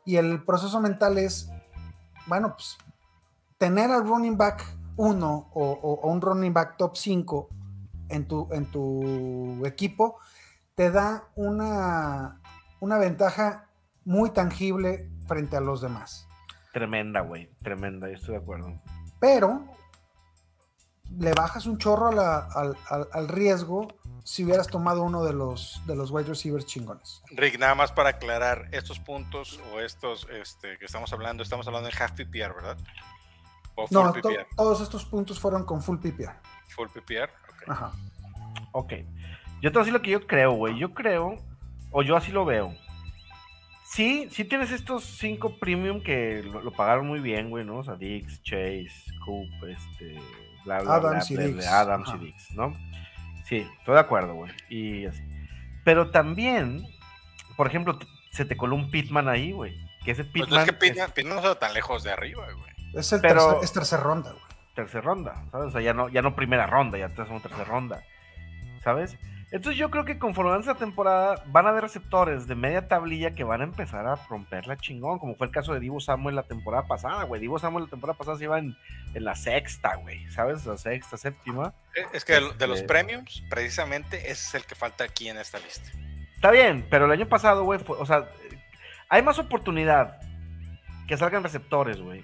Y 0.10 0.18
el 0.18 0.43
proceso 0.43 0.82
mental 0.82 1.20
es, 1.20 1.51
bueno, 2.26 2.55
pues 2.55 2.80
tener 3.60 3.91
al 3.91 4.07
running 4.07 4.38
back 4.39 4.66
1 4.95 5.51
o, 5.53 5.64
o- 5.72 5.93
o 6.01 6.12
un 6.12 6.20
running 6.20 6.51
back 6.51 6.78
top 6.78 6.97
5 6.97 7.47
en 8.10 8.28
tu, 8.28 8.47
en 8.51 8.66
tu 8.72 9.64
equipo 9.68 10.18
te 10.74 10.89
da 10.89 11.26
una, 11.36 12.41
una 12.80 12.97
ventaja 12.97 13.68
muy 14.03 14.32
tangible 14.32 15.12
frente 15.28 15.55
a 15.57 15.62
los 15.62 15.80
demás. 15.82 16.28
Tremenda, 16.74 17.22
güey. 17.22 17.51
Tremenda, 17.62 18.07
yo 18.07 18.16
estoy 18.16 18.32
de 18.34 18.41
acuerdo. 18.41 18.82
Pero 19.20 19.64
le 21.20 21.34
bajas 21.34 21.68
un 21.68 21.78
chorro 21.78 22.07
a 22.07 22.14
la- 22.16 22.47
al, 22.55 22.76
al- 22.89 23.10
al 23.14 23.28
riesgo 23.28 23.88
si 24.30 24.45
hubieras 24.45 24.67
tomado 24.67 25.01
uno 25.01 25.23
de 25.23 25.34
los, 25.34 25.82
de 25.88 25.95
los 25.95 26.11
wide 26.11 26.27
receivers 26.27 26.63
chingones. 26.67 27.23
Rick, 27.32 27.57
nada 27.57 27.73
más 27.73 27.91
para 27.91 28.09
aclarar 28.09 28.67
estos 28.71 28.99
puntos 28.99 29.59
o 29.73 29.80
estos 29.80 30.27
este, 30.32 30.77
que 30.77 30.86
estamos 30.86 31.11
hablando, 31.13 31.41
estamos 31.41 31.65
hablando 31.67 31.89
en 31.89 31.95
half 31.99 32.11
PPR, 32.11 32.53
¿verdad? 32.53 32.77
O 33.73 33.88
full 33.88 33.95
No, 33.97 34.13
to- 34.13 34.21
PPR. 34.21 34.45
todos 34.55 34.82
estos 34.82 35.03
puntos 35.05 35.39
fueron 35.39 35.63
con 35.65 35.82
full 35.82 35.97
PPR. 35.97 36.36
Full 36.75 36.89
PPR. 36.89 37.23
ok. 37.49 37.69
Ajá. 37.69 37.91
Ok. 38.71 38.93
Yo 39.63 39.71
te 39.71 39.77
voy 39.77 39.77
a 39.77 39.84
decir 39.86 39.93
lo 39.93 40.01
que 40.03 40.11
yo 40.11 40.27
creo, 40.27 40.51
güey. 40.51 40.77
Yo 40.77 40.93
creo, 40.93 41.36
o 41.89 42.03
yo 42.03 42.15
así 42.15 42.32
lo 42.32 42.45
veo. 42.45 42.71
Sí, 43.84 44.30
sí 44.32 44.45
tienes 44.45 44.69
estos 44.69 45.03
cinco 45.03 45.57
premium 45.57 46.03
que 46.03 46.43
lo, 46.43 46.61
lo 46.61 46.71
pagaron 46.71 47.07
muy 47.07 47.19
bien, 47.19 47.49
güey, 47.49 47.65
¿no? 47.65 47.77
O 47.80 47.84
sea, 47.84 47.95
Dix, 47.95 48.43
Chase, 48.43 48.91
Coop, 49.25 49.47
este, 49.67 50.19
bla, 50.65 50.82
bla, 50.84 50.95
Adams 50.97 51.30
bla, 51.32 51.43
y 51.45 51.51
bla, 51.53 51.61
bla, 51.63 51.80
Adams 51.80 52.09
Ajá. 52.09 52.17
y 52.17 52.25
Dix, 52.25 52.51
¿no? 52.51 52.77
Sí, 53.50 53.68
estoy 53.80 53.95
de 53.95 54.00
acuerdo, 54.00 54.36
güey. 54.36 54.52
Y 54.70 55.06
así. 55.08 55.24
Pero 55.84 56.12
también, 56.12 56.86
por 57.58 57.68
ejemplo, 57.68 57.97
se 58.32 58.45
te 58.45 58.56
coló 58.56 58.76
un 58.76 58.91
Pitman 58.91 59.28
ahí, 59.28 59.52
güey. 59.52 59.76
Que 60.06 60.12
ese 60.12 60.24
Pues 60.24 60.34
Pitman 60.34 60.50
no 60.52 60.60
es 60.60 60.66
que 60.66 60.72
es 60.72 60.78
Pittman, 60.91 61.12
Pittman 61.12 61.36
no 61.36 61.41
está 61.41 61.60
tan 61.60 61.74
lejos 61.74 62.04
de 62.04 62.12
arriba, 62.12 62.45
güey. 62.54 62.72
Es, 62.93 63.12
el 63.12 63.22
Pero- 63.22 63.45
tercer, 63.47 63.64
es 63.64 63.74
tercer 63.74 64.00
ronda, 64.00 64.32
güey. 64.32 64.43
tercera 64.76 65.02
ronda, 65.02 65.43
¿sabes? 65.52 65.68
O 65.68 65.72
sea, 65.72 65.82
ya 65.82 65.93
no, 65.93 66.08
ya 66.10 66.22
no 66.22 66.36
primera 66.36 66.66
ronda, 66.68 66.97
ya 66.97 67.08
estás 67.08 67.30
en 67.30 67.41
tercera 67.41 67.66
ronda, 67.66 68.02
¿sabes? 68.84 69.18
Entonces 69.52 69.80
yo 69.80 69.89
creo 69.89 70.06
que 70.06 70.20
conforme 70.20 70.52
avance 70.52 70.70
la 70.70 70.76
temporada 70.78 71.43
van 71.47 71.66
a 71.66 71.70
haber 71.70 71.82
receptores 71.82 72.47
de 72.47 72.54
media 72.54 72.88
tablilla 72.88 73.32
que 73.32 73.43
van 73.43 73.62
a 73.62 73.64
empezar 73.64 74.06
a 74.06 74.16
romperla 74.28 74.78
chingón, 74.78 75.18
como 75.18 75.36
fue 75.36 75.47
el 75.47 75.54
caso 75.54 75.74
de 75.74 75.80
Divo 75.80 76.00
Samuel 76.00 76.36
la 76.36 76.43
temporada 76.43 76.88
pasada, 76.88 77.24
güey. 77.24 77.41
Divo 77.41 77.58
Samuel 77.58 77.86
la 77.86 77.89
temporada 77.89 78.16
pasada 78.18 78.38
se 78.38 78.43
iba 78.43 78.60
en, 78.60 78.76
en 79.16 79.24
la 79.24 79.34
sexta, 79.36 79.95
güey, 79.95 80.30
¿sabes? 80.30 80.66
La 80.68 80.78
sexta, 80.78 81.18
séptima. 81.18 81.74
Eh, 81.95 82.02
Es 82.14 82.26
que 82.26 82.34
de- 82.34 82.54
de 82.54 82.68
los 82.68 82.78
Este- 82.82 82.88
premiums, 82.88 83.43
precisamente 83.50 84.18
ese 84.18 84.32
es 84.34 84.54
el 84.56 84.66
que 84.66 84.76
falta 84.76 85.04
aquí 85.04 85.30
en 85.30 85.38
esta 85.38 85.58
lista. 85.58 85.89
Está 86.36 86.52
bien, 86.52 86.86
pero 86.89 87.06
el 87.06 87.12
año 87.12 87.28
pasado, 87.28 87.64
güey, 87.64 87.80
fue, 87.80 87.97
o 87.97 88.06
sea, 88.06 88.30
hay 89.10 89.24
más 89.24 89.39
oportunidad 89.39 90.20
que 91.08 91.18
salgan 91.18 91.41
receptores, 91.41 92.00
güey, 92.00 92.24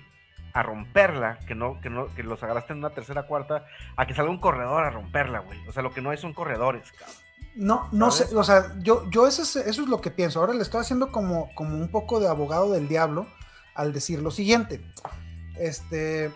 a 0.56 0.64
romperla, 0.64 1.38
que 1.46 1.54
no, 1.54 1.82
que 1.82 1.90
no, 1.90 2.08
que 2.16 2.24
los 2.24 2.42
agarraste 2.42 2.72
en 2.72 2.80
una 2.80 2.92
tercera, 2.92 3.28
cuarta, 3.28 3.66
a 3.98 4.08
que 4.08 4.16
salga 4.16 4.32
un 4.32 4.40
corredor 4.40 4.86
a 4.86 4.90
romperla, 4.90 5.40
güey. 5.40 5.60
O 5.68 5.74
sea, 5.74 5.84
lo 5.84 5.94
que 5.94 6.02
no 6.02 6.12
hay 6.12 6.18
son 6.18 6.34
corredores, 6.34 6.94
cabrón. 6.94 7.18
No, 7.56 7.90
no 7.92 8.10
¿Sabes? 8.10 8.30
sé, 8.30 8.38
o 8.38 8.44
sea, 8.44 8.74
yo, 8.80 9.10
yo 9.12 9.28
eso, 9.28 9.42
es, 9.42 9.58
eso 9.58 9.82
es 9.82 9.90
lo 9.90 10.00
que 10.00 10.12
pienso. 10.12 10.40
Ahora 10.40 10.54
le 10.54 10.62
estoy 10.62 10.80
haciendo 10.80 11.12
como, 11.12 11.54
como 11.56 11.78
un 11.78 11.92
poco 11.92 12.22
de 12.22 12.30
abogado 12.30 12.72
del 12.72 12.88
diablo 12.88 13.28
al 13.76 13.92
decir 13.92 14.22
lo 14.22 14.32
siguiente. 14.32 14.82
Este, 15.60 16.34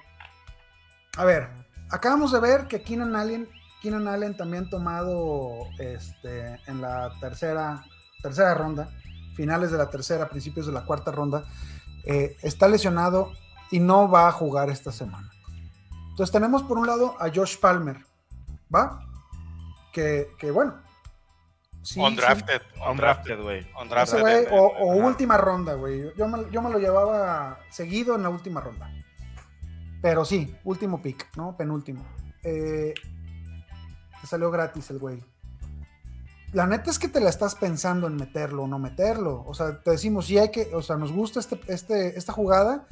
a 1.16 1.24
ver, 1.24 1.48
acabamos 1.90 2.34
de 2.34 2.42
ver 2.42 2.68
que 2.68 2.84
Keenan 2.84 3.16
Allen, 3.16 3.48
Keenan 3.82 4.10
Allen 4.10 4.36
también 4.36 4.70
tomado 4.70 5.62
este, 5.80 6.60
en 6.68 6.82
la 6.82 7.14
tercera, 7.22 7.86
tercera 8.22 8.54
ronda, 8.54 8.90
finales 9.38 9.72
de 9.72 9.78
la 9.78 9.90
tercera, 9.90 10.28
principios 10.28 10.66
de 10.66 10.74
la 10.74 10.84
cuarta 10.84 11.10
ronda, 11.10 11.46
eh, 12.04 12.36
está 12.42 12.68
lesionado 12.68 13.32
y 13.72 13.80
no 13.80 14.10
va 14.10 14.28
a 14.28 14.32
jugar 14.32 14.70
esta 14.70 14.92
semana. 14.92 15.30
Entonces 16.10 16.32
tenemos 16.32 16.64
por 16.64 16.78
un 16.78 16.88
lado 16.88 17.16
a 17.20 17.30
Josh 17.34 17.58
Palmer, 17.60 17.98
¿va? 18.74 19.06
Que, 19.94 20.30
que 20.38 20.52
bueno. 20.52 20.76
sí, 21.82 21.96
sí, 21.96 22.00
undrafted, 22.00 22.62
undrafted, 22.90 23.40
Undrafted, 23.40 23.42
güey. 23.42 23.68
undrafted. 23.82 24.20
güey, 24.20 24.46
o, 24.52 24.96
última 24.96 25.38
ronda, 25.38 25.76
güey. 25.76 26.12
Yo 26.18 26.28
me, 26.28 26.50
yo 26.52 26.62
me 26.62 26.70
lo 26.70 26.80
llevaba 26.80 27.60
seguido 27.70 28.16
en 28.16 28.24
la 28.24 28.30
última 28.30 28.62
ronda. 28.62 28.92
Pero 30.02 30.24
sí, 30.26 30.56
último 30.64 31.02
pick, 31.02 31.36
¿no? 31.36 31.56
Penúltimo. 31.58 32.06
Eh, 32.44 32.94
te 34.22 34.28
salió 34.28 34.50
gratis 34.52 34.90
el 34.92 35.00
güey. 35.00 35.24
La 36.52 36.66
neta 36.66 36.90
es 36.90 36.98
que 36.98 37.08
te 37.08 37.20
la 37.20 37.30
estás 37.30 37.56
pensando 37.56 38.08
en 38.08 38.16
meterlo 38.16 38.64
o 38.64 38.68
no 38.68 38.80
meterlo. 38.80 39.44
O 39.46 39.54
sea, 39.54 39.82
te 39.82 39.92
decimos, 39.92 40.26
sí 40.26 40.38
hay 40.38 40.50
que, 40.50 40.74
o 40.74 40.82
sea, 40.82 40.96
nos 40.96 41.12
gusta 41.12 41.40
este, 41.40 41.60
este, 41.68 42.18
esta 42.18 42.34
jugada, 42.34 42.88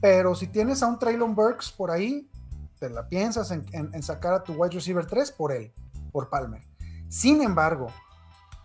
pero 0.00 0.34
si 0.34 0.46
tienes 0.46 0.82
a 0.82 0.86
un 0.86 0.98
Traylon 0.98 1.34
Burks 1.34 1.70
por 1.70 1.90
ahí, 1.90 2.30
te 2.78 2.88
la 2.88 3.08
piensas 3.08 3.50
en, 3.50 4.02
sacar 4.02 4.32
a 4.32 4.42
tu 4.42 4.54
wide 4.54 4.74
receiver 4.74 5.06
3 5.06 5.32
por 5.32 5.52
él, 5.52 5.72
por 6.12 6.30
Palmer. 6.30 6.62
Sin 7.08 7.42
embargo, 7.42 7.88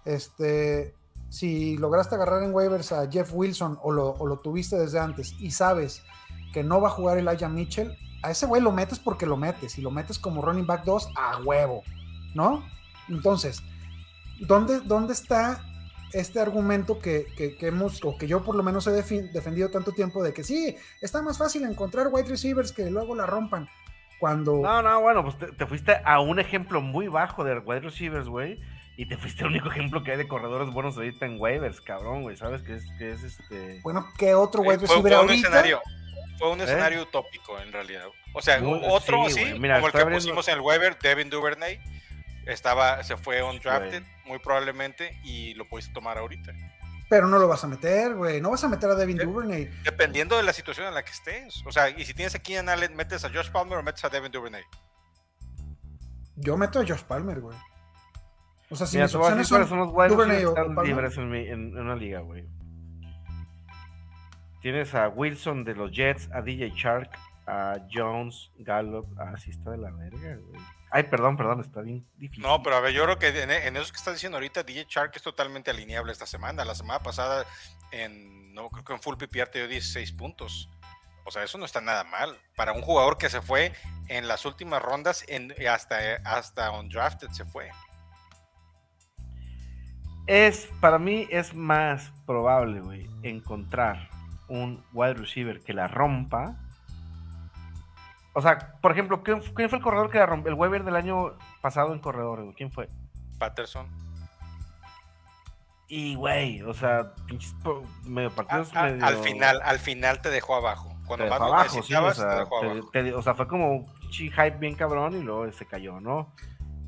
este, 0.05 0.95
si 1.29 1.77
lograste 1.77 2.15
agarrar 2.15 2.43
en 2.43 2.53
waivers 2.53 2.93
a 2.93 3.09
Jeff 3.11 3.31
Wilson 3.33 3.77
o 3.81 3.91
lo, 3.91 4.11
o 4.11 4.25
lo 4.25 4.39
tuviste 4.39 4.77
desde 4.77 4.99
antes 4.99 5.33
y 5.39 5.51
sabes 5.51 6.01
que 6.53 6.63
no 6.63 6.79
va 6.79 6.87
a 6.87 6.91
jugar 6.91 7.17
Elijah 7.17 7.49
Mitchell, 7.49 7.97
a 8.23 8.31
ese 8.31 8.45
güey 8.45 8.61
lo 8.61 8.71
metes 8.71 8.99
porque 8.99 9.25
lo 9.25 9.35
metes 9.35 9.77
y 9.77 9.81
lo 9.81 9.91
metes 9.91 10.17
como 10.17 10.41
running 10.41 10.65
back 10.65 10.85
2 10.85 11.09
a 11.17 11.41
huevo, 11.43 11.83
¿no? 12.33 12.63
Entonces, 13.09 13.61
¿dónde, 14.39 14.79
dónde 14.79 15.13
está 15.13 15.61
este 16.13 16.39
argumento 16.39 16.99
que, 16.99 17.25
que- 17.37 17.57
que 17.57 17.67
hemos, 17.67 18.03
o 18.03 18.17
que 18.17 18.27
yo 18.27 18.43
por 18.43 18.55
lo 18.55 18.63
menos 18.63 18.87
he 18.87 18.91
defendido 18.91 19.69
tanto 19.69 19.91
tiempo 19.91 20.23
de 20.23 20.33
que 20.33 20.43
sí, 20.43 20.75
está 21.01 21.21
más 21.21 21.37
fácil 21.37 21.63
encontrar 21.65 22.07
wide 22.11 22.27
receivers 22.29 22.71
que 22.71 22.89
luego 22.89 23.15
la 23.15 23.25
rompan? 23.25 23.67
Cuando... 24.19 24.61
No, 24.61 24.81
no, 24.81 25.01
bueno, 25.01 25.23
pues 25.23 25.37
te, 25.37 25.47
te 25.47 25.65
fuiste 25.67 25.97
a 26.05 26.19
un 26.21 26.39
ejemplo 26.39 26.79
muy 26.81 27.07
bajo 27.09 27.43
de 27.43 27.57
wide 27.59 27.81
receivers, 27.81 28.27
güey. 28.29 28.59
Y 28.97 29.07
te 29.07 29.17
fuiste 29.17 29.43
al 29.43 29.49
único 29.49 29.69
ejemplo 29.69 30.03
que 30.05 30.11
hay 30.11 30.17
de 30.17 30.25
corredores 30.25 30.69
buenos 30.71 30.95
ahorita 30.95 31.25
en 31.25 31.35
waivers, 31.37 31.81
cabrón, 31.81 32.21
güey. 32.23 32.37
¿Sabes 32.37 32.61
qué 32.61 32.75
es, 32.75 32.85
que 32.97 33.11
es 33.11 33.23
este? 33.23 33.81
Bueno, 33.83 34.05
¿qué 34.17 34.33
otro 34.35 34.63
Eh, 34.63 34.67
wide 34.69 34.77
fue, 34.79 34.87
receiver 34.87 35.11
fue 35.13 35.21
un 35.21 35.29
ahorita? 35.29 35.47
escenario, 35.49 35.81
fue 36.39 36.51
un 36.53 36.61
¿Eh? 36.61 36.63
escenario 36.63 37.01
utópico 37.03 37.59
en 37.59 37.73
realidad. 37.73 38.05
O 38.33 38.41
sea, 38.41 38.61
otro 38.63 39.25
sí, 39.27 39.33
sí, 39.33 39.39
güey. 39.41 39.59
Mira, 39.59 39.75
como 39.75 39.87
el 39.87 39.91
que 39.91 39.97
abriendo- 39.99 40.23
pusimos 40.23 40.47
en 40.47 40.53
el 40.53 40.61
Weber, 40.61 40.97
Devin 40.97 41.29
Duvernay, 41.29 41.81
estaba, 42.45 43.03
se 43.03 43.17
fue 43.17 43.41
undrafted, 43.43 44.01
güey. 44.03 44.13
muy 44.27 44.39
probablemente, 44.39 45.19
y 45.23 45.53
lo 45.55 45.67
pudiste 45.67 45.93
tomar 45.93 46.17
ahorita. 46.17 46.51
Pero 47.09 47.27
no 47.27 47.37
lo 47.37 47.47
vas 47.47 47.63
a 47.63 47.67
meter, 47.67 48.15
güey. 48.15 48.41
No 48.41 48.49
vas 48.51 48.63
a 48.63 48.67
meter 48.67 48.89
a 48.89 48.95
Devin 48.95 49.21
¿Eh? 49.21 49.25
Duvernay. 49.25 49.65
Dependiendo 49.83 50.35
de 50.37 50.43
la 50.43 50.53
situación 50.53 50.87
en 50.87 50.93
la 50.95 51.03
que 51.03 51.11
estés. 51.11 51.63
O 51.67 51.71
sea, 51.71 51.89
y 51.89 52.03
si 52.03 52.13
tienes 52.15 52.33
aquí 52.33 52.55
en 52.55 52.67
Allen, 52.67 52.95
metes 52.95 53.23
a 53.23 53.29
Josh 53.29 53.51
Palmer 53.51 53.77
o 53.77 53.83
metes 53.83 54.03
a 54.05 54.09
Devin 54.09 54.31
Duvernay. 54.31 54.63
Yo 56.35 56.57
meto 56.57 56.79
a 56.79 56.85
Josh 56.85 57.03
Palmer, 57.03 57.39
güey. 57.41 57.57
O 58.71 58.75
sea, 58.75 58.87
si 58.87 58.97
Mira, 58.97 59.05
mis 59.05 59.11
te 59.11 59.17
voy 59.19 59.25
a 59.25 59.29
opciones 59.29 59.47
son 59.47 59.67
son 59.67 59.77
los 59.79 60.09
Duvernay 60.09 60.45
o- 60.45 60.49
están 60.49 60.73
Palmer. 60.73 60.85
libres 60.87 61.17
en, 61.17 61.29
mi- 61.29 61.47
en- 61.47 61.77
en 61.77 61.79
una 61.79 61.95
liga, 61.95 62.21
güey. 62.21 62.47
Tienes 64.61 64.95
a 64.95 65.07
Wilson 65.09 65.63
de 65.63 65.75
los 65.75 65.91
Jets, 65.91 66.27
a 66.33 66.41
DJ 66.41 66.71
Shark, 66.75 67.11
a 67.45 67.75
Jones, 67.93 68.51
Gallup. 68.57 69.07
Ah, 69.19 69.37
sí 69.37 69.51
está 69.51 69.69
de 69.71 69.77
la 69.77 69.91
verga, 69.91 70.37
güey. 70.37 70.59
Ay, 70.95 71.03
perdón, 71.03 71.35
perdón, 71.35 71.59
está 71.59 71.81
bien 71.81 72.07
difícil. 72.15 72.41
No, 72.41 72.63
pero 72.63 72.77
a 72.77 72.79
ver, 72.79 72.93
yo 72.93 73.03
creo 73.03 73.19
que 73.19 73.27
en, 73.27 73.51
en 73.51 73.75
eso 73.75 73.91
que 73.91 73.97
estás 73.97 74.13
diciendo 74.13 74.37
ahorita, 74.37 74.63
DJ 74.63 74.85
Shark 74.87 75.11
es 75.13 75.21
totalmente 75.21 75.69
alineable 75.69 76.13
esta 76.13 76.25
semana. 76.25 76.63
La 76.63 76.73
semana 76.73 77.03
pasada, 77.03 77.45
en, 77.91 78.53
no 78.53 78.69
creo 78.69 78.85
que 78.85 78.93
en 78.93 79.01
Full 79.01 79.17
PPR 79.17 79.47
te 79.47 79.59
dio 79.59 79.67
16 79.67 80.13
puntos. 80.13 80.69
O 81.25 81.31
sea, 81.31 81.43
eso 81.43 81.57
no 81.57 81.65
está 81.65 81.81
nada 81.81 82.05
mal. 82.05 82.39
Para 82.55 82.71
un 82.71 82.81
jugador 82.81 83.17
que 83.17 83.29
se 83.29 83.41
fue 83.41 83.73
en 84.07 84.29
las 84.29 84.45
últimas 84.45 84.81
rondas, 84.81 85.25
en, 85.27 85.53
hasta, 85.67 85.97
hasta 86.23 86.71
undrafted 86.71 87.27
se 87.31 87.43
fue. 87.43 87.69
Es, 90.27 90.69
para 90.79 90.97
mí 90.97 91.27
es 91.29 91.53
más 91.53 92.13
probable, 92.25 92.79
güey, 92.79 93.09
encontrar 93.21 94.07
un 94.47 94.81
wide 94.93 95.15
receiver 95.15 95.59
que 95.59 95.73
la 95.73 95.89
rompa. 95.89 96.55
O 98.37 98.41
sea, 98.41 98.77
por 98.81 98.91
ejemplo, 98.91 99.23
¿quién, 99.23 99.39
quién 99.55 99.69
fue 99.69 99.77
el 99.79 99.83
corredor 99.83 100.11
que 100.11 100.17
la 100.19 100.25
rompió? 100.25 100.51
El 100.51 100.59
waiver 100.59 100.83
del 100.83 100.95
año 100.97 101.37
pasado 101.61 101.93
en 101.93 101.99
corredores, 101.99 102.43
güey. 102.45 102.55
¿Quién 102.55 102.71
fue? 102.71 102.89
Patterson. 103.39 103.87
Y, 105.87 106.15
güey, 106.15 106.61
o 106.63 106.73
sea, 106.73 107.13
medio 108.05 108.31
partidos. 108.31 108.75
a- 108.75 108.83
medio- 108.83 109.05
Al 109.05 109.17
final, 109.17 109.61
al 109.63 109.79
final 109.79 110.21
te 110.21 110.29
dejó 110.29 110.55
abajo. 110.55 110.89
te 110.89 111.05
Cuando 111.07 111.25
dejó 111.25 111.39
más 111.39 111.47
abajo, 111.47 111.69
sí, 111.69 111.75
o 111.93 112.01
necesitabas, 112.01 112.15
te 112.17 112.21
sea, 112.23 112.39
dejó 112.39 112.59
te- 112.59 112.65
abajo. 112.71 112.89
te- 112.91 113.13
o 113.13 113.21
sea, 113.21 113.35
fue 113.35 113.47
como 113.47 113.85
hype 114.11 114.57
bien 114.57 114.75
cabrón 114.75 115.15
y 115.15 115.21
luego 115.21 115.51
se 115.51 115.65
cayó, 115.67 115.99
¿no? 115.99 116.33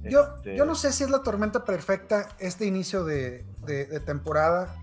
Yo, 0.04 0.22
Este, 0.38 0.56
yo 0.58 0.66
no 0.66 0.74
sé 0.76 0.92
si 0.94 1.04
es 1.04 1.10
la 1.12 1.22
tormenta 1.22 1.64
perfecta 1.66 2.30
este 2.40 2.66
inicio 2.66 3.04
de, 3.04 3.44
de- 3.66 3.86
de 3.86 4.00
temporada 4.00 4.76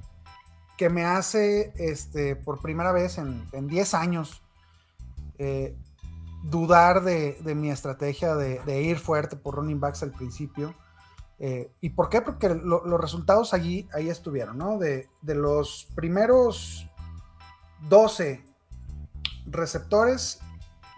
que 0.76 0.88
me 0.90 1.04
hace 1.04 1.72
este, 1.76 2.36
por 2.36 2.60
primera 2.60 2.92
vez 2.92 3.18
en, 3.18 3.44
en 3.52 3.66
10 3.68 3.94
años 3.94 4.42
eh, 5.38 5.76
dudar 6.50 7.02
de, 7.02 7.38
de 7.42 7.54
mi 7.54 7.70
estrategia 7.70 8.34
de, 8.34 8.60
de 8.64 8.82
ir 8.82 8.98
fuerte 8.98 9.36
por 9.36 9.56
running 9.56 9.80
backs 9.80 10.02
al 10.02 10.12
principio. 10.12 10.74
Eh, 11.38 11.70
¿Y 11.80 11.90
por 11.90 12.08
qué? 12.10 12.20
Porque 12.22 12.48
lo- 12.50 12.84
los 12.86 13.00
resultados 13.00 13.54
allí, 13.54 13.88
ahí 13.92 14.08
estuvieron, 14.08 14.56
¿no? 14.58 14.78
De, 14.78 15.08
de 15.22 15.34
los 15.34 15.88
primeros 15.94 16.88
12 17.88 18.44
receptores 19.46 20.40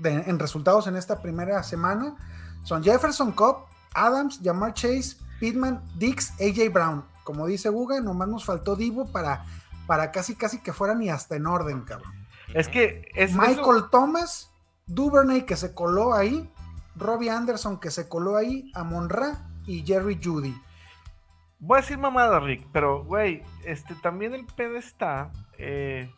en 0.05 0.39
resultados 0.39 0.87
en 0.87 0.97
esta 0.97 1.23
primera 1.23 1.63
semana 1.63 2.17
son 2.63 2.83
Jefferson 2.85 3.33
Cobb, 3.33 3.65
Adams, 3.95 4.41
Jamar 4.45 4.75
Chase, 4.75 5.17
Pittman, 5.41 5.83
Dix, 5.97 6.33
AJ 6.33 6.71
Brown. 6.73 7.05
Como 7.25 7.47
dice 7.47 7.71
Guga, 7.71 8.01
nomás 8.01 8.29
nos 8.29 8.45
faltó 8.45 8.77
Divo 8.77 9.07
para, 9.11 9.45
para 9.87 10.13
casi 10.13 10.35
casi 10.37 10.59
que 10.61 10.73
fueran 10.73 11.03
y 11.03 11.09
hasta 11.09 11.37
en 11.37 11.47
orden, 11.47 11.81
cabrón. 11.83 12.13
Es 12.55 12.69
que 12.69 13.09
es 13.15 13.33
Michael 13.35 13.79
eso- 13.79 13.89
Thomas, 13.91 14.53
Duvernay 14.87 15.45
que 15.47 15.57
se 15.57 15.75
coló 15.75 16.15
ahí, 16.15 16.49
Robbie 16.95 17.31
Anderson 17.31 17.81
que 17.81 17.91
se 17.91 18.09
coló 18.09 18.37
ahí, 18.37 18.71
Amon 18.75 19.09
Ra 19.09 19.49
y 19.67 19.85
Jerry 19.85 20.19
Judy. 20.23 20.55
Voy 21.59 21.79
a 21.79 21.81
decir 21.81 21.99
mamada, 21.99 22.39
Rick, 22.39 22.69
pero, 22.73 23.03
güey, 23.03 23.43
este, 23.65 23.95
también 23.97 24.33
el 24.35 24.47
pedo 24.47 24.77
está 24.77 25.33
eh, 25.59 26.09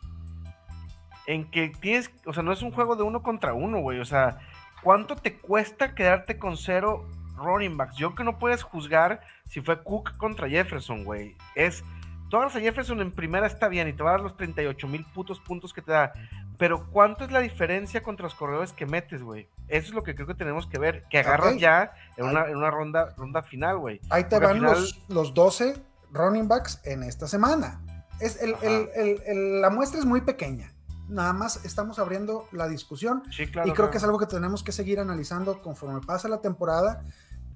en 1.25 1.49
que 1.49 1.69
tienes, 1.69 2.11
o 2.25 2.33
sea, 2.33 2.43
no 2.43 2.51
es 2.51 2.61
un 2.61 2.71
juego 2.71 2.95
de 2.95 3.03
uno 3.03 3.23
contra 3.23 3.53
uno, 3.53 3.79
güey, 3.79 3.99
o 3.99 4.05
sea, 4.05 4.37
¿cuánto 4.83 5.15
te 5.15 5.37
cuesta 5.37 5.95
quedarte 5.95 6.37
con 6.37 6.55
cero 6.55 7.07
running 7.37 7.75
backs? 7.75 7.95
Yo 7.95 8.13
que 8.13 8.23
no 8.23 8.37
puedes 8.37 8.61
juzgar 8.61 9.21
si 9.45 9.61
fue 9.61 9.81
Cook 9.81 10.15
contra 10.17 10.47
Jefferson, 10.47 11.05
güey, 11.05 11.35
es, 11.55 11.83
tú 12.29 12.37
agarras 12.37 12.57
a 12.57 12.59
Jefferson 12.59 13.01
en 13.01 13.11
primera 13.11 13.47
está 13.47 13.67
bien 13.67 13.87
y 13.87 13.93
te 13.93 14.03
va 14.03 14.11
a 14.11 14.13
dar 14.13 14.21
los 14.21 14.37
38 14.37 14.87
mil 14.87 15.05
putos 15.05 15.39
puntos 15.39 15.73
que 15.73 15.81
te 15.81 15.91
da, 15.91 16.13
pero 16.59 16.87
¿cuánto 16.91 17.23
es 17.25 17.31
la 17.31 17.39
diferencia 17.39 18.03
contra 18.03 18.25
los 18.25 18.35
corredores 18.35 18.71
que 18.73 18.85
metes, 18.85 19.23
güey? 19.23 19.47
Eso 19.67 19.87
es 19.87 19.93
lo 19.95 20.03
que 20.03 20.13
creo 20.13 20.27
que 20.27 20.35
tenemos 20.35 20.67
que 20.67 20.77
ver, 20.77 21.05
que 21.09 21.17
agarras 21.17 21.57
ya 21.57 21.93
en 22.17 22.25
una, 22.25 22.45
en 22.47 22.55
una 22.57 22.69
ronda, 22.69 23.15
ronda 23.17 23.41
final, 23.41 23.79
güey. 23.79 23.99
Ahí 24.11 24.25
te 24.25 24.31
Porque 24.31 24.45
van 24.45 24.55
final- 24.57 24.71
los, 24.73 24.99
los 25.07 25.33
12 25.33 25.81
running 26.11 26.47
backs 26.47 26.79
en 26.83 27.01
esta 27.03 27.27
semana. 27.27 27.81
Es 28.19 28.39
el- 28.41 28.55
el- 28.61 28.89
el- 28.95 29.21
el- 29.25 29.61
la 29.61 29.69
muestra 29.71 29.97
es 29.99 30.05
muy 30.05 30.21
pequeña. 30.21 30.71
Nada 31.07 31.33
más 31.33 31.65
estamos 31.65 31.97
abriendo 31.97 32.45
la 32.51 32.67
discusión 32.67 33.23
Sí, 33.31 33.47
claro. 33.47 33.67
y 33.67 33.71
creo 33.71 33.75
claro. 33.75 33.91
que 33.91 33.97
es 33.97 34.03
algo 34.03 34.19
que 34.19 34.27
tenemos 34.27 34.61
que 34.61 34.71
seguir 34.71 34.99
analizando 34.99 35.61
conforme 35.63 36.01
pasa 36.01 36.27
la 36.27 36.41
temporada 36.41 37.01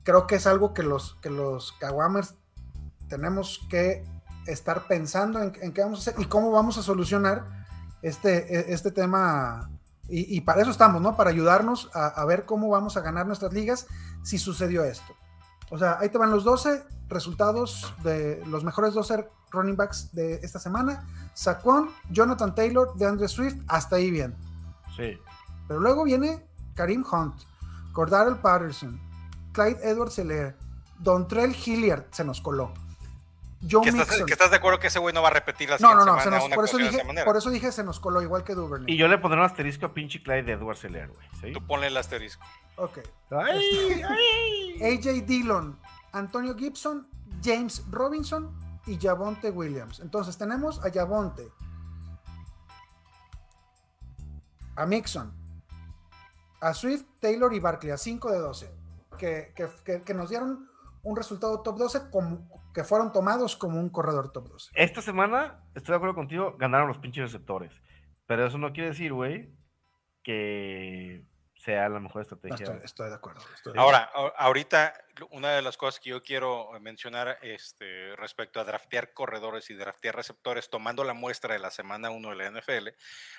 creo 0.04 0.26
que 0.28 0.36
es 0.36 0.48
algo 0.48 0.74
que 0.74 0.84
los, 0.84 1.16
que 1.22 1.30
los 1.30 1.72
Kawamers 1.74 2.36
tenemos 3.08 3.66
que 3.70 4.04
estar 4.48 4.88
pensando 4.88 5.42
en, 5.42 5.54
en, 5.62 5.72
qué 5.74 5.82
vamos 5.82 6.00
a 6.08 6.12
hacer 6.12 6.22
y 6.22 6.26
cómo 6.28 6.52
vamos 6.52 6.78
a 6.78 6.82
solucionar 6.84 7.63
este, 8.04 8.60
e, 8.60 8.74
este 8.74 8.92
tema. 8.92 9.72
Y, 10.08 10.38
y 10.38 10.42
para 10.42 10.62
eso 10.62 10.70
estamos, 10.70 11.02
¿no? 11.02 11.16
Para 11.16 11.32
ayudarnos 11.32 11.90
a, 11.94 12.08
a, 12.08 12.26
ver 12.26 12.46
cómo 12.46 12.70
vamos 12.70 12.98
a 12.98 13.02
ganar 13.02 13.26
nuestras 13.26 13.54
ligas 13.54 13.88
si 14.22 14.38
sucedió 14.38 14.84
esto. 14.84 15.16
O 15.72 15.78
sea, 15.80 15.98
ahí 16.00 16.10
te 16.10 16.20
van 16.20 16.30
los 16.30 16.44
12 16.44 16.84
resultados 17.08 17.94
de 18.04 18.44
los 18.46 18.64
mejores 18.64 18.94
12 18.94 19.28
running 19.52 19.78
backs 19.78 20.14
de 20.14 20.36
esta 20.44 20.60
semana. 20.60 21.08
Saquon, 21.34 21.90
Jonathan 22.10 22.54
Taylor, 22.54 22.94
de 22.96 23.06
Andre 23.06 23.28
Swift, 23.28 23.58
hasta 23.68 23.96
ahí 23.96 24.12
bien. 24.12 24.36
Sí. 24.96 25.18
Pero 25.68 25.80
luego 25.80 26.04
viene 26.04 26.46
Karim 26.76 27.04
Hunt, 27.10 27.36
Cordarel 27.94 28.38
Patterson, 28.38 29.00
Clyde 29.54 29.80
Edwards 29.82 30.16
Seller, 30.16 30.58
Dontrell 31.00 31.56
Hilliard 31.56 32.08
se 32.12 32.24
nos 32.24 32.42
coló. 32.42 32.74
John 33.70 33.84
¿Que, 33.84 33.90
estás, 33.90 34.24
¿Que 34.24 34.34
estás 34.34 34.52
de 34.52 34.58
acuerdo 34.58 34.80
que 34.80 34.88
ese 34.88 35.00
güey 35.00 35.14
no 35.14 35.22
va 35.22 35.30
a 35.30 35.32
repetir 35.32 35.70
la 35.70 35.78
no, 35.78 35.96
no, 35.96 36.06
no, 36.06 36.20
semana? 36.20 36.40
Nos, 36.40 36.50
por, 36.50 36.66
eso 36.66 36.78
dije, 36.78 37.02
por 37.24 37.38
eso 37.38 37.50
dije 37.50 37.72
se 37.72 37.84
nos 37.84 38.00
coló, 38.00 38.22
igual 38.22 38.44
que 38.44 38.56
Duvernay. 38.56 38.94
Y 38.94 38.98
yo 38.98 39.08
le 39.08 39.18
pondré 39.18 39.40
un 39.40 39.46
asterisco 39.46 39.86
a 39.86 39.94
pinche 39.94 40.22
Clyde 40.22 40.52
Edwards 40.52 40.80
Seller, 40.80 41.10
güey. 41.10 41.28
¿sí? 41.42 41.54
Tú 41.54 41.66
ponle 41.66 41.88
el 41.88 41.98
asterisco. 41.98 42.44
Ok. 42.76 43.00
Ay, 43.32 43.68
este, 43.90 44.04
ay. 44.04 44.98
AJ 44.98 45.26
Dillon, 45.26 45.80
Antonio 46.12 46.56
Gibson, 46.56 47.08
James 47.44 47.84
Robinson 47.90 48.52
y 48.86 49.00
Javonte 49.00 49.50
Williams. 49.50 50.00
Entonces 50.00 50.38
tenemos 50.38 50.84
a 50.84 50.92
Javonte, 50.92 51.48
a 54.76 54.86
Mixon, 54.86 55.34
a 56.60 56.74
Swift, 56.74 57.06
Taylor 57.20 57.54
y 57.54 57.60
Barkley, 57.60 57.92
a 57.92 57.98
5 57.98 58.32
de 58.32 58.40
12, 58.40 58.76
que, 59.18 59.54
que, 59.56 60.04
que, 60.04 60.14
nos 60.14 60.30
dieron 60.30 60.70
un 61.04 61.16
resultado 61.16 61.62
top 61.62 61.78
12 61.78 62.10
como, 62.10 62.63
que 62.74 62.84
fueron 62.84 63.12
tomados 63.12 63.56
como 63.56 63.80
un 63.80 63.90
corredor 63.90 64.32
top 64.32 64.50
12. 64.50 64.72
Esta 64.74 65.02
semana, 65.02 65.64
estoy 65.76 65.94
de 65.94 65.98
acuerdo 65.98 66.16
contigo, 66.16 66.56
ganaron 66.58 66.88
los 66.88 66.98
pinches 66.98 67.24
receptores. 67.24 67.82
Pero 68.26 68.48
eso 68.48 68.58
no 68.58 68.74
quiere 68.74 68.90
decir, 68.90 69.14
güey, 69.14 69.54
que 70.24 71.26
sea 71.58 71.88
la 71.88 72.00
mejor 72.00 72.24
estrategia. 72.24 72.66
No, 72.66 72.74
estoy, 72.74 72.86
estoy, 72.86 73.10
de 73.10 73.16
acuerdo. 73.16 73.42
Estoy 73.54 73.74
de 73.74 73.80
Ahora, 73.80 74.10
ahorita, 74.38 74.94
una 75.32 75.52
de 75.52 75.62
las 75.62 75.78
cosas 75.78 76.00
que 76.00 76.10
yo 76.10 76.22
quiero 76.22 76.70
mencionar 76.82 77.38
este, 77.42 78.16
respecto 78.16 78.60
a 78.60 78.64
draftear 78.64 79.14
corredores 79.14 79.70
y 79.70 79.76
draftear 79.76 80.16
receptores, 80.16 80.70
tomando 80.70 81.04
la 81.04 81.14
muestra 81.14 81.54
de 81.54 81.60
la 81.60 81.72
semana 81.72 82.10
1 82.10 82.30
de 82.30 82.36
la 82.36 82.52
NFL, 82.52 82.90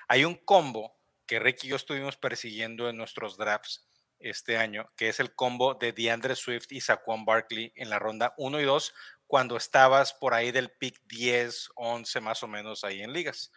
hay 0.09 0.25
un 0.25 0.37
combo 0.37 0.97
que 1.27 1.39
Rick 1.39 1.65
y 1.65 1.69
yo 1.69 1.77
estuvimos 1.77 2.17
persiguiendo 2.17 2.89
en 2.89 2.97
nuestros 2.97 3.37
drafts 3.37 3.89
este 4.19 4.57
año, 4.57 4.91
que 4.97 5.09
es 5.09 5.21
el 5.21 5.35
combo 5.35 5.75
de 5.75 5.93
DeAndre 5.93 6.35
Swift 6.35 6.71
y 6.71 6.81
Saquon 6.81 7.25
Barkley 7.25 7.73
en 7.77 7.91
la 7.91 7.99
ronda 7.99 8.35
1 8.39 8.61
y 8.61 8.65
2, 8.65 8.95
cuando 9.35 9.57
estabas 9.57 10.13
por 10.13 10.33
ahí 10.33 10.53
del 10.53 10.71
pick 10.71 10.97
10, 11.09 11.71
11 11.75 12.21
más 12.21 12.45
o 12.45 12.47
menos 12.47 12.85
ahí 12.85 13.03
en 13.03 13.13
ligas. 13.13 13.51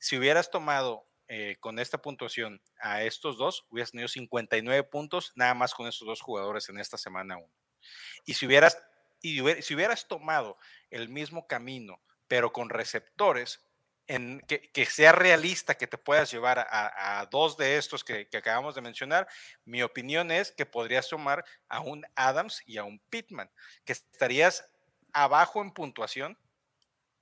Si 0.00 0.18
hubieras 0.18 0.50
tomado 0.50 1.06
eh, 1.28 1.56
con 1.60 1.78
esta 1.78 1.98
puntuación 1.98 2.60
a 2.80 3.04
estos 3.04 3.38
dos, 3.38 3.64
hubieras 3.70 3.92
tenido 3.92 4.08
59 4.08 4.82
puntos 4.90 5.30
nada 5.36 5.54
más 5.54 5.72
con 5.72 5.86
estos 5.86 6.08
dos 6.08 6.20
jugadores 6.20 6.68
en 6.68 6.80
esta 6.80 6.98
semana 6.98 7.36
1. 7.36 7.46
Y 8.24 8.34
si 8.34 8.44
hubieras, 8.44 8.76
y 9.22 9.40
hubiera, 9.40 9.62
si 9.62 9.72
hubieras 9.72 10.08
tomado 10.08 10.58
el 10.90 11.08
mismo 11.08 11.46
camino, 11.46 12.02
pero 12.26 12.52
con 12.52 12.68
receptores, 12.68 13.64
en, 14.08 14.40
que, 14.48 14.62
que, 14.72 14.84
sea 14.84 15.12
realista 15.12 15.76
que 15.76 15.86
te 15.86 15.96
puedas 15.96 16.28
llevar 16.32 16.58
a, 16.58 17.20
a 17.20 17.26
dos 17.26 17.56
de 17.56 17.76
estos 17.76 18.02
que, 18.02 18.26
que, 18.28 18.36
acabamos 18.36 18.74
de 18.74 18.80
mencionar, 18.80 19.28
mi 19.64 19.84
opinión 19.84 20.32
es 20.32 20.50
que 20.50 20.66
podrías 20.66 21.08
tomar 21.08 21.44
a 21.68 21.78
un 21.78 22.04
Adams 22.16 22.64
y 22.66 22.78
a 22.78 22.82
un 22.82 22.98
Pittman, 23.10 23.48
que 23.84 23.92
estarías 23.92 24.68
abajo 25.12 25.62
en 25.62 25.72
puntuación 25.72 26.38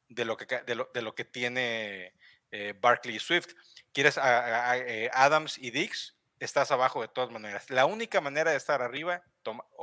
de 0.09 0.25
lo 0.25 0.37
que, 0.37 0.47
de 0.47 0.75
lo, 0.75 0.91
de 0.93 1.03
lo 1.03 1.15
que 1.15 1.25
tiene 1.25 2.15
eh, 2.51 2.75
Barkley 2.81 3.17
y 3.17 3.21
Swift. 3.21 3.55
Quieres 3.93 4.19
eh, 4.23 5.11
Adams 5.13 5.59
y 5.59 5.71
Dix, 5.71 6.17
estás 6.41 6.71
abajo 6.71 7.03
de 7.03 7.09
todas 7.09 7.31
maneras. 7.31 7.69
La 7.71 7.87
única 7.87 8.21
manera 8.21 8.51
de 8.51 8.57
estar 8.57 8.83
arriba, 8.83 9.23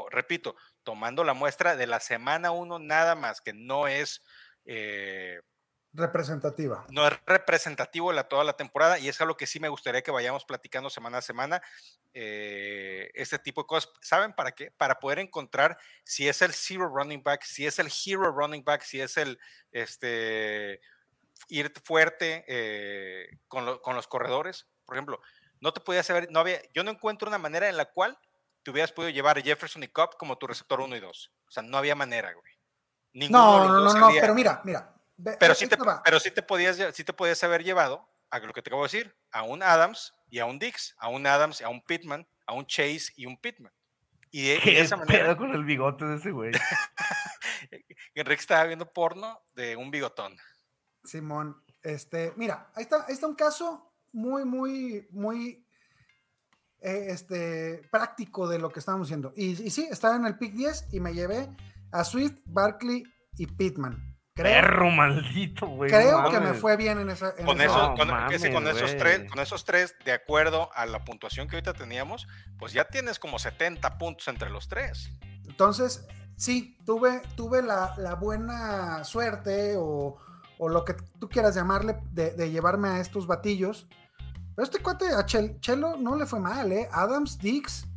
repito, 0.09 0.55
tomando 0.83 1.23
la 1.23 1.33
muestra 1.33 1.75
de 1.75 1.87
la 1.87 1.99
semana 1.99 2.51
1 2.51 2.79
nada 2.79 3.15
más, 3.15 3.41
que 3.41 3.53
no 3.53 3.87
es... 3.87 4.23
Eh, 4.65 5.41
representativa. 5.95 6.85
No 6.89 7.07
es 7.07 7.13
representativo 7.25 8.11
la, 8.11 8.27
toda 8.27 8.43
la 8.43 8.53
temporada 8.53 8.99
y 8.99 9.07
es 9.07 9.19
algo 9.21 9.37
que 9.37 9.47
sí 9.47 9.59
me 9.59 9.69
gustaría 9.69 10.01
que 10.01 10.11
vayamos 10.11 10.45
platicando 10.45 10.89
semana 10.89 11.19
a 11.19 11.21
semana. 11.21 11.61
Eh, 12.13 13.11
este 13.13 13.39
tipo 13.39 13.61
de 13.63 13.67
cosas, 13.67 13.91
¿saben 14.01 14.33
para 14.33 14.51
qué? 14.51 14.71
Para 14.71 14.99
poder 14.99 15.19
encontrar 15.19 15.77
si 16.03 16.27
es 16.27 16.41
el 16.41 16.53
zero 16.53 16.87
running 16.87 17.23
back, 17.23 17.43
si 17.43 17.65
es 17.65 17.79
el 17.79 17.87
hero 17.87 18.31
running 18.31 18.63
back, 18.63 18.81
si 18.81 19.01
es 19.01 19.17
el 19.17 19.39
este 19.71 20.81
ir 21.49 21.71
fuerte 21.83 22.45
eh, 22.47 23.27
con, 23.47 23.65
lo, 23.65 23.81
con, 23.81 23.95
los 23.95 24.07
corredores. 24.07 24.67
Por 24.85 24.95
ejemplo, 24.95 25.19
no 25.59 25.73
te 25.73 25.81
podías 25.81 26.05
saber, 26.05 26.27
no 26.31 26.39
había, 26.39 26.61
yo 26.73 26.83
no 26.83 26.91
encuentro 26.91 27.27
una 27.27 27.37
manera 27.37 27.69
en 27.69 27.77
la 27.77 27.85
cual 27.85 28.17
te 28.63 28.71
hubieras 28.71 28.91
podido 28.91 29.11
llevar 29.11 29.37
a 29.37 29.41
Jefferson 29.41 29.83
y 29.83 29.87
Cobb 29.87 30.17
como 30.17 30.37
tu 30.37 30.47
receptor 30.47 30.79
1 30.79 30.95
y 30.95 30.99
2. 30.99 31.31
O 31.47 31.51
sea, 31.51 31.63
no 31.63 31.77
había 31.77 31.95
manera, 31.95 32.33
güey. 32.33 32.53
Ninguno 33.13 33.67
no, 33.67 33.79
no, 33.79 33.93
no, 33.93 33.99
no, 33.99 34.09
pero 34.19 34.33
mira, 34.33 34.61
mira, 34.65 34.94
pero 35.39 35.55
sí, 35.55 35.67
te, 35.67 35.77
pero 36.03 36.19
sí 36.19 36.31
te 36.31 36.41
podías, 36.41 36.77
sí 36.93 37.03
te 37.03 37.13
podías 37.13 37.43
haber 37.43 37.63
llevado 37.63 38.07
a 38.29 38.39
lo 38.39 38.53
que 38.53 38.61
te 38.61 38.69
acabo 38.69 38.83
de 38.83 38.87
decir, 38.87 39.15
a 39.31 39.43
un 39.43 39.63
Adams 39.63 40.13
y 40.29 40.39
a 40.39 40.45
un 40.45 40.59
Dix, 40.59 40.95
a 40.97 41.09
un 41.09 41.25
Adams, 41.25 41.61
a 41.61 41.69
un 41.69 41.81
Pittman, 41.81 42.27
a 42.45 42.53
un 42.53 42.65
Chase 42.65 43.13
y 43.15 43.25
un 43.25 43.37
Pittman. 43.37 43.71
Y 44.31 44.49
de, 44.49 44.59
¿Qué 44.59 44.71
de 44.71 44.81
esa 44.81 44.97
manera. 44.97 45.37
con 45.37 45.51
el 45.51 45.63
bigote 45.63 46.03
de 46.05 46.17
ese 46.17 46.31
güey? 46.31 46.51
Enrique 48.13 48.41
estaba 48.41 48.65
viendo 48.65 48.91
porno 48.91 49.41
de 49.53 49.75
un 49.75 49.91
bigotón. 49.91 50.35
Simón, 51.03 51.63
este, 51.81 52.33
mira, 52.35 52.71
ahí 52.75 52.83
está, 52.83 53.05
ahí 53.07 53.13
está 53.13 53.27
un 53.27 53.35
caso 53.35 53.93
muy, 54.11 54.43
muy, 54.43 55.07
muy 55.11 55.65
eh, 56.81 57.07
este, 57.09 57.87
práctico 57.91 58.47
de 58.47 58.59
lo 58.59 58.69
que 58.69 58.79
estamos 58.79 59.07
haciendo. 59.07 59.33
Y, 59.35 59.51
y 59.63 59.69
sí, 59.69 59.87
estaba 59.89 60.15
en 60.15 60.25
el 60.25 60.37
pick 60.37 60.53
10 60.53 60.93
y 60.93 60.99
me 60.99 61.13
llevé 61.13 61.49
a 61.91 62.03
Swift, 62.03 62.41
Barkley 62.45 63.03
y 63.37 63.47
Pittman. 63.47 64.14
Creo, 64.37 64.51
Perro 64.51 64.91
maldito, 64.91 65.65
güey. 65.65 65.89
Creo 65.89 66.21
no 66.21 66.29
que 66.29 66.41
me 66.41 66.53
fue 66.53 66.75
bien 66.75 66.99
en 66.99 67.09
esa. 67.09 67.33
En 67.37 67.45
con, 67.45 67.61
esa... 67.61 67.71
Eso, 67.71 67.93
con, 67.97 68.09
mames, 68.09 68.41
sí, 68.41 68.51
con 68.51 68.67
esos 68.67 68.97
tres, 68.97 69.31
con 69.31 69.39
esos 69.39 69.63
tres, 69.63 69.95
de 70.03 70.11
acuerdo 70.11 70.69
a 70.73 70.85
la 70.85 71.05
puntuación 71.05 71.47
que 71.47 71.55
ahorita 71.55 71.73
teníamos, 71.73 72.27
pues 72.59 72.73
ya 72.73 72.83
tienes 72.83 73.17
como 73.17 73.39
70 73.39 73.97
puntos 73.97 74.27
entre 74.27 74.49
los 74.49 74.67
tres. 74.67 75.09
Entonces, 75.47 76.05
sí, 76.35 76.77
tuve, 76.85 77.21
tuve 77.37 77.61
la, 77.61 77.93
la 77.95 78.15
buena 78.15 79.05
suerte 79.05 79.77
o, 79.77 80.17
o, 80.57 80.67
lo 80.67 80.83
que 80.83 80.95
tú 81.17 81.29
quieras 81.29 81.55
llamarle 81.55 81.95
de, 82.11 82.31
de, 82.31 82.51
llevarme 82.51 82.89
a 82.89 82.99
estos 82.99 83.27
batillos. 83.27 83.87
Pero 84.53 84.65
este 84.65 84.79
cuate 84.79 85.15
a 85.15 85.25
Chel, 85.25 85.61
Chelo 85.61 85.95
no 85.95 86.17
le 86.17 86.25
fue 86.25 86.41
mal, 86.41 86.73
¿eh? 86.73 86.89
Adams, 86.91 87.37
Dix, 87.37 87.87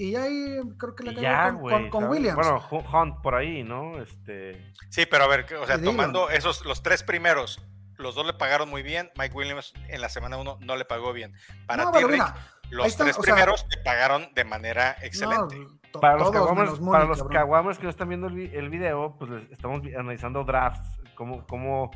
y 0.00 0.16
ahí 0.16 0.58
creo 0.78 0.96
que 0.96 1.04
le 1.04 1.14
ya, 1.20 1.52
con, 1.52 1.62
wey, 1.62 1.74
con, 1.74 1.90
con, 1.90 2.04
Williams. 2.08 2.34
Bueno, 2.34 2.66
Hunt 2.70 3.20
por 3.20 3.34
ahí, 3.34 3.62
¿no? 3.62 4.00
Este... 4.00 4.72
Sí, 4.88 5.04
pero 5.04 5.24
a 5.24 5.26
ver, 5.26 5.44
o 5.60 5.66
sea, 5.66 5.78
tomando 5.78 6.30
esos, 6.30 6.64
los 6.64 6.82
tres 6.82 7.02
primeros, 7.02 7.60
los 7.98 8.14
dos 8.14 8.24
le 8.24 8.32
pagaron 8.32 8.70
muy 8.70 8.82
bien. 8.82 9.10
Mike 9.18 9.36
Williams 9.36 9.74
en 9.88 10.00
la 10.00 10.08
semana 10.08 10.38
uno 10.38 10.56
no 10.62 10.76
le 10.76 10.86
pagó 10.86 11.12
bien. 11.12 11.34
Para 11.66 11.84
no, 11.84 11.92
ti, 11.92 11.98
Rick, 11.98 12.12
mira, 12.12 12.34
los 12.70 12.96
tres 12.96 13.18
primeros 13.18 13.60
sea, 13.60 13.68
te 13.68 13.76
pagaron 13.84 14.32
de 14.34 14.44
manera 14.44 14.96
excelente. 15.02 15.58
No, 15.58 16.00
para 16.00 16.16
los, 16.16 16.30
caguamas, 16.30 16.78
para 16.78 17.04
los 17.04 17.22
caguamas 17.24 17.76
que 17.76 17.84
no 17.84 17.90
están 17.90 18.08
viendo 18.08 18.28
el, 18.28 18.54
el 18.54 18.70
video, 18.70 19.16
pues 19.18 19.30
estamos 19.50 19.82
analizando 19.98 20.44
drafts, 20.44 20.98
cómo, 21.14 21.46
cómo, 21.46 21.90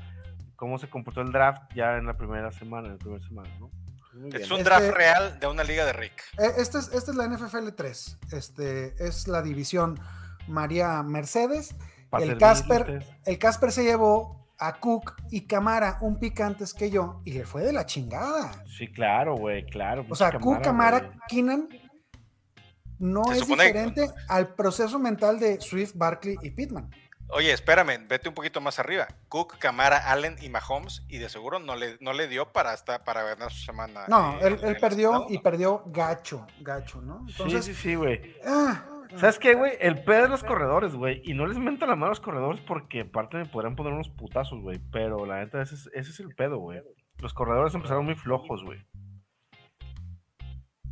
cómo 0.57 0.77
se 0.77 0.91
comportó 0.91 1.23
el 1.23 1.33
draft 1.33 1.73
ya 1.75 1.97
en 1.97 2.05
la 2.05 2.19
primera 2.19 2.53
semana, 2.53 2.89
en 2.89 2.93
la 2.93 2.99
primera 2.99 3.25
semana, 3.27 3.49
¿no? 3.59 3.71
Es 4.33 4.51
un 4.51 4.62
draft 4.62 4.85
este, 4.85 4.97
real 4.97 5.39
de 5.41 5.47
una 5.47 5.65
liga 5.65 5.85
de 5.85 5.93
Rick. 5.93 6.23
Esta 6.39 6.79
es, 6.79 6.89
esta 6.93 7.11
es 7.11 7.17
la 7.17 7.27
NFL 7.27 7.71
3. 7.77 8.19
Este 8.33 8.95
es 9.05 9.29
la 9.29 9.43
división 9.43 9.99
María 10.47 11.03
Mercedes. 11.03 11.75
El 12.12 12.39
Casper, 12.39 13.05
el 13.25 13.39
Casper 13.39 13.73
se 13.73 13.83
llevó 13.83 14.47
a 14.59 14.79
Cook 14.79 15.15
y 15.31 15.47
Camara 15.47 15.99
un 16.01 16.19
pick 16.19 16.41
antes 16.41 16.73
que 16.73 16.91
yo 16.91 17.21
y 17.25 17.33
le 17.33 17.45
fue 17.45 17.62
de 17.62 17.73
la 17.73 17.87
chingada. 17.87 18.65
Sí, 18.67 18.87
claro, 18.93 19.37
güey, 19.37 19.67
claro. 19.67 20.07
O 20.09 20.15
sea, 20.15 20.31
Camara, 20.31 20.45
Cook, 20.45 20.62
Camara, 20.62 21.12
Keenan 21.29 21.69
no 22.99 23.25
se 23.25 23.41
es 23.41 23.47
diferente 23.49 24.07
que... 24.07 24.15
al 24.29 24.55
proceso 24.55 24.99
mental 24.99 25.41
de 25.41 25.61
Swift, 25.61 25.93
Barkley 25.97 26.37
y 26.43 26.51
Pittman. 26.51 26.89
Oye, 27.37 27.53
espérame, 27.53 28.07
vete 28.09 28.28
un 28.28 28.35
poquito 28.35 28.61
más 28.61 28.78
arriba. 28.78 29.09
Cook, 29.28 29.59
Camara, 29.59 30.12
Allen 30.12 30.37
y 30.41 30.49
Mahomes, 30.49 31.05
y 31.09 31.18
de 31.18 31.28
seguro 31.28 31.59
no 31.59 31.74
le, 31.74 31.99
no 32.01 32.12
le 32.12 32.28
dio 32.28 32.53
para 32.53 32.70
hasta 32.70 33.03
para 33.03 33.24
ganar 33.24 33.51
su 33.51 33.64
semana. 33.64 34.05
No, 34.07 34.35
eh, 34.35 34.47
él, 34.47 34.61
él 34.62 34.76
perdió 34.76 35.26
y 35.28 35.39
perdió 35.39 35.82
gacho, 35.87 36.47
gacho, 36.61 37.03
¿no? 37.03 37.26
Entonces, 37.28 37.64
sí, 37.64 37.74
sí, 37.74 37.82
sí, 37.82 37.95
güey. 37.97 38.37
Ah, 38.47 38.85
¿Sabes 39.16 39.41
qué, 39.41 39.55
güey? 39.55 39.72
El 39.80 40.05
pedo 40.05 40.22
de 40.22 40.28
los 40.28 40.45
corredores, 40.45 40.95
güey. 40.95 41.22
Y 41.24 41.35
no 41.35 41.47
les 41.47 41.59
mento 41.59 41.87
la 41.87 41.97
mano 41.97 42.07
a 42.07 42.09
los 42.11 42.20
corredores 42.20 42.61
porque 42.61 43.01
aparte 43.01 43.37
me 43.37 43.47
podrían 43.47 43.74
poner 43.74 43.95
unos 43.95 44.11
putazos, 44.11 44.61
güey. 44.61 44.80
Pero 44.93 45.26
la 45.26 45.41
neta, 45.41 45.61
ese 45.61 45.74
es, 45.74 45.91
ese 45.93 46.11
es 46.11 46.20
el 46.20 46.37
pedo, 46.37 46.59
güey. 46.59 46.82
Los 47.18 47.35
corredores 47.35 47.74
empezaron 47.74 48.05
muy 48.05 48.14
flojos, 48.14 48.62
güey. 48.62 48.78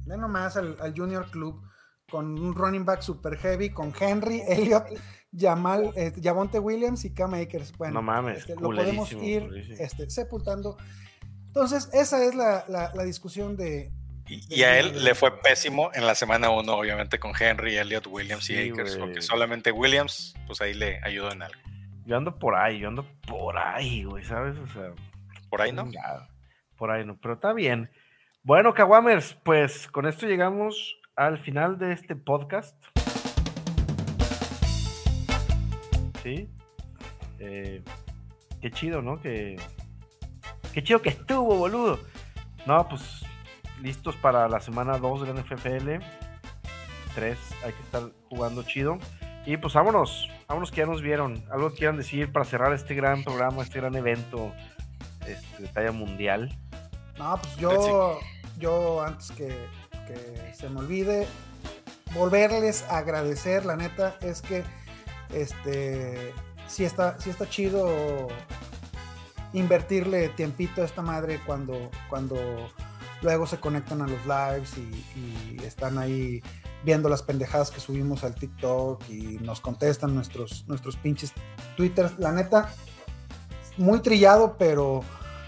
Ve 0.07 0.16
nomás 0.16 0.57
al, 0.57 0.76
al 0.80 0.93
Junior 0.93 1.30
Club 1.30 1.62
con 2.13 2.39
un 2.39 2.55
running 2.55 2.85
back 2.85 3.01
super 3.01 3.37
heavy, 3.39 3.71
con 3.71 3.93
Henry, 3.99 4.43
Elliott, 4.47 4.85
Jamal, 5.37 5.93
eh, 5.97 6.13
Javonte 6.23 6.59
Williams 6.59 7.05
y 7.07 7.15
Cam 7.15 7.33
Akers. 7.35 7.73
Bueno, 7.79 7.95
No 7.95 8.03
mames, 8.03 8.39
este, 8.41 8.55
lo 8.55 8.69
podemos 8.71 9.11
ir 9.15 9.49
este, 9.81 10.11
sepultando. 10.11 10.77
Entonces, 11.47 11.89
esa 11.95 12.23
es 12.25 12.35
la, 12.35 12.65
la- 12.69 12.93
la 12.95 13.03
discusión 13.05 13.57
de. 13.57 13.91
Y, 14.29 14.55
y 14.55 14.63
a 14.63 14.79
él 14.79 15.03
le 15.03 15.15
fue 15.15 15.41
pésimo 15.41 15.91
en 15.95 16.07
la 16.07 16.15
semana 16.15 16.51
1, 16.51 16.73
obviamente, 16.73 17.19
con 17.19 17.33
Henry, 17.39 17.77
Elliott, 17.77 18.07
Williams 18.07 18.49
y 18.51 18.55
Sí, 18.55 18.71
Akers, 18.71 18.97
güey. 18.97 19.07
porque 19.09 19.23
solamente 19.23 19.73
Williams, 19.73 20.35
pues 20.47 20.61
ahí 20.61 20.75
le 20.75 21.01
ayudó 21.03 21.33
en 21.33 21.43
algo. 21.43 21.61
Yo 22.05 22.17
ando 22.17 22.39
por 22.39 22.55
ahí, 22.55 22.79
yo 22.81 22.89
ando 22.89 23.07
por 23.27 23.57
ahí, 23.59 24.05
güey, 24.05 24.25
¿sabes? 24.25 24.57
O 24.59 24.67
sea, 24.69 24.93
Por 25.51 25.61
ahí, 25.63 25.73
¿no? 25.73 25.89
Por 26.77 26.91
ahí 26.91 27.05
no, 27.05 27.17
pero 27.21 27.35
está 27.35 27.53
bien. 27.53 27.91
Bueno, 28.43 28.75
Kawamers, 28.75 29.35
pues 29.45 29.87
con 29.89 30.07
esto 30.07 30.27
llegamos 30.27 30.97
al 31.17 31.39
final 31.39 31.79
de 31.79 31.93
este 31.93 32.17
podcast. 32.17 32.77
Sí. 36.23 36.49
Eh, 37.39 37.83
qué 38.61 38.71
chido, 38.71 39.03
¿no? 39.03 39.21
Que, 39.21 39.57
qué 40.73 40.83
chido 40.83 41.03
que 41.03 41.11
estuvo, 41.11 41.57
boludo. 41.57 41.99
No, 42.67 42.89
pues 42.89 43.25
listos 43.81 44.15
para 44.17 44.49
la 44.49 44.61
semana 44.61 44.99
2 44.99 45.27
de 45.27 45.35
la 45.35 45.41
NFL. 45.41 46.05
3, 47.15 47.39
hay 47.65 47.73
que 47.73 47.83
estar 47.83 48.03
jugando 48.31 48.63
chido. 48.63 48.99
Y 49.45 49.57
pues 49.57 49.75
vámonos, 49.75 50.31
vámonos 50.49 50.71
que 50.71 50.79
ya 50.79 50.87
nos 50.87 51.03
vieron. 51.03 51.45
Algo 51.51 51.71
que 51.71 51.79
quieran 51.79 51.97
decir 51.97 52.33
para 52.33 52.45
cerrar 52.45 52.73
este 52.73 52.95
gran 52.95 53.25
programa, 53.25 53.63
este 53.63 53.81
gran 53.81 53.95
evento 53.97 54.53
este, 55.27 55.63
de 55.63 55.69
talla 55.69 55.93
mundial. 55.93 56.57
No, 57.19 57.37
pues 57.37 57.57
yo, 57.57 58.19
yo 58.59 59.03
antes 59.03 59.33
que, 59.33 59.53
que 60.07 60.55
se 60.55 60.68
me 60.68 60.80
olvide, 60.80 61.26
volverles 62.14 62.84
a 62.84 62.98
agradecer, 62.98 63.64
la 63.64 63.76
neta, 63.76 64.16
es 64.20 64.42
que 64.42 64.64
este 65.32 66.32
sí 66.66 66.84
está, 66.84 67.20
sí 67.20 67.30
está 67.30 67.48
chido 67.48 68.28
invertirle 69.53 70.30
tiempito 70.30 70.82
a 70.82 70.84
esta 70.84 71.03
madre 71.03 71.40
cuando, 71.44 71.90
cuando 72.09 72.36
luego 73.20 73.46
se 73.46 73.59
conectan 73.59 74.03
a 74.03 74.07
los 74.07 74.24
lives 74.24 74.72
y, 74.78 75.62
están 75.64 75.96
ahí 75.96 76.42
viendo 76.84 77.09
las 77.09 77.22
pendejadas 77.22 77.70
que 77.70 77.78
subimos 77.78 78.24
al 78.24 78.34
TikTok 78.34 79.09
y 79.09 79.38
nos 79.40 79.61
contestan 79.61 80.14
nuestros, 80.14 80.64
nuestros 80.66 80.96
pinches 80.96 81.32
Twitter. 81.76 82.11
La 82.18 82.32
neta, 82.32 82.72
muy 83.76 84.00
trillado, 84.00 84.57
pero 84.59 85.03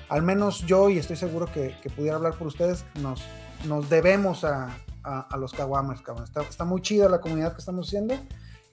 al 0.09 0.22
menos 0.22 0.61
yo, 0.66 0.88
y 0.88 0.98
estoy 0.98 1.16
seguro 1.16 1.50
que 1.52 1.74
pudiera 1.96 2.16
hablar 2.16 2.34
por 2.38 2.46
ustedes, 2.46 2.84
nos, 3.00 3.22
nos 3.65 3.89
debemos 3.89 4.45
a, 4.45 4.77
a, 5.03 5.21
a 5.21 5.37
los 5.37 5.53
Kawamers, 5.53 6.03
cabrón. 6.03 6.25
Está, 6.25 6.43
está 6.43 6.65
muy 6.65 6.83
chida 6.83 7.09
la 7.09 7.21
comunidad 7.21 7.53
que 7.53 7.61
estamos 7.61 7.89
haciendo 7.89 8.19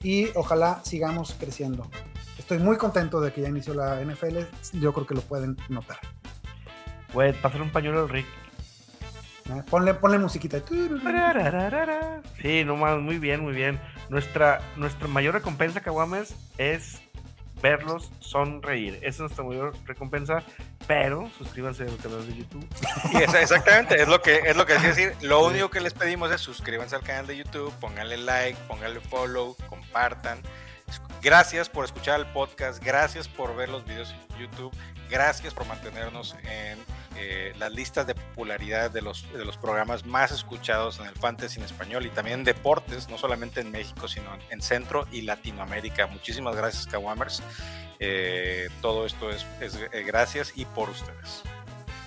y 0.02 0.28
ojalá 0.34 0.80
sigamos 0.84 1.36
creciendo. 1.38 1.88
Estoy 2.38 2.58
muy 2.58 2.76
contento 2.76 3.20
de 3.20 3.32
que 3.32 3.40
ya 3.42 3.48
inició 3.48 3.74
la 3.74 4.02
NFL. 4.02 4.38
Yo 4.80 4.92
creo 4.92 5.06
que 5.06 5.14
lo 5.14 5.20
pueden 5.22 5.56
notar. 5.68 5.98
Güey, 7.12 7.32
pasar 7.40 7.62
un 7.62 7.70
pañuelo 7.70 8.00
al 8.00 8.08
Rick. 8.08 8.26
¿eh? 9.50 9.62
Ponle, 9.70 9.94
ponle 9.94 10.18
musiquita. 10.18 10.60
Sí, 12.40 12.64
no 12.64 12.76
más, 12.76 12.98
muy 12.98 13.18
bien, 13.18 13.42
muy 13.42 13.52
bien. 13.52 13.78
Nuestra, 14.08 14.60
nuestra 14.76 15.08
mayor 15.08 15.34
recompensa, 15.34 15.80
Kawamers, 15.80 16.34
es 16.58 17.00
verlos 17.62 18.10
sonreír. 18.18 18.96
Esa 18.96 19.08
es 19.08 19.20
nuestra 19.20 19.44
mayor 19.44 19.74
recompensa, 19.86 20.42
pero 20.86 21.30
suscríbanse 21.38 21.84
al 21.84 21.96
canal 21.96 22.26
de 22.26 22.36
YouTube. 22.36 22.66
Y 23.12 23.16
exactamente, 23.18 24.02
es 24.02 24.08
lo 24.08 24.20
que 24.20 24.40
es 24.44 24.56
lo 24.56 24.66
que 24.66 24.74
decía 24.74 24.88
decir. 24.88 25.16
Lo 25.22 25.44
único 25.46 25.70
que 25.70 25.80
les 25.80 25.94
pedimos 25.94 26.30
es 26.32 26.40
suscríbanse 26.40 26.96
al 26.96 27.02
canal 27.02 27.26
de 27.26 27.36
YouTube, 27.36 27.72
pónganle 27.80 28.18
like, 28.18 28.58
pónganle 28.66 29.00
follow, 29.00 29.56
compartan. 29.68 30.42
Gracias 31.22 31.68
por 31.68 31.84
escuchar 31.84 32.20
el 32.20 32.26
podcast, 32.26 32.82
gracias 32.82 33.28
por 33.28 33.54
ver 33.56 33.68
los 33.68 33.84
videos 33.86 34.12
en 34.12 34.38
YouTube, 34.40 34.76
gracias 35.08 35.54
por 35.54 35.66
mantenernos 35.66 36.36
en 36.42 36.78
eh, 37.16 37.52
las 37.58 37.72
listas 37.72 38.06
de 38.06 38.14
popularidad 38.14 38.90
de 38.90 39.02
los, 39.02 39.30
de 39.32 39.44
los 39.44 39.56
programas 39.56 40.04
más 40.06 40.32
escuchados 40.32 40.98
en 41.00 41.06
el 41.06 41.14
fantasy 41.14 41.58
en 41.58 41.64
español 41.64 42.06
y 42.06 42.10
también 42.10 42.40
en 42.40 42.44
deportes, 42.44 43.08
no 43.08 43.18
solamente 43.18 43.60
en 43.60 43.70
México, 43.70 44.08
sino 44.08 44.30
en 44.50 44.62
Centro 44.62 45.06
y 45.12 45.22
Latinoamérica. 45.22 46.06
Muchísimas 46.06 46.56
gracias, 46.56 46.86
Kawamers. 46.86 47.42
Eh, 47.98 48.68
todo 48.80 49.06
esto 49.06 49.30
es, 49.30 49.46
es, 49.60 49.78
eh, 49.92 50.02
gracias 50.04 50.52
y 50.56 50.64
por 50.64 50.90
ustedes. 50.90 51.42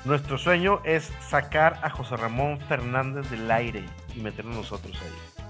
Nuestro 0.03 0.37
sueño 0.37 0.81
es 0.83 1.11
sacar 1.29 1.79
a 1.81 1.89
José 1.89 2.15
Ramón 2.17 2.59
Fernández 2.59 3.29
del 3.31 3.49
aire 3.49 3.85
y 4.15 4.19
meternos 4.19 4.55
nosotros 4.55 4.95
ahí. 5.01 5.43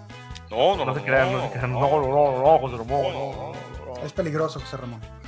No, 0.50 0.78
no, 0.78 0.86
No, 0.86 0.86
no, 0.86 0.96
se 0.96 1.04
crean, 1.04 1.32
no, 1.32 1.42
se 1.42 1.50
crean. 1.50 1.74
No, 1.74 1.82
no, 1.82 2.02
no, 2.02 2.42
no, 2.42 2.60
José 2.60 2.78
Ramón, 2.78 3.02
no, 3.02 3.32
no, 3.34 3.96
no. 3.96 4.04
Es 4.06 4.14
peligroso, 4.14 4.60
José 4.60 4.78
Ramón. 4.78 5.02
No 5.02 5.25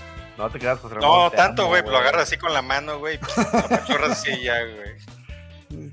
te 0.49 0.59
creas, 0.59 0.79
José 0.79 0.95
Ramón. 0.95 1.09
No, 1.09 1.31
tanto, 1.31 1.65
güey, 1.67 1.81
lo 1.83 1.97
agarras 1.97 2.23
así 2.23 2.37
con 2.37 2.53
la 2.53 2.61
mano, 2.61 2.99
güey, 2.99 3.17
pues, 3.19 3.37
lo 3.37 3.59
apachurras 3.59 4.11
así 4.11 4.41
ya, 4.41 4.55
güey. 4.63 5.91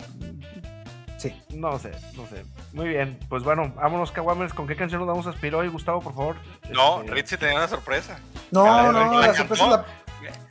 Sí. 1.19 1.43
No 1.51 1.79
sé, 1.79 1.91
no 2.17 2.27
sé. 2.27 2.45
Muy 2.75 2.89
bien, 2.89 3.19
pues 3.31 3.43
bueno, 3.43 3.73
vámonos, 3.77 4.13
Kawamers. 4.13 4.53
¿Con 4.53 4.67
qué 4.67 4.77
canción 4.77 5.01
nos 5.01 5.09
vamos 5.09 5.27
a 5.27 5.31
aspirar 5.31 5.61
hoy, 5.61 5.69
Gustavo, 5.69 6.01
por 6.03 6.15
favor? 6.15 6.37
No, 6.71 7.01
Este, 7.01 7.13
Ritzy 7.13 7.37
tenía 7.39 7.57
una 7.57 7.69
sorpresa. 7.69 8.19
No, 8.51 8.67
A 8.67 8.83
ver, 8.83 8.93
no, 8.93 9.11
¿me 9.11 9.21
la 9.23 9.27
la 9.29 9.35
sorpresa 9.35 9.65
es 9.65 9.71
la, 9.71 9.85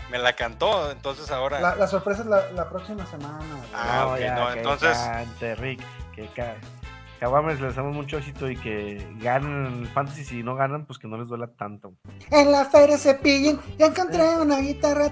Me 0.09 0.17
la 0.17 0.33
cantó, 0.33 0.89
entonces 0.91 1.29
ahora. 1.29 1.59
la- 1.59 1.75
la 1.75 1.87
sorpresa 1.87 2.21
es 2.21 2.27
la, 2.27 2.49
la 2.51 2.69
próxima 2.69 3.05
semana. 3.05 3.37
güey. 3.37 3.69
Ah, 3.75 4.07
ok, 4.07 4.19
no, 4.35 4.51
entonces- 4.53 4.97
cante, 4.97 5.55
Rick, 5.55 5.81
que 6.15 6.27
Kawamers 7.24 7.61
les 7.61 7.74
damos 7.74 7.95
mucho 7.95 8.17
éxito 8.17 8.51
y 8.51 8.57
que 8.57 9.01
ganen 9.21 9.84
el 9.84 9.88
fantasy. 9.88 10.26
Si 10.26 10.43
no 10.43 10.55
ganan, 10.55 10.86
pues 10.86 10.99
que 10.99 11.07
no 11.07 11.17
les 11.17 11.30
duela 11.30 11.47
tanto. 11.47 11.93
En 12.30 12.51
la 12.51 12.65
feria 12.65 12.97
se 12.97 13.13
pillen 13.13 13.61
y 13.80 13.84
encontré 13.84 14.38
una 14.41 14.59
guitarra. 14.59 15.07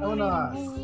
Vámonos. 0.00 0.74